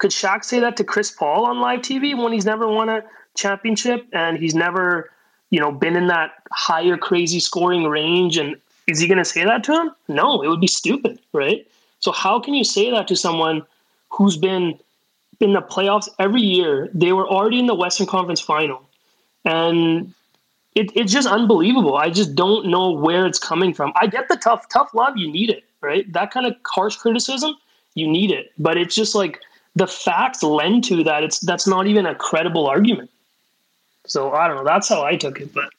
Could 0.00 0.12
Shaq 0.12 0.44
say 0.44 0.60
that 0.60 0.78
to 0.78 0.84
Chris 0.84 1.10
Paul 1.10 1.44
on 1.44 1.60
live 1.60 1.80
TV 1.80 2.16
when 2.16 2.32
he's 2.32 2.46
never 2.46 2.66
won 2.66 2.88
a 2.88 3.04
championship 3.36 4.06
and 4.14 4.38
he's 4.38 4.54
never, 4.54 5.10
you 5.50 5.60
know, 5.60 5.70
been 5.70 5.94
in 5.94 6.06
that 6.06 6.42
higher 6.50 6.96
crazy 6.96 7.38
scoring 7.38 7.84
range? 7.84 8.38
And 8.38 8.56
is 8.86 8.98
he 8.98 9.06
going 9.06 9.18
to 9.18 9.26
say 9.26 9.44
that 9.44 9.62
to 9.64 9.74
him? 9.74 9.90
No, 10.08 10.42
it 10.42 10.48
would 10.48 10.60
be 10.60 10.66
stupid, 10.66 11.18
right? 11.34 11.66
So 11.98 12.12
how 12.12 12.40
can 12.40 12.54
you 12.54 12.64
say 12.64 12.90
that 12.90 13.08
to 13.08 13.16
someone 13.16 13.60
who's 14.08 14.38
been 14.38 14.78
in 15.38 15.52
the 15.52 15.60
playoffs 15.60 16.08
every 16.18 16.40
year? 16.40 16.88
They 16.94 17.12
were 17.12 17.28
already 17.28 17.58
in 17.58 17.66
the 17.66 17.74
Western 17.74 18.06
Conference 18.06 18.40
Final, 18.40 18.88
and 19.44 20.14
it, 20.74 20.90
it's 20.96 21.12
just 21.12 21.28
unbelievable. 21.28 21.98
I 21.98 22.08
just 22.08 22.34
don't 22.34 22.68
know 22.68 22.90
where 22.90 23.26
it's 23.26 23.38
coming 23.38 23.74
from. 23.74 23.92
I 24.00 24.06
get 24.06 24.28
the 24.28 24.36
tough, 24.36 24.66
tough 24.70 24.94
love. 24.94 25.18
You 25.18 25.30
need 25.30 25.50
it, 25.50 25.64
right? 25.82 26.10
That 26.10 26.30
kind 26.30 26.46
of 26.46 26.56
harsh 26.66 26.96
criticism, 26.96 27.54
you 27.94 28.08
need 28.08 28.30
it. 28.30 28.52
But 28.58 28.78
it's 28.78 28.94
just 28.94 29.14
like 29.14 29.40
the 29.80 29.86
facts 29.86 30.42
lend 30.42 30.84
to 30.84 31.02
that. 31.04 31.24
It's 31.24 31.40
that's 31.40 31.66
not 31.66 31.86
even 31.86 32.04
a 32.04 32.14
credible 32.14 32.66
argument. 32.66 33.10
So 34.06 34.32
I 34.32 34.46
don't 34.46 34.58
know. 34.58 34.64
That's 34.64 34.90
how 34.90 35.02
I 35.02 35.16
took 35.16 35.40
it, 35.40 35.54
but 35.54 35.70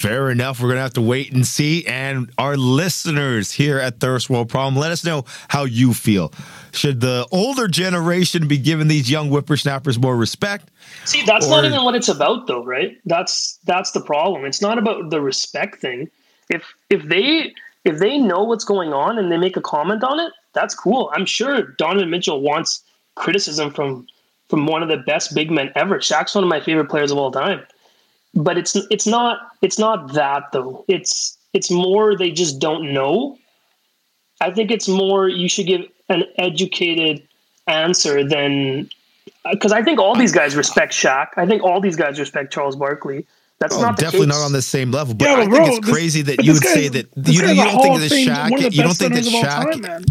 Fair 0.00 0.30
enough. 0.30 0.60
We're 0.60 0.68
going 0.68 0.76
to 0.76 0.82
have 0.82 0.92
to 0.94 1.00
wait 1.02 1.32
and 1.32 1.46
see. 1.46 1.86
And 1.86 2.30
our 2.36 2.58
listeners 2.58 3.50
here 3.50 3.78
at 3.78 4.00
Thirst 4.00 4.28
World 4.28 4.50
Problem, 4.50 4.76
let 4.76 4.92
us 4.92 5.02
know 5.02 5.24
how 5.48 5.64
you 5.64 5.94
feel. 5.94 6.30
Should 6.72 7.00
the 7.00 7.26
older 7.32 7.68
generation 7.68 8.46
be 8.46 8.58
giving 8.58 8.86
these 8.86 9.10
young 9.10 9.30
whippersnappers 9.30 9.98
more 9.98 10.14
respect? 10.14 10.70
See, 11.06 11.22
that's 11.24 11.46
Or- 11.46 11.50
not 11.50 11.64
even 11.64 11.82
what 11.84 11.94
it's 11.94 12.08
about, 12.10 12.46
though, 12.46 12.62
right? 12.62 12.98
That's 13.06 13.58
that's 13.64 13.92
the 13.92 14.00
problem. 14.02 14.44
It's 14.44 14.60
not 14.60 14.76
about 14.78 15.08
the 15.10 15.22
respect 15.22 15.80
thing. 15.80 16.10
If 16.50 16.62
if 16.90 17.02
they 17.08 17.54
if 17.84 17.98
they 17.98 18.18
know 18.18 18.44
what's 18.44 18.64
going 18.64 18.92
on 18.92 19.18
and 19.18 19.32
they 19.32 19.38
make 19.38 19.56
a 19.56 19.62
comment 19.62 20.04
on 20.04 20.20
it, 20.20 20.32
that's 20.54 20.74
cool. 20.74 21.10
I'm 21.14 21.26
sure 21.26 21.62
Donovan 21.62 22.10
Mitchell 22.10 22.40
wants 22.40 22.82
criticism 23.16 23.70
from 23.70 24.06
from 24.48 24.66
one 24.66 24.82
of 24.82 24.88
the 24.88 24.98
best 24.98 25.34
big 25.34 25.50
men 25.50 25.72
ever. 25.74 25.98
Shaq's 25.98 26.34
one 26.34 26.44
of 26.44 26.48
my 26.50 26.60
favorite 26.60 26.88
players 26.88 27.10
of 27.10 27.18
all 27.18 27.30
time. 27.30 27.62
But 28.34 28.58
it's 28.58 28.76
it's 28.90 29.06
not 29.06 29.38
it's 29.62 29.78
not 29.78 30.12
that 30.14 30.52
though. 30.52 30.84
It's 30.88 31.36
it's 31.52 31.70
more 31.70 32.16
they 32.16 32.30
just 32.30 32.58
don't 32.58 32.92
know. 32.92 33.38
I 34.40 34.50
think 34.50 34.70
it's 34.70 34.88
more 34.88 35.28
you 35.28 35.48
should 35.48 35.66
give 35.66 35.82
an 36.08 36.24
educated 36.38 37.26
answer 37.66 38.26
than 38.28 38.90
because 39.50 39.72
I 39.72 39.82
think 39.82 39.98
all 40.00 40.16
these 40.16 40.32
guys 40.32 40.56
respect 40.56 40.92
Shaq. 40.92 41.28
I 41.36 41.46
think 41.46 41.62
all 41.62 41.80
these 41.80 41.96
guys 41.96 42.18
respect 42.18 42.52
Charles 42.52 42.76
Barkley. 42.76 43.26
That's 43.60 43.76
Oh, 43.76 43.80
not 43.82 43.96
definitely 43.96 44.26
not 44.26 44.44
on 44.44 44.52
the 44.52 44.60
same 44.60 44.90
level. 44.90 45.14
But 45.14 45.26
Yeah, 45.28 45.34
I 45.34 45.36
but 45.36 45.40
think 45.42 45.54
bro, 45.54 45.66
it's 45.66 45.86
this- 45.86 45.94
crazy 45.94 46.22
that 46.22 46.44
you 46.44 46.52
this 46.54 46.60
would 46.62 46.68
say 46.70 46.88
that 46.88 47.06
you, 47.16 47.32
you 47.34 47.54
don't 47.54 47.80
think 47.82 47.94
of 47.94 48.00
that 48.00 48.10
Fame- 48.10 48.28
Shaq. 48.28 48.50
one 48.50 48.64
of 48.64 48.70
the 48.72 48.76
You 48.76 48.82
don't 48.82 48.94
think 48.96 49.14
that 49.14 49.24
centers 49.24 49.28
of 49.28 49.34
all 49.34 49.42
Shaq. 49.44 49.70
time, 49.72 49.80
man. 49.80 50.04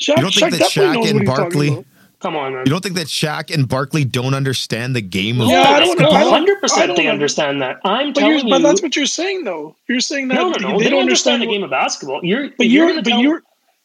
Shaq, 0.00 0.08
You 0.08 0.22
don't 0.22 0.34
think 0.34 0.46
Shaq 0.46 0.50
that 0.52 0.58
definitely 0.58 0.96
Shaq 0.96 1.08
and 1.10 1.14
what 1.14 1.20
he's 1.22 1.28
talking 1.28 1.58
Barkley- 1.74 1.84
Come 2.20 2.36
on, 2.36 2.54
man. 2.54 2.62
You 2.64 2.70
don't 2.70 2.82
think 2.82 2.94
that 2.94 3.06
Shaq 3.08 3.52
and 3.52 3.68
Barkley 3.68 4.02
don't 4.04 4.32
understand 4.34 4.96
the 4.96 5.02
game 5.02 5.40
of 5.42 5.48
basketball? 5.48 5.62
yeah, 5.62 5.70
I 5.70 5.76
I 5.76 5.80
don't 5.80 5.98
don't 5.98 6.10
know. 6.10 6.16
I 6.16 6.20
don't- 6.20 6.32
Hundred 6.32 6.56
I 6.56 6.60
percent, 6.60 6.86
don't 6.88 6.96
they 6.96 7.04
know. 7.04 7.10
understand 7.10 7.60
that. 7.62 7.80
I'm 7.84 8.12
But, 8.14 8.20
telling 8.20 8.38
you're, 8.48 8.48
but 8.58 8.62
that's 8.62 8.80
what 8.82 8.96
you're 8.96 9.04
saying, 9.06 9.44
though. 9.44 9.76
You're 9.88 10.00
saying 10.00 10.28
that 10.28 10.36
no, 10.36 10.48
no, 10.50 10.56
no. 10.70 10.78
they, 10.78 10.84
They, 10.84 10.90
don't 10.90 11.00
understand 11.02 11.42
the 11.42 11.46
game 11.46 11.62
of 11.62 11.70
basketball. 11.70 12.20
You're, 12.24 12.48
But 12.56 12.68
you're, 12.68 12.88
gonna 12.88 13.02
but 13.02 13.10
tell- 13.10 13.20
you're, 13.20 13.42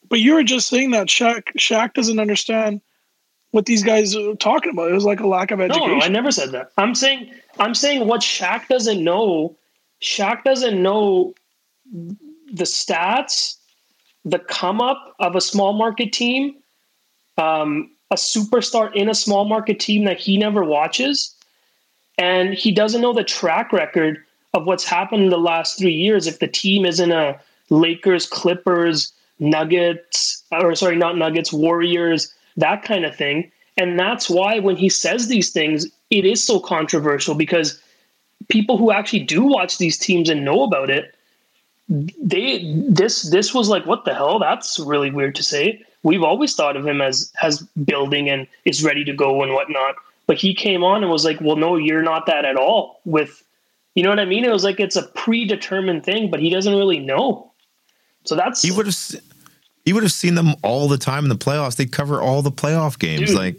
but 0.07 0.21
you 0.21 0.33
were 0.35 0.43
just 0.43 0.69
saying 0.69 0.91
that 0.91 1.07
Shaq, 1.07 1.43
Shaq 1.57 1.93
doesn't 1.95 2.17
understand 2.19 2.79
what 3.51 3.65
these 3.65 3.83
guys 3.83 4.15
are 4.15 4.35
talking 4.35 4.71
about. 4.71 4.89
It 4.89 4.93
was 4.93 5.03
like 5.05 5.19
a 5.19 5.27
lack 5.27 5.51
of 5.51 5.59
No, 5.59 5.65
education. 5.65 5.97
no, 5.99 6.05
I 6.05 6.07
never 6.07 6.31
said 6.31 6.51
that. 6.53 6.71
I'm 6.77 6.95
saying 6.95 7.31
I'm 7.59 7.75
saying 7.75 8.07
what 8.07 8.21
Shaq 8.21 8.67
doesn't 8.69 9.03
know. 9.03 9.57
Shaq 10.01 10.43
doesn't 10.45 10.81
know 10.81 11.33
the 11.91 12.63
stats, 12.63 13.55
the 14.25 14.39
come 14.39 14.81
up 14.81 15.15
of 15.19 15.35
a 15.35 15.41
small 15.41 15.73
market 15.73 16.11
team, 16.13 16.55
um, 17.37 17.91
a 18.11 18.15
superstar 18.15 18.93
in 18.93 19.09
a 19.09 19.15
small 19.15 19.45
market 19.45 19.79
team 19.79 20.05
that 20.05 20.19
he 20.19 20.37
never 20.37 20.63
watches, 20.63 21.35
and 22.17 22.53
he 22.53 22.71
doesn't 22.71 23.01
know 23.01 23.13
the 23.13 23.23
track 23.23 23.71
record 23.71 24.23
of 24.53 24.65
what's 24.65 24.83
happened 24.83 25.23
in 25.23 25.29
the 25.29 25.37
last 25.37 25.77
three 25.77 25.93
years. 25.93 26.27
If 26.27 26.39
the 26.39 26.47
team 26.47 26.85
is 26.85 26.99
in 26.99 27.11
a 27.11 27.39
Lakers, 27.69 28.25
Clippers, 28.25 29.13
Nuggets, 29.39 30.43
or 30.51 30.75
sorry, 30.75 30.95
not 30.95 31.17
Nuggets, 31.17 31.53
Warriors, 31.53 32.33
that 32.57 32.83
kind 32.83 33.05
of 33.05 33.15
thing. 33.15 33.51
And 33.77 33.97
that's 33.97 34.29
why 34.29 34.59
when 34.59 34.75
he 34.75 34.89
says 34.89 35.27
these 35.27 35.51
things, 35.51 35.87
it 36.09 36.25
is 36.25 36.43
so 36.43 36.59
controversial 36.59 37.35
because 37.35 37.81
people 38.49 38.77
who 38.77 38.91
actually 38.91 39.21
do 39.21 39.43
watch 39.43 39.77
these 39.77 39.97
teams 39.97 40.29
and 40.29 40.43
know 40.43 40.63
about 40.63 40.89
it, 40.89 41.15
they 41.89 42.73
this 42.87 43.23
this 43.23 43.53
was 43.53 43.67
like, 43.69 43.85
what 43.85 44.05
the 44.05 44.13
hell? 44.13 44.39
That's 44.39 44.79
really 44.79 45.11
weird 45.11 45.35
to 45.35 45.43
say. 45.43 45.83
We've 46.03 46.23
always 46.23 46.55
thought 46.55 46.77
of 46.77 46.85
him 46.87 47.01
as 47.01 47.31
has 47.35 47.61
building 47.83 48.29
and 48.29 48.47
is 48.65 48.83
ready 48.83 49.03
to 49.03 49.13
go 49.13 49.41
and 49.43 49.53
whatnot. 49.53 49.95
But 50.27 50.37
he 50.37 50.53
came 50.53 50.83
on 50.83 51.01
and 51.03 51.11
was 51.11 51.25
like, 51.25 51.41
well, 51.41 51.55
no, 51.55 51.75
you're 51.75 52.03
not 52.03 52.27
that 52.27 52.45
at 52.45 52.55
all. 52.55 53.01
With 53.05 53.43
you 53.95 54.03
know 54.03 54.09
what 54.09 54.19
I 54.19 54.25
mean? 54.25 54.45
It 54.45 54.51
was 54.51 54.63
like 54.63 54.79
it's 54.79 54.95
a 54.95 55.03
predetermined 55.07 56.05
thing, 56.05 56.29
but 56.29 56.39
he 56.39 56.49
doesn't 56.49 56.75
really 56.75 56.99
know. 56.99 57.51
So 58.25 58.35
that's 58.35 58.61
He 58.61 58.71
would 58.71 58.85
have. 58.85 58.97
He 59.85 59.93
would 59.93 60.03
have 60.03 60.11
seen 60.11 60.35
them 60.35 60.53
all 60.61 60.87
the 60.87 60.97
time 60.99 61.23
in 61.25 61.29
the 61.29 61.37
playoffs. 61.37 61.77
They 61.77 61.87
cover 61.87 62.21
all 62.21 62.43
the 62.43 62.51
playoff 62.51 62.99
games. 62.99 63.29
Dude. 63.29 63.37
Like, 63.37 63.55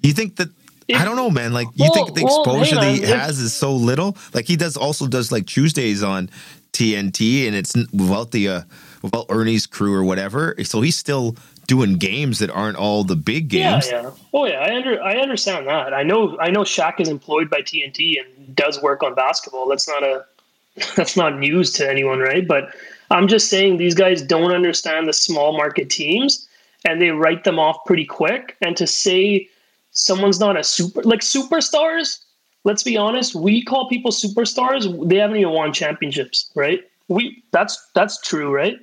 you 0.00 0.12
think 0.12 0.36
that? 0.36 0.48
If- 0.88 0.98
I 1.00 1.04
don't 1.04 1.16
know, 1.16 1.30
man. 1.30 1.52
Like, 1.52 1.68
you 1.74 1.84
Well, 1.84 1.92
think 1.92 2.14
the 2.14 2.22
exposure 2.22 2.74
hey, 2.80 2.80
that 2.80 2.94
he 2.96 3.02
if- 3.02 3.08
has 3.10 3.38
is 3.38 3.54
so 3.54 3.74
little? 3.76 4.16
Like, 4.34 4.46
he 4.46 4.56
does 4.56 4.76
also 4.76 5.06
does 5.06 5.30
like 5.30 5.46
Tuesdays 5.46 6.02
on 6.02 6.30
TNT, 6.78 7.46
and 7.46 7.56
it's 7.56 7.74
without 7.92 8.30
the 8.30 8.48
uh, 8.48 8.62
without 9.02 9.26
Ernie's 9.30 9.66
crew 9.66 9.92
or 9.94 10.04
whatever. 10.04 10.54
So 10.62 10.80
he's 10.80 10.96
still 10.96 11.36
doing 11.66 11.94
games 11.94 12.38
that 12.38 12.50
aren't 12.50 12.76
all 12.78 13.04
the 13.04 13.16
big 13.16 13.52
Yeah, 13.52 13.80
games. 13.80 13.88
yeah. 13.90 14.10
Oh 14.32 14.46
yeah, 14.46 14.60
I 14.60 14.74
under 14.76 15.02
I 15.02 15.16
understand 15.16 15.66
that. 15.66 15.92
I 15.92 16.02
know 16.04 16.38
I 16.38 16.50
know 16.50 16.60
Shaq 16.60 17.00
is 17.00 17.08
employed 17.08 17.50
by 17.50 17.62
TNT 17.62 18.16
and 18.20 18.54
does 18.56 18.80
work 18.80 19.02
on 19.02 19.14
basketball. 19.14 19.68
That's 19.68 19.88
not 19.88 20.02
a 20.02 20.24
that's 20.96 21.16
not 21.16 21.38
news 21.38 21.72
to 21.72 21.90
anyone, 21.90 22.20
right? 22.20 22.46
But 22.46 22.74
I'm 23.10 23.26
just 23.28 23.48
saying 23.50 23.78
these 23.78 23.94
guys 23.94 24.22
don't 24.22 24.52
understand 24.52 25.08
the 25.08 25.12
small 25.12 25.56
market 25.56 25.90
teams 25.90 26.48
and 26.86 27.02
they 27.02 27.10
write 27.10 27.44
them 27.44 27.58
off 27.58 27.84
pretty 27.86 28.04
quick. 28.04 28.56
And 28.62 28.76
to 28.76 28.86
say 28.86 29.48
someone's 29.90 30.38
not 30.38 30.56
a 30.56 30.62
super 30.64 31.02
like 31.02 31.20
superstars, 31.20 32.20
let's 32.64 32.82
be 32.82 32.96
honest, 32.96 33.34
we 33.34 33.62
call 33.62 33.88
people 33.88 34.10
superstars, 34.10 35.08
they 35.08 35.16
haven't 35.16 35.36
even 35.36 35.52
won 35.52 35.72
championships, 35.72 36.50
right? 36.54 36.80
We 37.08 37.42
that's 37.52 37.80
that's 37.94 38.20
true, 38.20 38.54
right? 38.54 38.76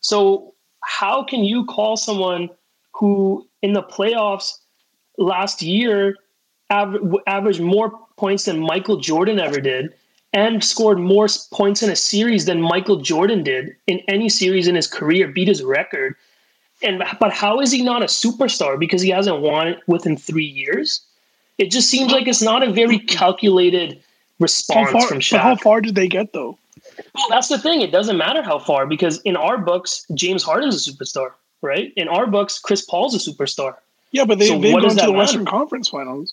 So 0.00 0.54
how 0.82 1.24
can 1.24 1.44
you 1.44 1.64
call 1.66 1.96
someone 1.96 2.50
who 2.92 3.46
in 3.62 3.72
the 3.72 3.82
playoffs 3.82 4.58
last 5.16 5.62
year 5.62 6.16
aver- 6.70 7.00
averaged 7.26 7.60
more 7.60 7.98
points 8.16 8.44
than 8.44 8.60
Michael 8.60 8.98
Jordan 8.98 9.38
ever 9.38 9.60
did 9.60 9.92
and 10.32 10.62
scored 10.62 10.98
more 10.98 11.26
points 11.52 11.82
in 11.82 11.90
a 11.90 11.96
series 11.96 12.44
than 12.44 12.60
Michael 12.60 13.00
Jordan 13.00 13.42
did 13.42 13.74
in 13.86 14.00
any 14.08 14.28
series 14.28 14.68
in 14.68 14.74
his 14.74 14.86
career, 14.86 15.28
beat 15.28 15.48
his 15.48 15.62
record. 15.62 16.14
And 16.82 17.02
but 17.18 17.32
how 17.32 17.60
is 17.60 17.72
he 17.72 17.82
not 17.82 18.02
a 18.02 18.06
superstar 18.06 18.78
because 18.78 19.02
he 19.02 19.10
hasn't 19.10 19.40
won 19.40 19.68
it 19.68 19.80
within 19.86 20.16
3 20.16 20.44
years? 20.44 21.00
It 21.58 21.70
just 21.70 21.90
seems 21.90 22.12
like 22.12 22.28
it's 22.28 22.42
not 22.42 22.66
a 22.66 22.72
very 22.72 22.98
calculated 22.98 23.94
how 23.94 24.00
response 24.38 24.90
far, 24.92 25.08
from 25.08 25.18
but 25.18 25.40
how 25.40 25.56
far 25.56 25.80
did 25.80 25.94
they 25.94 26.08
get 26.08 26.32
though? 26.32 26.56
Well, 27.14 27.26
that's 27.28 27.48
the 27.48 27.58
thing. 27.58 27.80
It 27.80 27.90
doesn't 27.90 28.16
matter 28.16 28.42
how 28.42 28.58
far 28.58 28.86
because 28.86 29.20
in 29.22 29.36
our 29.36 29.58
books, 29.58 30.06
James 30.14 30.42
Harden's 30.42 30.86
a 30.86 30.92
superstar, 30.92 31.32
right? 31.62 31.92
In 31.96 32.08
our 32.08 32.26
books, 32.26 32.58
Chris 32.58 32.82
Paul's 32.84 33.14
a 33.14 33.30
superstar. 33.30 33.74
Yeah, 34.12 34.24
but 34.24 34.38
they, 34.38 34.46
So 34.48 34.58
they've 34.58 34.72
gone 34.72 34.82
to 34.82 34.88
the 34.88 34.94
matter? 34.94 35.12
Western 35.12 35.44
Conference 35.44 35.88
Finals. 35.88 36.32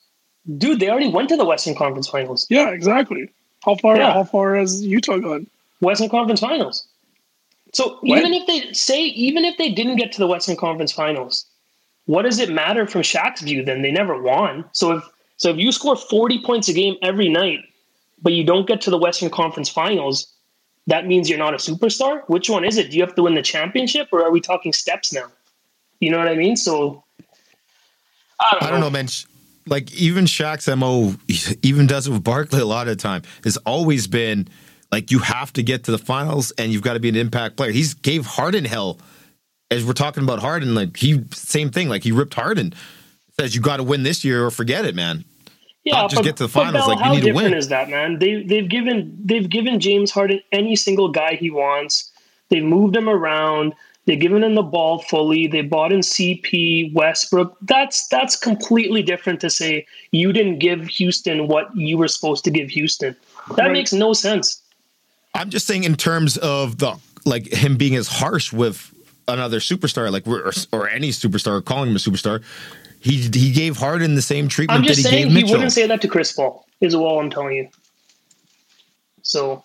Dude, 0.57 0.79
they 0.79 0.89
already 0.89 1.09
went 1.09 1.29
to 1.29 1.37
the 1.37 1.45
Western 1.45 1.75
Conference 1.75 2.07
Finals. 2.07 2.45
Yeah, 2.49 2.69
exactly. 2.69 3.29
How 3.63 3.75
far? 3.75 3.97
Yeah. 3.97 4.13
How 4.13 4.23
far 4.23 4.55
has 4.55 4.85
Utah 4.85 5.17
gone? 5.17 5.47
Western 5.81 6.09
Conference 6.09 6.39
Finals. 6.39 6.87
So 7.73 7.99
even 8.03 8.33
if 8.33 8.47
they 8.47 8.71
say, 8.71 9.01
even 9.01 9.43
if 9.43 9.57
they 9.57 9.69
didn't 9.69 9.97
get 9.97 10.11
to 10.13 10.19
the 10.19 10.27
Western 10.27 10.55
Conference 10.55 10.91
Finals, 10.91 11.45
what 12.05 12.21
does 12.21 12.39
it 12.39 12.49
matter 12.49 12.87
from 12.87 13.01
Shaq's 13.01 13.41
view? 13.41 13.65
Then 13.65 13.81
they 13.81 13.91
never 13.91 14.21
won. 14.21 14.63
So 14.71 14.97
if 14.97 15.03
so, 15.37 15.49
if 15.49 15.57
you 15.57 15.71
score 15.71 15.95
forty 15.95 16.41
points 16.41 16.67
a 16.69 16.73
game 16.73 16.95
every 17.01 17.29
night, 17.29 17.59
but 18.21 18.33
you 18.33 18.43
don't 18.43 18.67
get 18.67 18.81
to 18.81 18.89
the 18.89 18.97
Western 18.97 19.29
Conference 19.29 19.69
Finals, 19.69 20.33
that 20.87 21.07
means 21.07 21.29
you're 21.29 21.39
not 21.39 21.53
a 21.53 21.57
superstar. 21.57 22.23
Which 22.27 22.49
one 22.49 22.63
is 22.63 22.77
it? 22.77 22.91
Do 22.91 22.97
you 22.97 23.03
have 23.03 23.15
to 23.15 23.23
win 23.23 23.35
the 23.35 23.41
championship, 23.41 24.09
or 24.11 24.23
are 24.23 24.31
we 24.31 24.39
talking 24.39 24.73
steps 24.73 25.11
now? 25.11 25.27
You 25.99 26.11
know 26.11 26.17
what 26.17 26.27
I 26.27 26.35
mean? 26.35 26.55
So 26.55 27.03
I 28.39 28.49
don't, 28.51 28.63
I 28.63 28.71
don't 28.71 28.79
know, 28.79 28.89
man. 28.89 29.07
Like 29.67 29.93
even 29.93 30.25
Shaq's 30.25 30.67
mo, 30.75 31.15
even 31.63 31.87
does 31.87 32.07
it 32.07 32.11
with 32.11 32.23
Barkley 32.23 32.61
a 32.61 32.65
lot 32.65 32.87
of 32.87 32.97
the 32.97 33.01
time. 33.01 33.23
Has 33.43 33.57
always 33.57 34.07
been 34.07 34.47
like 34.91 35.11
you 35.11 35.19
have 35.19 35.51
to 35.53 35.63
get 35.63 35.85
to 35.85 35.91
the 35.91 35.97
finals 35.97 36.51
and 36.57 36.71
you've 36.71 36.81
got 36.81 36.93
to 36.93 36.99
be 36.99 37.09
an 37.09 37.15
impact 37.15 37.57
player. 37.57 37.71
He's 37.71 37.93
gave 37.93 38.25
Harden 38.25 38.65
hell. 38.65 38.99
As 39.71 39.83
we're 39.83 39.93
talking 39.93 40.23
about 40.23 40.39
Harden, 40.39 40.75
like 40.75 40.95
he 40.97 41.23
same 41.31 41.71
thing. 41.71 41.89
Like 41.89 42.03
he 42.03 42.11
ripped 42.11 42.35
Harden. 42.35 42.73
Says 43.39 43.53
you 43.53 43.59
got 43.61 43.77
to 43.77 43.83
win 43.83 44.03
this 44.03 44.23
year 44.23 44.45
or 44.45 44.51
forget 44.51 44.85
it, 44.85 44.95
man. 44.95 45.25
Yeah, 45.83 46.01
Not 46.01 46.09
just 46.11 46.23
get 46.23 46.37
to 46.37 46.43
the 46.43 46.49
finals, 46.49 46.85
Bell, 46.85 46.87
like, 46.87 46.97
you 46.99 47.03
how 47.03 47.11
need 47.13 47.19
to 47.19 47.25
different 47.27 47.49
win. 47.51 47.53
is 47.57 47.67
that, 47.67 47.89
man? 47.89 48.17
They 48.17 48.43
they've 48.43 48.67
given 48.67 49.15
they've 49.23 49.47
given 49.49 49.79
James 49.79 50.09
Harden 50.09 50.39
any 50.53 50.75
single 50.75 51.09
guy 51.09 51.35
he 51.35 51.49
wants. 51.51 52.11
They've 52.49 52.63
moved 52.63 52.95
him 52.95 53.09
around. 53.09 53.73
They've 54.05 54.19
given 54.19 54.41
him 54.43 54.55
the 54.55 54.63
ball 54.63 54.99
fully. 55.01 55.47
They 55.47 55.61
bought 55.63 55.91
in 55.91 55.99
CP 55.99 56.93
Westbrook. 56.93 57.57
That's 57.63 58.07
that's 58.07 58.35
completely 58.37 59.03
different 59.03 59.41
to 59.41 59.49
say 59.49 59.85
you 60.11 60.31
didn't 60.31 60.59
give 60.59 60.87
Houston 60.87 61.47
what 61.49 61.75
you 61.75 61.97
were 61.97 62.07
supposed 62.07 62.45
to 62.45 62.51
give 62.51 62.69
Houston. 62.69 63.15
That 63.57 63.63
Right. 63.63 63.71
makes 63.73 63.91
no 63.93 64.13
sense. 64.13 64.61
I'm 65.35 65.49
just 65.49 65.67
saying 65.67 65.83
in 65.83 65.95
terms 65.97 66.37
of 66.37 66.77
the 66.77 66.95
like 67.25 67.47
him 67.51 67.75
being 67.75 67.95
as 67.95 68.07
harsh 68.07 68.53
with 68.53 68.91
another 69.27 69.59
superstar, 69.59 70.09
like 70.09 70.25
or, 70.25 70.51
or 70.71 70.87
any 70.89 71.09
superstar, 71.09 71.63
calling 71.63 71.89
him 71.89 71.95
a 71.97 71.99
superstar. 71.99 72.41
He 73.05 73.29
he 73.31 73.51
gave 73.51 73.77
Harden 73.77 74.15
the 74.15 74.21
same 74.23 74.47
treatment 74.47 74.79
I'm 74.79 74.81
that 74.81 74.87
just 74.87 74.97
he 74.97 75.03
saying 75.03 75.27
gave 75.31 75.45
he 75.45 75.51
wouldn't 75.51 75.71
say 75.71 75.85
that 75.85 76.01
to 76.01 76.07
Chris 76.07 76.31
Paul. 76.31 76.65
Is 76.81 76.95
all 76.95 77.19
I'm 77.19 77.29
telling 77.29 77.55
you. 77.55 77.69
So 79.21 79.63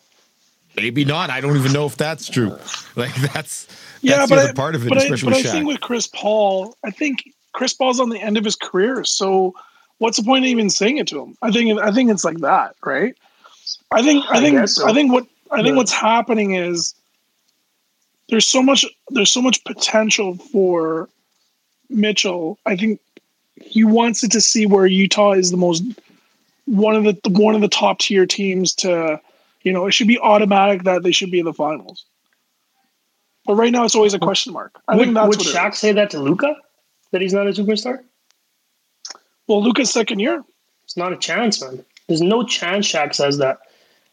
Maybe 0.77 1.07
not. 1.07 1.31
I 1.31 1.41
don't 1.41 1.57
even 1.57 1.73
know 1.73 1.87
if 1.87 1.97
that's 1.97 2.29
true. 2.29 2.57
Like 2.97 3.15
that's 3.33 3.67
Yeah, 4.03 4.19
that's 4.19 4.31
but 4.31 4.43
the 4.43 4.49
I, 4.51 4.53
part 4.53 4.75
of 4.75 4.85
it, 4.85 4.91
but 4.91 4.99
I, 4.99 5.05
especially 5.05 5.31
but 5.31 5.37
with 5.39 5.47
I 5.47 5.51
think 5.53 5.67
with 5.67 5.81
Chris 5.81 6.07
Paul, 6.07 6.77
I 6.85 6.91
think 6.91 7.33
Chris 7.53 7.73
Paul's 7.73 7.99
on 7.99 8.11
the 8.11 8.21
end 8.21 8.37
of 8.37 8.45
his 8.45 8.57
career. 8.57 9.05
So 9.05 9.55
what's 9.99 10.19
the 10.19 10.23
point 10.23 10.45
of 10.45 10.49
even 10.51 10.69
saying 10.69 10.99
it 10.99 11.07
to 11.09 11.23
him? 11.23 11.35
I 11.41 11.51
think 11.51 11.81
I 11.81 11.93
think 11.93 12.11
it's 12.11 12.25
like 12.25 12.41
that, 12.41 12.77
right? 12.85 13.15
I 13.91 14.03
think 14.03 14.23
I 14.29 14.37
I 14.37 14.41
think 14.41 14.69
so. 14.69 14.87
I 14.87 14.93
think 14.93 15.13
what 15.13 15.27
I 15.51 15.57
think 15.63 15.69
Yeah. 15.69 15.77
what's 15.77 15.93
happening 15.93 16.57
is 16.57 16.95
there's 18.29 18.47
so 18.47 18.63
much 18.63 18.85
there's 19.09 19.31
so 19.31 19.41
much 19.41 19.65
potential 19.65 20.37
for 20.53 21.09
Mitchell. 21.89 22.59
I 22.67 22.77
think 22.77 23.01
he 23.61 23.85
wants 23.85 24.25
it 24.25 24.33
to 24.33 24.41
see 24.41 24.67
where 24.67 24.87
Utah 24.87 25.33
is 25.33 25.51
the 25.51 25.57
most 25.57 25.83
one 26.67 26.95
of 26.95 27.05
the 27.05 27.19
one 27.31 27.55
of 27.55 27.61
the 27.61 27.69
top 27.69 27.99
tier 27.99 28.27
teams 28.27 28.75
to 28.77 29.21
you 29.63 29.73
know 29.73 29.87
it 29.87 29.93
should 29.93 30.09
be 30.09 30.19
automatic 30.19 30.85
that 30.85 31.03
they 31.03 31.13
should 31.13 31.31
be 31.31 31.39
in 31.39 31.45
the 31.45 31.53
finals. 31.53 32.05
But 33.47 33.55
right 33.55 33.73
now 33.73 33.85
it's 33.85 33.95
always 33.95 34.15
a 34.15 34.19
question 34.19 34.53
mark. 34.53 34.79
I 34.87 34.97
would, 34.97 35.05
think 35.05 35.15
that's 35.15 35.29
would 35.29 35.39
Shaq 35.47 35.75
say 35.75 35.93
that 35.93 36.11
to 36.11 36.21
Luka? 36.21 36.55
That 37.13 37.21
he's 37.21 37.33
not 37.33 37.47
a 37.47 37.51
superstar? 37.51 38.05
Well, 39.49 39.63
Luka's 39.63 39.91
second 39.91 40.21
year. 40.21 40.45
It's 40.85 40.97
not 40.97 41.13
a 41.13 41.17
chance, 41.17 41.61
man. 41.61 41.85
There's 42.07 42.23
no 42.23 42.45
chance 42.45 42.87
Shaq 42.87 43.15
says 43.15 43.39
that. 43.39 43.59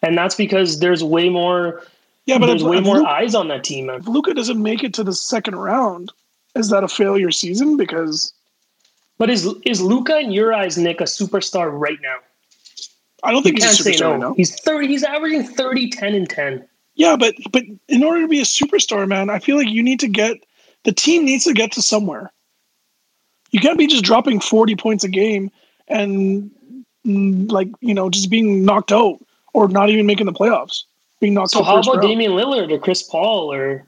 And 0.01 0.17
that's 0.17 0.35
because 0.35 0.79
there's 0.79 1.03
way 1.03 1.29
more 1.29 1.83
Yeah, 2.25 2.37
but 2.37 2.47
there's 2.47 2.61
if, 2.61 2.67
way 2.67 2.77
if 2.77 2.83
more 2.83 2.97
Luka- 2.97 3.09
eyes 3.09 3.35
on 3.35 3.47
that 3.49 3.63
team, 3.63 3.87
man. 3.87 3.99
if 3.99 4.07
Luka 4.07 4.33
doesn't 4.33 4.61
make 4.61 4.83
it 4.83 4.93
to 4.95 5.03
the 5.03 5.13
second 5.13 5.55
round, 5.55 6.11
is 6.55 6.69
that 6.69 6.83
a 6.83 6.87
failure 6.87 7.31
season? 7.31 7.77
Because 7.77 8.33
But 9.17 9.29
is 9.29 9.47
is 9.65 9.81
Luka 9.81 10.19
in 10.19 10.31
your 10.31 10.53
eyes, 10.53 10.77
Nick, 10.77 11.01
a 11.01 11.05
superstar 11.05 11.69
right 11.71 11.97
now? 12.01 12.17
I 13.23 13.31
don't 13.31 13.37
You 13.45 13.51
think 13.51 13.59
can't 13.61 13.75
he's 13.75 13.85
a 13.85 13.89
superstar 13.91 13.99
no. 14.01 14.11
right 14.11 14.19
now. 14.19 14.33
He's 14.35 14.59
thirty 14.61 14.87
he's 14.87 15.03
averaging 15.03 15.43
30, 15.43 15.89
10, 15.89 16.13
and 16.13 16.29
10. 16.29 16.67
Yeah, 16.95 17.15
but 17.15 17.33
but 17.51 17.63
in 17.87 18.03
order 18.03 18.21
to 18.21 18.27
be 18.27 18.39
a 18.39 18.43
superstar, 18.43 19.07
man, 19.07 19.29
I 19.29 19.39
feel 19.39 19.57
like 19.57 19.69
you 19.69 19.81
need 19.83 19.99
to 20.01 20.07
get 20.07 20.37
the 20.83 20.91
team 20.91 21.25
needs 21.25 21.43
to 21.45 21.53
get 21.53 21.71
to 21.73 21.81
somewhere. 21.81 22.31
You 23.51 23.59
can't 23.59 23.77
be 23.77 23.87
just 23.87 24.03
dropping 24.03 24.39
forty 24.39 24.75
points 24.75 25.03
a 25.03 25.07
game 25.09 25.49
and 25.87 26.51
mm, 27.05 27.51
like 27.51 27.69
you 27.81 27.93
know 27.93 28.09
just 28.09 28.29
being 28.29 28.65
knocked 28.65 28.91
out 28.91 29.17
or 29.53 29.67
not 29.67 29.89
even 29.89 30.05
making 30.05 30.25
the 30.27 30.33
playoffs, 30.33 30.83
being 31.19 31.33
knocked 31.33 31.51
So 31.51 31.59
out. 31.59 31.65
how 31.65 31.79
about 31.79 31.97
round. 31.97 32.07
Damian 32.07 32.33
Lillard 32.33 32.71
or 32.71 32.77
Chris 32.79 33.01
Paul 33.03 33.51
or 33.51 33.85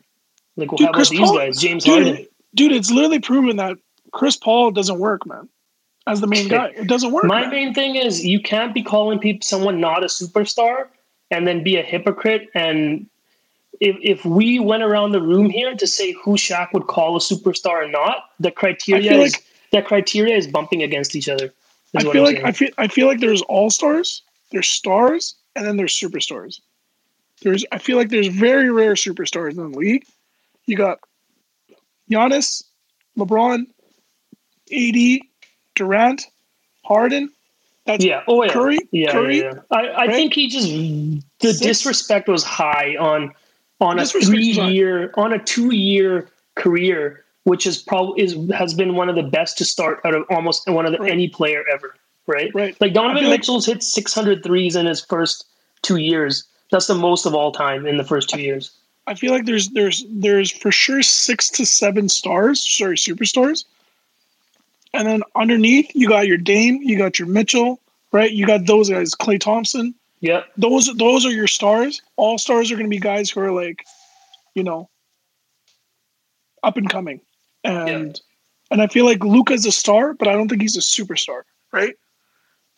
like 0.55 0.69
Dude, 0.69 0.79
how 0.79 0.85
about 0.85 0.93
Chris 0.95 1.09
these 1.09 1.19
Paul- 1.19 1.37
guys? 1.37 1.59
James 1.61 1.85
Harden. 1.85 2.15
dude, 2.15 2.27
dude? 2.55 2.71
It's 2.71 2.89
literally 2.91 3.19
proven 3.19 3.57
that 3.57 3.77
Chris 4.11 4.35
Paul 4.35 4.71
doesn't 4.71 4.99
work, 4.99 5.25
man. 5.25 5.47
As 6.07 6.21
the 6.21 6.27
main 6.27 6.47
guy, 6.47 6.67
it 6.75 6.87
doesn't 6.87 7.11
work. 7.11 7.25
My 7.25 7.41
man. 7.41 7.49
main 7.51 7.73
thing 7.73 7.95
is 7.95 8.25
you 8.25 8.39
can't 8.39 8.73
be 8.73 8.81
calling 8.81 9.19
people 9.19 9.45
someone 9.45 9.79
not 9.79 10.03
a 10.03 10.07
superstar 10.07 10.87
and 11.29 11.47
then 11.47 11.63
be 11.63 11.77
a 11.77 11.83
hypocrite. 11.83 12.49
And 12.55 13.07
if 13.79 13.95
if 14.01 14.25
we 14.25 14.59
went 14.59 14.83
around 14.83 15.11
the 15.11 15.21
room 15.21 15.49
here 15.49 15.75
to 15.75 15.87
say 15.87 16.13
who 16.13 16.31
Shaq 16.31 16.73
would 16.73 16.87
call 16.87 17.15
a 17.15 17.19
superstar 17.19 17.85
or 17.85 17.87
not, 17.87 18.25
the 18.39 18.51
criteria 18.51 19.13
is 19.13 19.33
like- 19.33 19.45
that 19.71 19.85
criteria 19.85 20.35
is 20.35 20.47
bumping 20.47 20.81
against 20.81 21.15
each 21.15 21.29
other. 21.29 21.53
I 21.95 22.01
feel 22.01 22.25
I'm 22.25 22.33
like 22.33 22.43
I 22.43 22.51
feel 22.51 22.69
I 22.77 22.87
feel 22.87 23.07
like 23.07 23.19
there's 23.19 23.41
all 23.43 23.69
stars, 23.69 24.21
there's 24.51 24.67
stars, 24.67 25.35
and 25.55 25.65
then 25.65 25.77
there's 25.77 25.93
superstars. 25.93 26.59
There's 27.41 27.65
I 27.71 27.77
feel 27.77 27.97
like 27.97 28.09
there's 28.09 28.27
very 28.27 28.69
rare 28.71 28.93
superstars 28.93 29.51
in 29.51 29.71
the 29.71 29.77
league. 29.77 30.05
You 30.65 30.75
got 30.75 30.99
Giannis, 32.09 32.63
LeBron, 33.17 33.67
AD, 34.71 35.19
Durant, 35.75 36.27
Harden. 36.83 37.29
That's 37.85 38.03
yeah. 38.05 38.23
Oh 38.27 38.43
yeah. 38.43 38.51
Curry, 38.53 38.77
Yeah. 38.91 39.11
Curry, 39.11 39.37
yeah, 39.39 39.53
yeah. 39.55 39.59
I, 39.71 39.79
I 39.87 40.05
right? 40.05 40.11
think 40.11 40.33
he 40.33 40.47
just 40.49 40.67
the 40.67 41.53
Six. 41.53 41.59
disrespect 41.59 42.27
was 42.27 42.43
high 42.43 42.95
on 42.99 43.31
on 43.81 43.97
a 43.99 44.05
three 44.05 44.43
year 44.51 45.11
on 45.15 45.33
a 45.33 45.39
two 45.39 45.73
year 45.73 46.29
career, 46.55 47.23
which 47.45 47.65
is 47.65 47.77
probably 47.77 48.21
is 48.23 48.35
has 48.53 48.73
been 48.73 48.95
one 48.95 49.09
of 49.09 49.15
the 49.15 49.23
best 49.23 49.57
to 49.59 49.65
start 49.65 50.01
out 50.05 50.13
of 50.13 50.23
almost 50.29 50.67
one 50.69 50.85
of 50.85 50.91
the, 50.91 50.99
Right. 50.99 51.11
any 51.11 51.29
player 51.29 51.63
ever. 51.73 51.95
Right. 52.27 52.51
Right. 52.53 52.79
Like 52.79 52.93
Donovan 52.93 53.23
like- 53.23 53.39
Mitchell's 53.39 53.65
hit 53.65 53.81
600 53.81 54.43
threes 54.43 54.75
in 54.75 54.85
his 54.85 55.03
first 55.03 55.45
two 55.81 55.97
years. 55.97 56.43
That's 56.71 56.85
the 56.85 56.93
most 56.95 57.25
of 57.25 57.33
all 57.33 57.51
time 57.51 57.87
in 57.87 57.97
the 57.97 58.03
first 58.03 58.29
two 58.29 58.41
years. 58.41 58.71
I 59.07 59.15
feel 59.15 59.31
like 59.31 59.45
there's 59.45 59.69
there's 59.69 60.05
there's 60.09 60.51
for 60.51 60.71
sure 60.71 61.01
six 61.01 61.49
to 61.51 61.65
seven 61.65 62.07
stars, 62.09 62.59
sorry, 62.77 62.97
superstars. 62.97 63.63
And 64.93 65.07
then 65.07 65.23
underneath 65.35 65.91
you 65.93 66.07
got 66.07 66.27
your 66.27 66.37
Dame, 66.37 66.81
you 66.81 66.97
got 66.97 67.19
your 67.19 67.27
Mitchell, 67.27 67.79
right? 68.11 68.31
You 68.31 68.47
got 68.47 68.65
those 68.65 68.89
guys, 68.89 69.13
Klay 69.13 69.39
Thompson. 69.39 69.93
Yep. 70.21 70.47
those 70.57 70.93
those 70.97 71.25
are 71.25 71.31
your 71.31 71.47
stars. 71.47 72.01
All 72.17 72.37
stars 72.37 72.71
are 72.71 72.75
going 72.75 72.87
to 72.87 72.89
be 72.89 72.99
guys 72.99 73.29
who 73.29 73.39
are 73.39 73.53
like, 73.53 73.85
you 74.53 74.63
know, 74.63 74.89
up 76.61 76.75
and 76.75 76.89
coming, 76.89 77.21
and 77.63 78.19
and 78.69 78.81
I 78.81 78.87
feel 78.87 79.05
like 79.05 79.23
Luka's 79.23 79.65
a 79.65 79.71
star, 79.71 80.13
but 80.13 80.27
I 80.27 80.33
don't 80.33 80.49
think 80.49 80.61
he's 80.61 80.75
a 80.75 80.81
superstar, 80.81 81.43
right? 81.71 81.95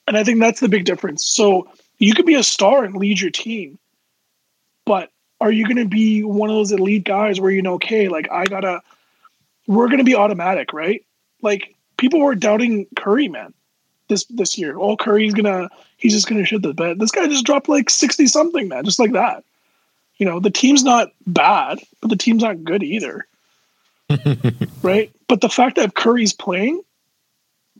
And 0.07 0.17
I 0.17 0.23
think 0.23 0.39
that's 0.39 0.59
the 0.59 0.69
big 0.69 0.85
difference. 0.85 1.25
So 1.25 1.67
you 1.97 2.13
could 2.13 2.25
be 2.25 2.35
a 2.35 2.43
star 2.43 2.83
and 2.83 2.95
lead 2.95 3.19
your 3.19 3.31
team, 3.31 3.79
but 4.85 5.09
are 5.39 5.51
you 5.51 5.65
going 5.65 5.77
to 5.77 5.87
be 5.87 6.23
one 6.23 6.49
of 6.49 6.55
those 6.55 6.71
elite 6.71 7.03
guys 7.03 7.41
where 7.41 7.51
you 7.51 7.61
know, 7.61 7.73
okay, 7.73 8.07
like 8.07 8.31
I 8.31 8.45
gotta, 8.45 8.81
we're 9.67 9.87
going 9.87 9.97
to 9.97 10.03
be 10.03 10.15
automatic, 10.15 10.73
right? 10.73 11.03
Like 11.41 11.75
people 12.01 12.19
were 12.19 12.33
doubting 12.33 12.87
Curry, 12.97 13.27
man, 13.27 13.53
this 14.09 14.25
this 14.25 14.57
year. 14.57 14.77
Oh, 14.77 14.97
Curry's 14.97 15.35
gonna 15.35 15.69
he's 15.97 16.13
just 16.13 16.27
gonna 16.27 16.43
shit 16.43 16.63
the 16.63 16.73
bed. 16.73 16.99
This 16.99 17.11
guy 17.11 17.27
just 17.27 17.45
dropped 17.45 17.69
like 17.69 17.89
60 17.89 18.25
something, 18.27 18.67
man, 18.67 18.83
just 18.83 18.99
like 18.99 19.13
that. 19.13 19.45
You 20.17 20.25
know, 20.25 20.39
the 20.39 20.49
team's 20.49 20.83
not 20.83 21.11
bad, 21.27 21.79
but 22.01 22.09
the 22.09 22.17
team's 22.17 22.41
not 22.41 22.63
good 22.63 22.83
either. 22.83 23.25
right? 24.83 25.11
But 25.27 25.41
the 25.41 25.49
fact 25.49 25.77
that 25.77 25.95
Curry's 25.95 26.33
playing, 26.33 26.81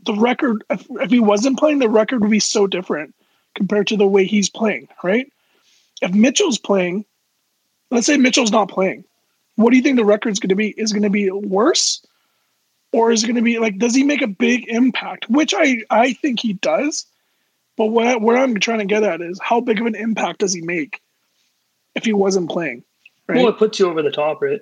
the 0.06 0.14
record, 0.14 0.64
if, 0.70 0.86
if 0.90 1.12
he 1.12 1.20
wasn't 1.20 1.60
playing, 1.60 1.80
the 1.80 1.90
record 1.90 2.22
would 2.22 2.32
be 2.32 2.40
so 2.40 2.68
different 2.68 3.14
compared 3.56 3.88
to 3.88 3.98
the 3.98 4.08
way 4.08 4.26
he's 4.26 4.50
playing, 4.50 4.88
right? 5.04 5.32
If 6.02 6.14
Mitchell's 6.14 6.58
playing, 6.58 7.06
let's 7.90 8.08
say 8.08 8.18
Mitchell's 8.18 8.52
not 8.52 8.70
playing, 8.70 9.04
what 9.56 9.72
do 9.72 9.78
you 9.78 9.84
think 9.84 9.98
the 9.98 10.06
record's 10.06 10.40
going 10.40 10.50
to 10.50 10.56
be? 10.56 10.70
Is 10.70 10.92
it 10.92 10.94
going 10.94 11.04
to 11.04 11.10
be 11.10 11.30
worse? 11.30 12.02
Or 12.94 13.12
is 13.12 13.24
it 13.24 13.28
going 13.28 13.36
to 13.36 13.42
be 13.42 13.58
like, 13.60 13.78
does 13.78 13.96
he 13.96 14.04
make 14.04 14.22
a 14.22 14.28
big 14.28 14.68
impact? 14.68 15.30
Which 15.30 15.54
I, 15.56 15.82
I 15.90 16.14
think 16.14 16.40
he 16.40 16.54
does. 16.54 17.06
But 17.78 17.86
what, 17.86 18.06
I, 18.06 18.16
what 18.18 18.36
I'm 18.36 18.60
trying 18.60 18.80
to 18.80 18.86
get 18.86 19.04
at 19.04 19.22
is 19.22 19.40
how 19.42 19.62
big 19.62 19.80
of 19.80 19.86
an 19.86 19.96
impact 19.96 20.40
does 20.40 20.54
he 20.54 20.62
make 20.62 21.02
if 21.96 22.04
he 22.04 22.14
wasn't 22.14 22.50
playing? 22.50 22.84
Right? 23.28 23.38
Well, 23.38 23.48
it 23.48 23.58
puts 23.58 23.80
you 23.80 23.90
over 23.90 24.02
the 24.02 24.12
top, 24.12 24.42
right? 24.42 24.62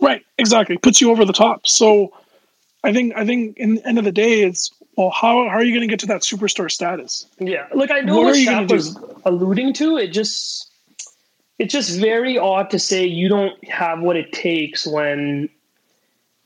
Right, 0.00 0.24
exactly. 0.38 0.78
Puts 0.78 1.02
you 1.02 1.10
over 1.10 1.26
the 1.26 1.34
top. 1.34 1.66
So 1.66 2.14
I 2.82 2.92
think 2.92 3.14
I 3.16 3.26
think 3.26 3.58
in 3.58 3.74
the 3.74 3.86
end 3.86 3.98
of 3.98 4.04
the 4.04 4.12
day 4.12 4.42
it's 4.42 4.70
well 4.96 5.10
how, 5.10 5.48
how 5.48 5.56
are 5.56 5.62
you 5.62 5.72
going 5.72 5.86
to 5.86 5.92
get 5.92 6.00
to 6.00 6.06
that 6.06 6.22
superstar 6.22 6.70
status? 6.70 7.26
Yeah, 7.38 7.66
look, 7.74 7.90
I 7.90 8.00
know 8.00 8.16
What 8.16 8.26
what, 8.26 8.36
Shaq 8.36 8.72
was 8.72 8.98
alluding 9.26 9.74
to. 9.74 9.98
It 9.98 10.08
just, 10.08 10.70
it's 11.58 11.72
just 11.72 12.00
very 12.00 12.38
odd 12.38 12.70
to 12.70 12.78
say 12.78 13.04
you 13.04 13.28
don't 13.28 13.62
have 13.68 14.00
what 14.00 14.16
it 14.16 14.32
takes 14.32 14.86
when 14.86 15.50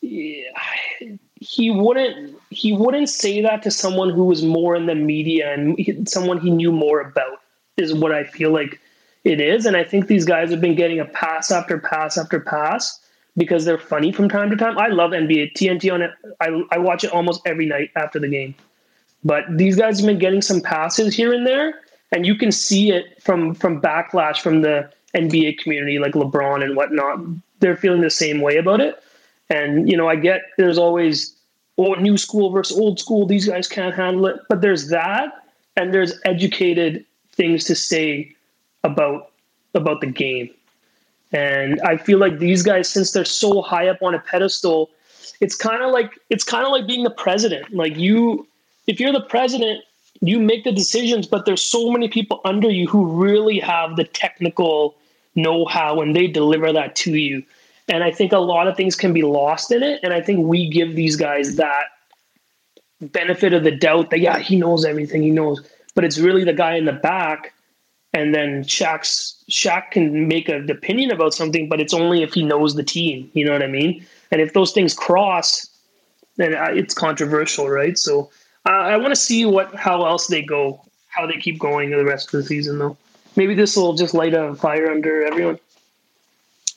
he 0.00 1.70
wouldn't. 1.70 2.36
He 2.50 2.72
wouldn't 2.72 3.08
say 3.08 3.40
that 3.42 3.62
to 3.62 3.70
someone 3.70 4.10
who 4.10 4.24
was 4.24 4.42
more 4.42 4.74
in 4.74 4.86
the 4.86 4.94
media 4.94 5.52
and 5.52 6.08
someone 6.08 6.40
he 6.40 6.50
knew 6.50 6.72
more 6.72 7.00
about. 7.00 7.40
Is 7.76 7.94
what 7.94 8.10
I 8.10 8.24
feel 8.24 8.50
like 8.50 8.80
it 9.24 9.40
is, 9.40 9.64
and 9.64 9.76
I 9.76 9.84
think 9.84 10.08
these 10.08 10.24
guys 10.24 10.50
have 10.50 10.60
been 10.60 10.74
getting 10.74 10.98
a 10.98 11.04
pass 11.04 11.52
after 11.52 11.78
pass 11.78 12.18
after 12.18 12.40
pass 12.40 13.00
because 13.36 13.64
they're 13.64 13.78
funny 13.78 14.10
from 14.10 14.28
time 14.28 14.50
to 14.50 14.56
time. 14.56 14.76
I 14.78 14.88
love 14.88 15.12
NBA 15.12 15.52
TNT 15.52 15.92
on 15.92 16.02
it. 16.02 16.10
I 16.40 16.62
I 16.72 16.78
watch 16.78 17.04
it 17.04 17.12
almost 17.12 17.40
every 17.46 17.66
night 17.66 17.90
after 17.94 18.18
the 18.18 18.28
game. 18.28 18.54
But 19.24 19.44
these 19.50 19.76
guys 19.76 19.98
have 19.98 20.06
been 20.06 20.18
getting 20.18 20.42
some 20.42 20.60
passes 20.60 21.14
here 21.14 21.32
and 21.32 21.46
there, 21.46 21.80
and 22.12 22.26
you 22.26 22.34
can 22.34 22.50
see 22.50 22.90
it 22.90 23.22
from 23.22 23.54
from 23.54 23.80
backlash 23.80 24.40
from 24.40 24.62
the 24.62 24.90
NBA 25.16 25.58
community, 25.58 25.98
like 25.98 26.14
LeBron 26.14 26.64
and 26.64 26.76
whatnot. 26.76 27.20
They're 27.60 27.76
feeling 27.76 28.00
the 28.00 28.10
same 28.10 28.40
way 28.40 28.56
about 28.56 28.80
it. 28.80 29.02
And 29.50 29.88
you 29.88 29.96
know, 29.96 30.08
I 30.08 30.16
get 30.16 30.42
there's 30.56 30.78
always 30.78 31.34
oh 31.76 31.94
new 31.94 32.16
school 32.16 32.50
versus 32.50 32.78
old 32.78 32.98
school. 32.98 33.26
These 33.26 33.48
guys 33.48 33.68
can't 33.68 33.94
handle 33.94 34.26
it. 34.26 34.40
But 34.48 34.60
there's 34.60 34.88
that, 34.88 35.44
and 35.76 35.92
there's 35.92 36.14
educated 36.24 37.04
things 37.32 37.64
to 37.64 37.74
say 37.74 38.34
about 38.84 39.32
about 39.74 40.00
the 40.00 40.06
game. 40.06 40.50
And 41.32 41.80
I 41.82 41.96
feel 41.96 42.18
like 42.18 42.38
these 42.38 42.62
guys, 42.62 42.88
since 42.88 43.12
they're 43.12 43.24
so 43.24 43.60
high 43.60 43.88
up 43.88 44.02
on 44.02 44.14
a 44.14 44.18
pedestal, 44.18 44.90
it's 45.40 45.54
kind 45.54 45.82
of 45.82 45.90
like 45.90 46.18
it's 46.30 46.44
kind 46.44 46.64
of 46.64 46.72
like 46.72 46.86
being 46.86 47.04
the 47.04 47.10
president. 47.10 47.72
Like 47.72 47.96
you, 47.96 48.46
if 48.86 48.98
you're 48.98 49.12
the 49.12 49.20
president, 49.20 49.84
you 50.20 50.40
make 50.40 50.64
the 50.64 50.72
decisions, 50.72 51.26
but 51.26 51.44
there's 51.44 51.62
so 51.62 51.90
many 51.90 52.08
people 52.08 52.40
under 52.44 52.70
you 52.70 52.88
who 52.88 53.06
really 53.06 53.58
have 53.60 53.96
the 53.96 54.04
technical 54.04 54.96
know-how 55.34 56.00
and 56.00 56.16
they 56.16 56.26
deliver 56.26 56.72
that 56.72 56.96
to 56.96 57.16
you. 57.16 57.44
And 57.88 58.04
I 58.04 58.10
think 58.10 58.32
a 58.32 58.38
lot 58.38 58.68
of 58.68 58.76
things 58.76 58.94
can 58.94 59.12
be 59.12 59.22
lost 59.22 59.72
in 59.72 59.82
it. 59.82 60.00
And 60.02 60.12
I 60.12 60.20
think 60.20 60.46
we 60.46 60.68
give 60.68 60.94
these 60.94 61.16
guys 61.16 61.56
that 61.56 61.84
benefit 63.00 63.54
of 63.54 63.64
the 63.64 63.70
doubt 63.70 64.10
that 64.10 64.20
yeah, 64.20 64.38
he 64.38 64.56
knows 64.56 64.84
everything, 64.84 65.22
he 65.22 65.30
knows. 65.30 65.62
But 65.94 66.04
it's 66.04 66.18
really 66.18 66.44
the 66.44 66.52
guy 66.52 66.74
in 66.74 66.84
the 66.84 66.92
back. 66.92 67.54
And 68.14 68.34
then 68.34 68.64
Shaq's 68.64 69.42
Shaq 69.50 69.90
can 69.92 70.28
make 70.28 70.48
an 70.48 70.70
opinion 70.70 71.10
about 71.10 71.34
something, 71.34 71.68
but 71.68 71.80
it's 71.80 71.94
only 71.94 72.22
if 72.22 72.34
he 72.34 72.42
knows 72.42 72.74
the 72.74 72.82
team. 72.82 73.30
You 73.34 73.44
know 73.44 73.52
what 73.52 73.62
I 73.62 73.68
mean? 73.68 74.04
And 74.30 74.40
if 74.40 74.52
those 74.52 74.72
things 74.72 74.94
cross, 74.94 75.68
then 76.36 76.54
uh, 76.54 76.68
it's 76.70 76.94
controversial, 76.94 77.68
right? 77.68 77.98
So 77.98 78.30
Uh, 78.66 78.72
I 78.92 78.96
want 78.96 79.12
to 79.14 79.20
see 79.20 79.46
what 79.46 79.74
how 79.74 80.04
else 80.04 80.26
they 80.26 80.42
go, 80.42 80.80
how 81.08 81.26
they 81.26 81.38
keep 81.38 81.58
going 81.58 81.90
the 81.90 82.04
rest 82.04 82.34
of 82.34 82.42
the 82.42 82.46
season 82.46 82.78
though. 82.78 82.96
Maybe 83.36 83.54
this 83.54 83.76
will 83.76 83.94
just 83.94 84.14
light 84.14 84.34
a 84.34 84.54
fire 84.56 84.90
under 84.90 85.24
everyone. 85.24 85.58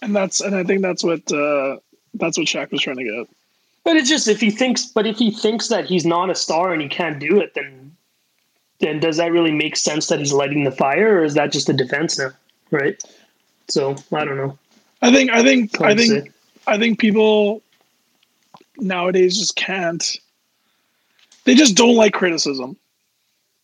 And 0.01 0.15
that's 0.15 0.41
and 0.41 0.55
I 0.55 0.63
think 0.63 0.81
that's 0.81 1.03
what 1.03 1.31
uh, 1.31 1.77
that's 2.15 2.37
what 2.37 2.47
Shaq 2.47 2.71
was 2.71 2.81
trying 2.81 2.97
to 2.97 3.03
get. 3.03 3.27
But 3.83 3.97
it's 3.97 4.09
just 4.09 4.27
if 4.27 4.39
he 4.39 4.51
thinks, 4.51 4.85
but 4.85 5.07
if 5.07 5.17
he 5.17 5.31
thinks 5.31 5.67
that 5.69 5.85
he's 5.85 6.05
not 6.05 6.29
a 6.29 6.35
star 6.35 6.73
and 6.73 6.81
he 6.81 6.87
can't 6.87 7.19
do 7.19 7.39
it, 7.39 7.53
then 7.53 7.95
then 8.79 8.99
does 8.99 9.17
that 9.17 9.31
really 9.31 9.51
make 9.51 9.75
sense 9.75 10.07
that 10.07 10.19
he's 10.19 10.33
lighting 10.33 10.63
the 10.63 10.71
fire, 10.71 11.19
or 11.19 11.23
is 11.23 11.35
that 11.35 11.51
just 11.51 11.69
a 11.69 11.73
defense 11.73 12.17
now, 12.17 12.31
right? 12.71 13.01
So 13.69 13.95
I 14.11 14.25
don't 14.25 14.37
know. 14.37 14.57
I 15.01 15.11
think 15.11 15.31
I 15.31 15.43
think 15.43 15.79
I 15.81 15.95
think 15.95 16.11
say. 16.11 16.31
I 16.67 16.77
think 16.77 16.99
people 16.99 17.61
nowadays 18.77 19.37
just 19.37 19.55
can't. 19.55 20.17
They 21.45 21.55
just 21.55 21.75
don't 21.75 21.95
like 21.95 22.13
criticism. 22.13 22.75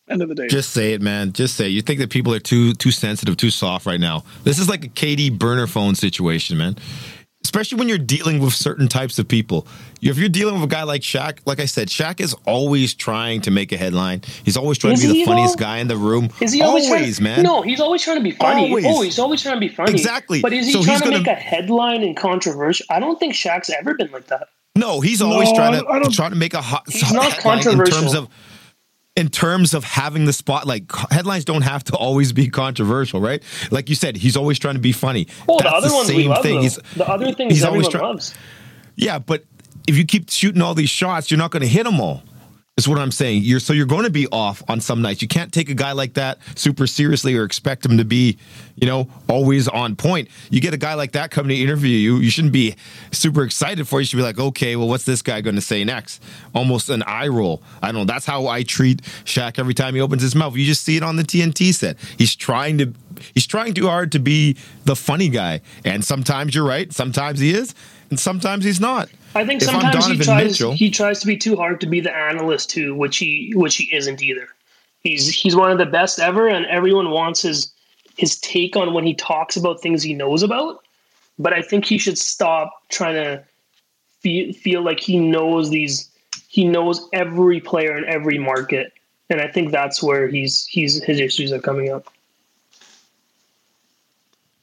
End 0.10 0.22
of 0.22 0.30
the 0.30 0.36
day. 0.36 0.48
Just 0.48 0.72
say 0.72 0.94
it, 0.94 1.02
man. 1.02 1.34
Just 1.34 1.56
say 1.56 1.66
it. 1.66 1.70
You 1.70 1.82
think 1.82 2.00
that 2.00 2.10
people 2.10 2.34
are 2.34 2.40
too 2.40 2.74
too 2.74 2.92
sensitive, 2.92 3.36
too 3.38 3.52
soft 3.52 3.86
right 3.86 4.00
now. 4.00 4.24
This 4.44 4.60
is 4.60 4.70
like 4.70 4.86
a 4.86 4.90
KD 4.90 5.38
burner 5.38 5.68
phone 5.68 5.96
situation, 5.96 6.58
man. 6.58 6.78
Especially 7.44 7.78
when 7.78 7.88
you're 7.88 7.98
dealing 7.98 8.40
with 8.40 8.54
certain 8.54 8.88
types 8.90 9.20
of 9.20 9.28
people. 9.28 9.68
If 10.02 10.18
you're 10.18 10.28
dealing 10.28 10.56
with 10.56 10.64
a 10.66 10.68
guy 10.68 10.84
like 10.84 11.02
Shaq, 11.02 11.40
like 11.46 11.60
I 11.62 11.66
said, 11.66 11.88
Shaq 11.88 12.20
is 12.20 12.34
always 12.46 12.94
trying 12.94 13.40
to 13.42 13.52
make 13.52 13.72
a 13.72 13.78
headline. 13.78 14.22
He's 14.44 14.58
always 14.58 14.78
trying 14.78 14.94
Is 14.94 15.02
to 15.04 15.08
be 15.14 15.20
the 15.22 15.26
funniest 15.26 15.58
though? 15.58 15.64
guy 15.64 15.78
in 15.78 15.88
the 15.88 15.96
room. 15.96 16.30
Is 16.42 16.52
he 16.52 16.62
always, 16.62 16.88
trying, 16.88 17.14
man? 17.22 17.44
No, 17.44 17.62
he's 17.62 17.80
always 17.80 18.04
trying 18.04 18.18
to 18.18 18.24
be 18.24 18.32
funny. 18.32 18.64
Always. 18.68 18.86
Oh, 18.86 19.02
he's 19.02 19.18
always 19.20 19.42
trying 19.42 19.56
to 19.56 19.60
be 19.62 19.70
funny. 19.70 19.92
Exactly. 19.92 20.42
But 20.42 20.52
is 20.52 20.66
he 20.68 20.74
So 20.74 20.84
trying 20.84 20.98
to 21.00 21.04
gonna- 21.06 21.18
make 21.20 21.28
a 21.28 21.36
headline 21.36 22.04
and 22.04 22.18
controversial? 22.18 22.86
I 22.90 23.00
don't 23.00 23.18
think 23.18 23.34
Shaq's 23.34 23.70
ever 23.70 23.94
been 23.94 24.12
like 24.12 24.28
that. 24.28 24.48
No, 24.76 25.00
he's 25.00 25.22
always 25.22 25.50
No, 25.50 25.56
trying 25.56 25.80
to 26.04 26.10
trying 26.12 26.32
to 26.32 26.36
make 26.38 26.54
a 26.54 26.62
hot 26.62 26.84
He's 26.90 27.12
not 27.14 27.32
headline 27.34 27.60
in 27.68 27.86
terms 27.86 28.14
of 28.14 28.28
in 29.18 29.28
terms 29.30 29.74
of 29.74 29.84
having 29.84 30.24
the 30.26 30.32
spot. 30.34 30.66
Like 30.68 30.90
headlines 31.12 31.44
don't 31.44 31.64
have 31.64 31.84
to 31.86 31.96
always 31.98 32.32
be 32.32 32.50
controversial, 32.50 33.20
right? 33.20 33.44
Like 33.72 33.90
you 33.90 33.96
said, 33.96 34.16
he's 34.16 34.38
always 34.38 34.60
trying 34.60 34.76
to 34.76 34.80
be 34.80 34.92
funny. 34.94 35.26
The 35.48 35.60
That's 35.64 35.86
other 35.86 35.94
ones 35.94 36.10
we 36.14 36.24
same 36.28 36.42
thing. 36.44 36.62
He's- 36.62 36.80
the 36.96 37.08
other 37.10 37.34
things 37.34 37.52
he's 37.54 37.64
always 37.66 37.88
everyone 37.88 37.92
try- 38.02 38.08
loves. 38.10 38.34
Yeah, 38.96 39.20
but 39.20 39.44
if 39.88 39.98
you 39.98 40.06
keep 40.06 40.30
shooting 40.30 40.62
all 40.62 40.74
these 40.74 40.90
shots, 40.90 41.30
you're 41.32 41.38
not 41.38 41.52
going 41.52 41.62
to 41.62 41.68
hit 41.68 41.84
them 41.84 42.00
all. 42.00 42.24
Is 42.78 42.88
what 42.88 43.00
I'm 43.00 43.10
saying. 43.10 43.42
You're 43.42 43.60
so 43.60 43.74
you're 43.74 43.88
going 43.88 44.04
to 44.04 44.12
be 44.12 44.28
off 44.28 44.62
on 44.70 44.80
some 44.82 45.02
nights. 45.02 45.24
You 45.24 45.28
can't 45.28 45.52
take 45.52 45.68
a 45.70 45.74
guy 45.74 45.94
like 45.94 46.14
that 46.14 46.38
super 46.54 46.86
seriously 46.86 47.36
or 47.36 47.44
expect 47.44 47.84
him 47.84 47.98
to 47.98 48.06
be, 48.06 48.38
you 48.76 48.86
know, 48.86 49.08
always 49.28 49.68
on 49.68 49.96
point. 49.96 50.28
You 50.52 50.62
get 50.62 50.76
a 50.76 50.78
guy 50.78 50.94
like 50.94 51.14
that 51.14 51.32
coming 51.32 51.50
to 51.50 51.56
interview 51.56 51.90
you, 51.90 52.18
you 52.18 52.30
shouldn't 52.30 52.54
be 52.54 52.76
super 53.12 53.44
excited 53.44 53.88
for. 53.88 53.98
it. 53.98 54.04
You 54.04 54.06
should 54.06 54.18
be 54.18 54.22
like, 54.22 54.38
okay, 54.38 54.76
well, 54.76 54.88
what's 54.88 55.06
this 55.06 55.24
guy 55.24 55.42
going 55.42 55.56
to 55.56 55.62
say 55.62 55.84
next? 55.84 56.22
Almost 56.54 56.90
an 56.90 57.02
eye 57.08 57.30
roll. 57.30 57.64
I 57.82 57.88
don't 57.88 58.02
know. 58.02 58.06
That's 58.06 58.28
how 58.28 58.46
I 58.46 58.62
treat 58.62 59.02
Shaq 59.26 59.58
every 59.58 59.74
time 59.74 59.96
he 59.96 60.02
opens 60.02 60.22
his 60.22 60.36
mouth. 60.36 60.56
You 60.56 60.64
just 60.64 60.84
see 60.84 60.98
it 60.98 61.04
on 61.04 61.16
the 61.16 61.24
TNT 61.24 61.74
set. 61.74 61.98
He's 62.20 62.36
trying 62.36 62.78
to 62.78 62.94
he's 63.34 63.48
trying 63.48 63.74
too 63.74 63.88
hard 63.88 64.12
to 64.12 64.20
be 64.20 64.56
the 64.86 64.96
funny 64.96 65.30
guy, 65.30 65.62
and 65.84 66.06
sometimes 66.06 66.54
you're 66.54 66.64
right, 66.64 66.94
sometimes 66.94 67.40
he 67.40 67.56
is, 67.56 67.74
and 68.12 68.20
sometimes 68.20 68.66
he's 68.66 68.80
not. 68.80 69.10
I 69.38 69.46
think 69.46 69.62
If 69.62 69.70
sometimes 69.70 70.08
he 70.08 70.18
tries 70.18 70.48
Mitchell- 70.52 70.72
he 70.74 70.90
tries 70.90 71.20
to 71.20 71.28
be 71.28 71.38
too 71.38 71.56
hard 71.56 71.80
to 71.82 71.88
be 71.88 72.00
the 72.00 72.16
analyst 72.16 72.72
too, 72.72 72.96
which 72.96 73.18
he 73.18 73.54
which 73.56 73.76
he 73.76 73.86
isn't 73.96 74.22
either. 74.22 74.48
He's 75.02 75.30
he's 75.30 75.56
one 75.56 75.72
of 75.72 75.78
the 75.78 75.86
best 75.86 76.20
ever, 76.20 76.48
and 76.48 76.66
everyone 76.66 77.12
wants 77.12 77.44
his 77.44 77.72
his 78.18 78.40
take 78.40 78.76
on 78.76 78.94
when 78.94 79.06
he 79.06 79.14
talks 79.14 79.56
about 79.56 79.80
things 79.80 80.02
he 80.02 80.16
knows 80.16 80.42
about. 80.42 80.84
But 81.38 81.54
I 81.54 81.62
think 81.62 81.86
he 81.86 82.00
should 82.00 82.18
stop 82.18 82.72
trying 82.90 83.14
to 83.14 83.44
feel 84.22 84.54
feel 84.54 84.82
like 84.82 85.00
he 85.00 85.20
knows 85.20 85.70
these 85.70 86.10
he 86.48 86.66
knows 86.66 87.08
every 87.14 87.60
player 87.60 87.96
in 87.96 88.06
every 88.06 88.40
market, 88.40 88.92
and 89.30 89.40
I 89.40 89.48
think 89.48 89.72
that's 89.72 90.02
where 90.02 90.28
he's 90.28 90.66
he's 90.66 91.04
his 91.04 91.20
issues 91.20 91.52
are 91.52 91.60
coming 91.60 91.92
up. 91.92 92.12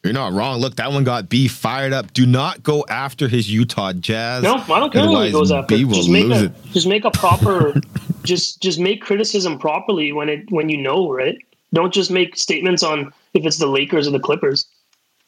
You're 0.04 0.12
not 0.12 0.34
wrong. 0.34 0.60
Look, 0.60 0.76
that 0.76 0.92
one 0.92 1.02
got 1.02 1.30
B 1.30 1.48
fired 1.48 1.94
up. 1.94 2.12
Do 2.12 2.26
not 2.26 2.62
go 2.62 2.84
after 2.90 3.26
his 3.26 3.50
Utah 3.50 3.94
Jazz. 3.94 4.42
No, 4.42 4.56
I 4.56 4.78
don't 4.78 4.92
care 4.92 5.02
who 5.06 5.18
he 5.22 5.32
goes 5.32 5.50
after. 5.50 5.76
B 5.76 5.84
will 5.86 5.94
just 5.94 6.10
make 6.10 6.26
lose 6.26 6.42
a 6.42 6.44
it. 6.46 6.52
just 6.72 6.86
make 6.86 7.06
a 7.06 7.10
proper 7.10 7.72
just 8.22 8.60
just 8.60 8.78
make 8.78 9.00
criticism 9.00 9.58
properly 9.58 10.12
when 10.12 10.28
it 10.28 10.44
when 10.50 10.68
you 10.68 10.76
know, 10.76 11.10
right? 11.10 11.38
Don't 11.72 11.92
just 11.92 12.10
make 12.10 12.36
statements 12.36 12.82
on 12.82 13.12
if 13.32 13.46
it's 13.46 13.56
the 13.56 13.66
Lakers 13.66 14.06
or 14.06 14.10
the 14.10 14.20
Clippers. 14.20 14.66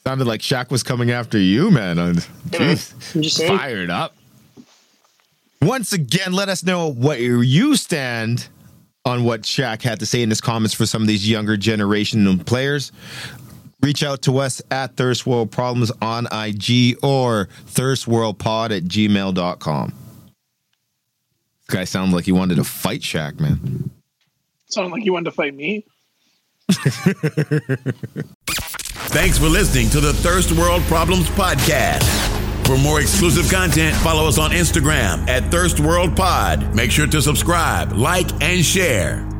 Sounded 0.04 0.26
like 0.26 0.40
Shaq 0.42 0.70
was 0.70 0.82
coming 0.82 1.10
after 1.10 1.38
you, 1.38 1.70
man. 1.70 1.98
Uh, 1.98 2.06
You 2.08 2.12
know, 2.12 2.20
Jeez. 2.74 3.14
I'm 3.16 3.22
just 3.22 3.36
saying. 3.38 3.56
Fired 3.58 3.90
up. 3.90 4.14
Once 5.62 5.94
again, 5.94 6.32
let 6.32 6.48
us 6.50 6.62
know 6.62 6.92
what 6.92 7.18
you 7.18 7.76
stand 7.76 8.46
on 9.06 9.24
what 9.24 9.42
Shaq 9.42 9.82
had 9.82 10.00
to 10.00 10.06
say 10.06 10.22
in 10.22 10.28
his 10.28 10.40
comments 10.40 10.74
for 10.74 10.84
some 10.84 11.00
of 11.00 11.08
these 11.08 11.28
younger 11.28 11.56
generation 11.56 12.26
of 12.26 12.44
players. 12.44 12.92
Reach 13.82 14.02
out 14.02 14.22
to 14.22 14.38
us 14.38 14.62
at 14.70 14.96
Thirst 14.96 15.26
World 15.26 15.50
Problems 15.50 15.92
on 16.00 16.26
IG 16.26 16.96
or 17.02 17.48
thirstworldpod 17.66 18.76
at 18.76 18.84
gmail.com. 18.84 19.92
This 21.66 21.74
guy 21.74 21.84
sounds 21.84 22.14
like 22.14 22.24
he 22.24 22.32
wanted 22.32 22.56
to 22.56 22.64
fight 22.64 23.00
Shaq, 23.00 23.38
man. 23.38 23.90
Sounded 24.68 24.92
like 24.92 25.04
you 25.04 25.12
wanted 25.12 25.26
to 25.26 25.30
fight 25.32 25.54
me. 25.54 25.84
Thanks 29.08 29.38
for 29.38 29.46
listening 29.46 29.88
to 29.90 30.00
the 30.00 30.12
Thirst 30.14 30.52
World 30.52 30.82
Problems 30.84 31.28
Podcast. 31.30 32.02
For 32.66 32.76
more 32.76 33.00
exclusive 33.00 33.50
content, 33.50 33.94
follow 33.98 34.26
us 34.26 34.38
on 34.38 34.50
Instagram 34.50 35.28
at 35.28 35.50
Thirst 35.50 35.78
World 35.78 36.16
Pod. 36.16 36.74
Make 36.74 36.90
sure 36.90 37.06
to 37.06 37.22
subscribe, 37.22 37.92
like, 37.92 38.28
and 38.42 38.64
share. 38.64 39.35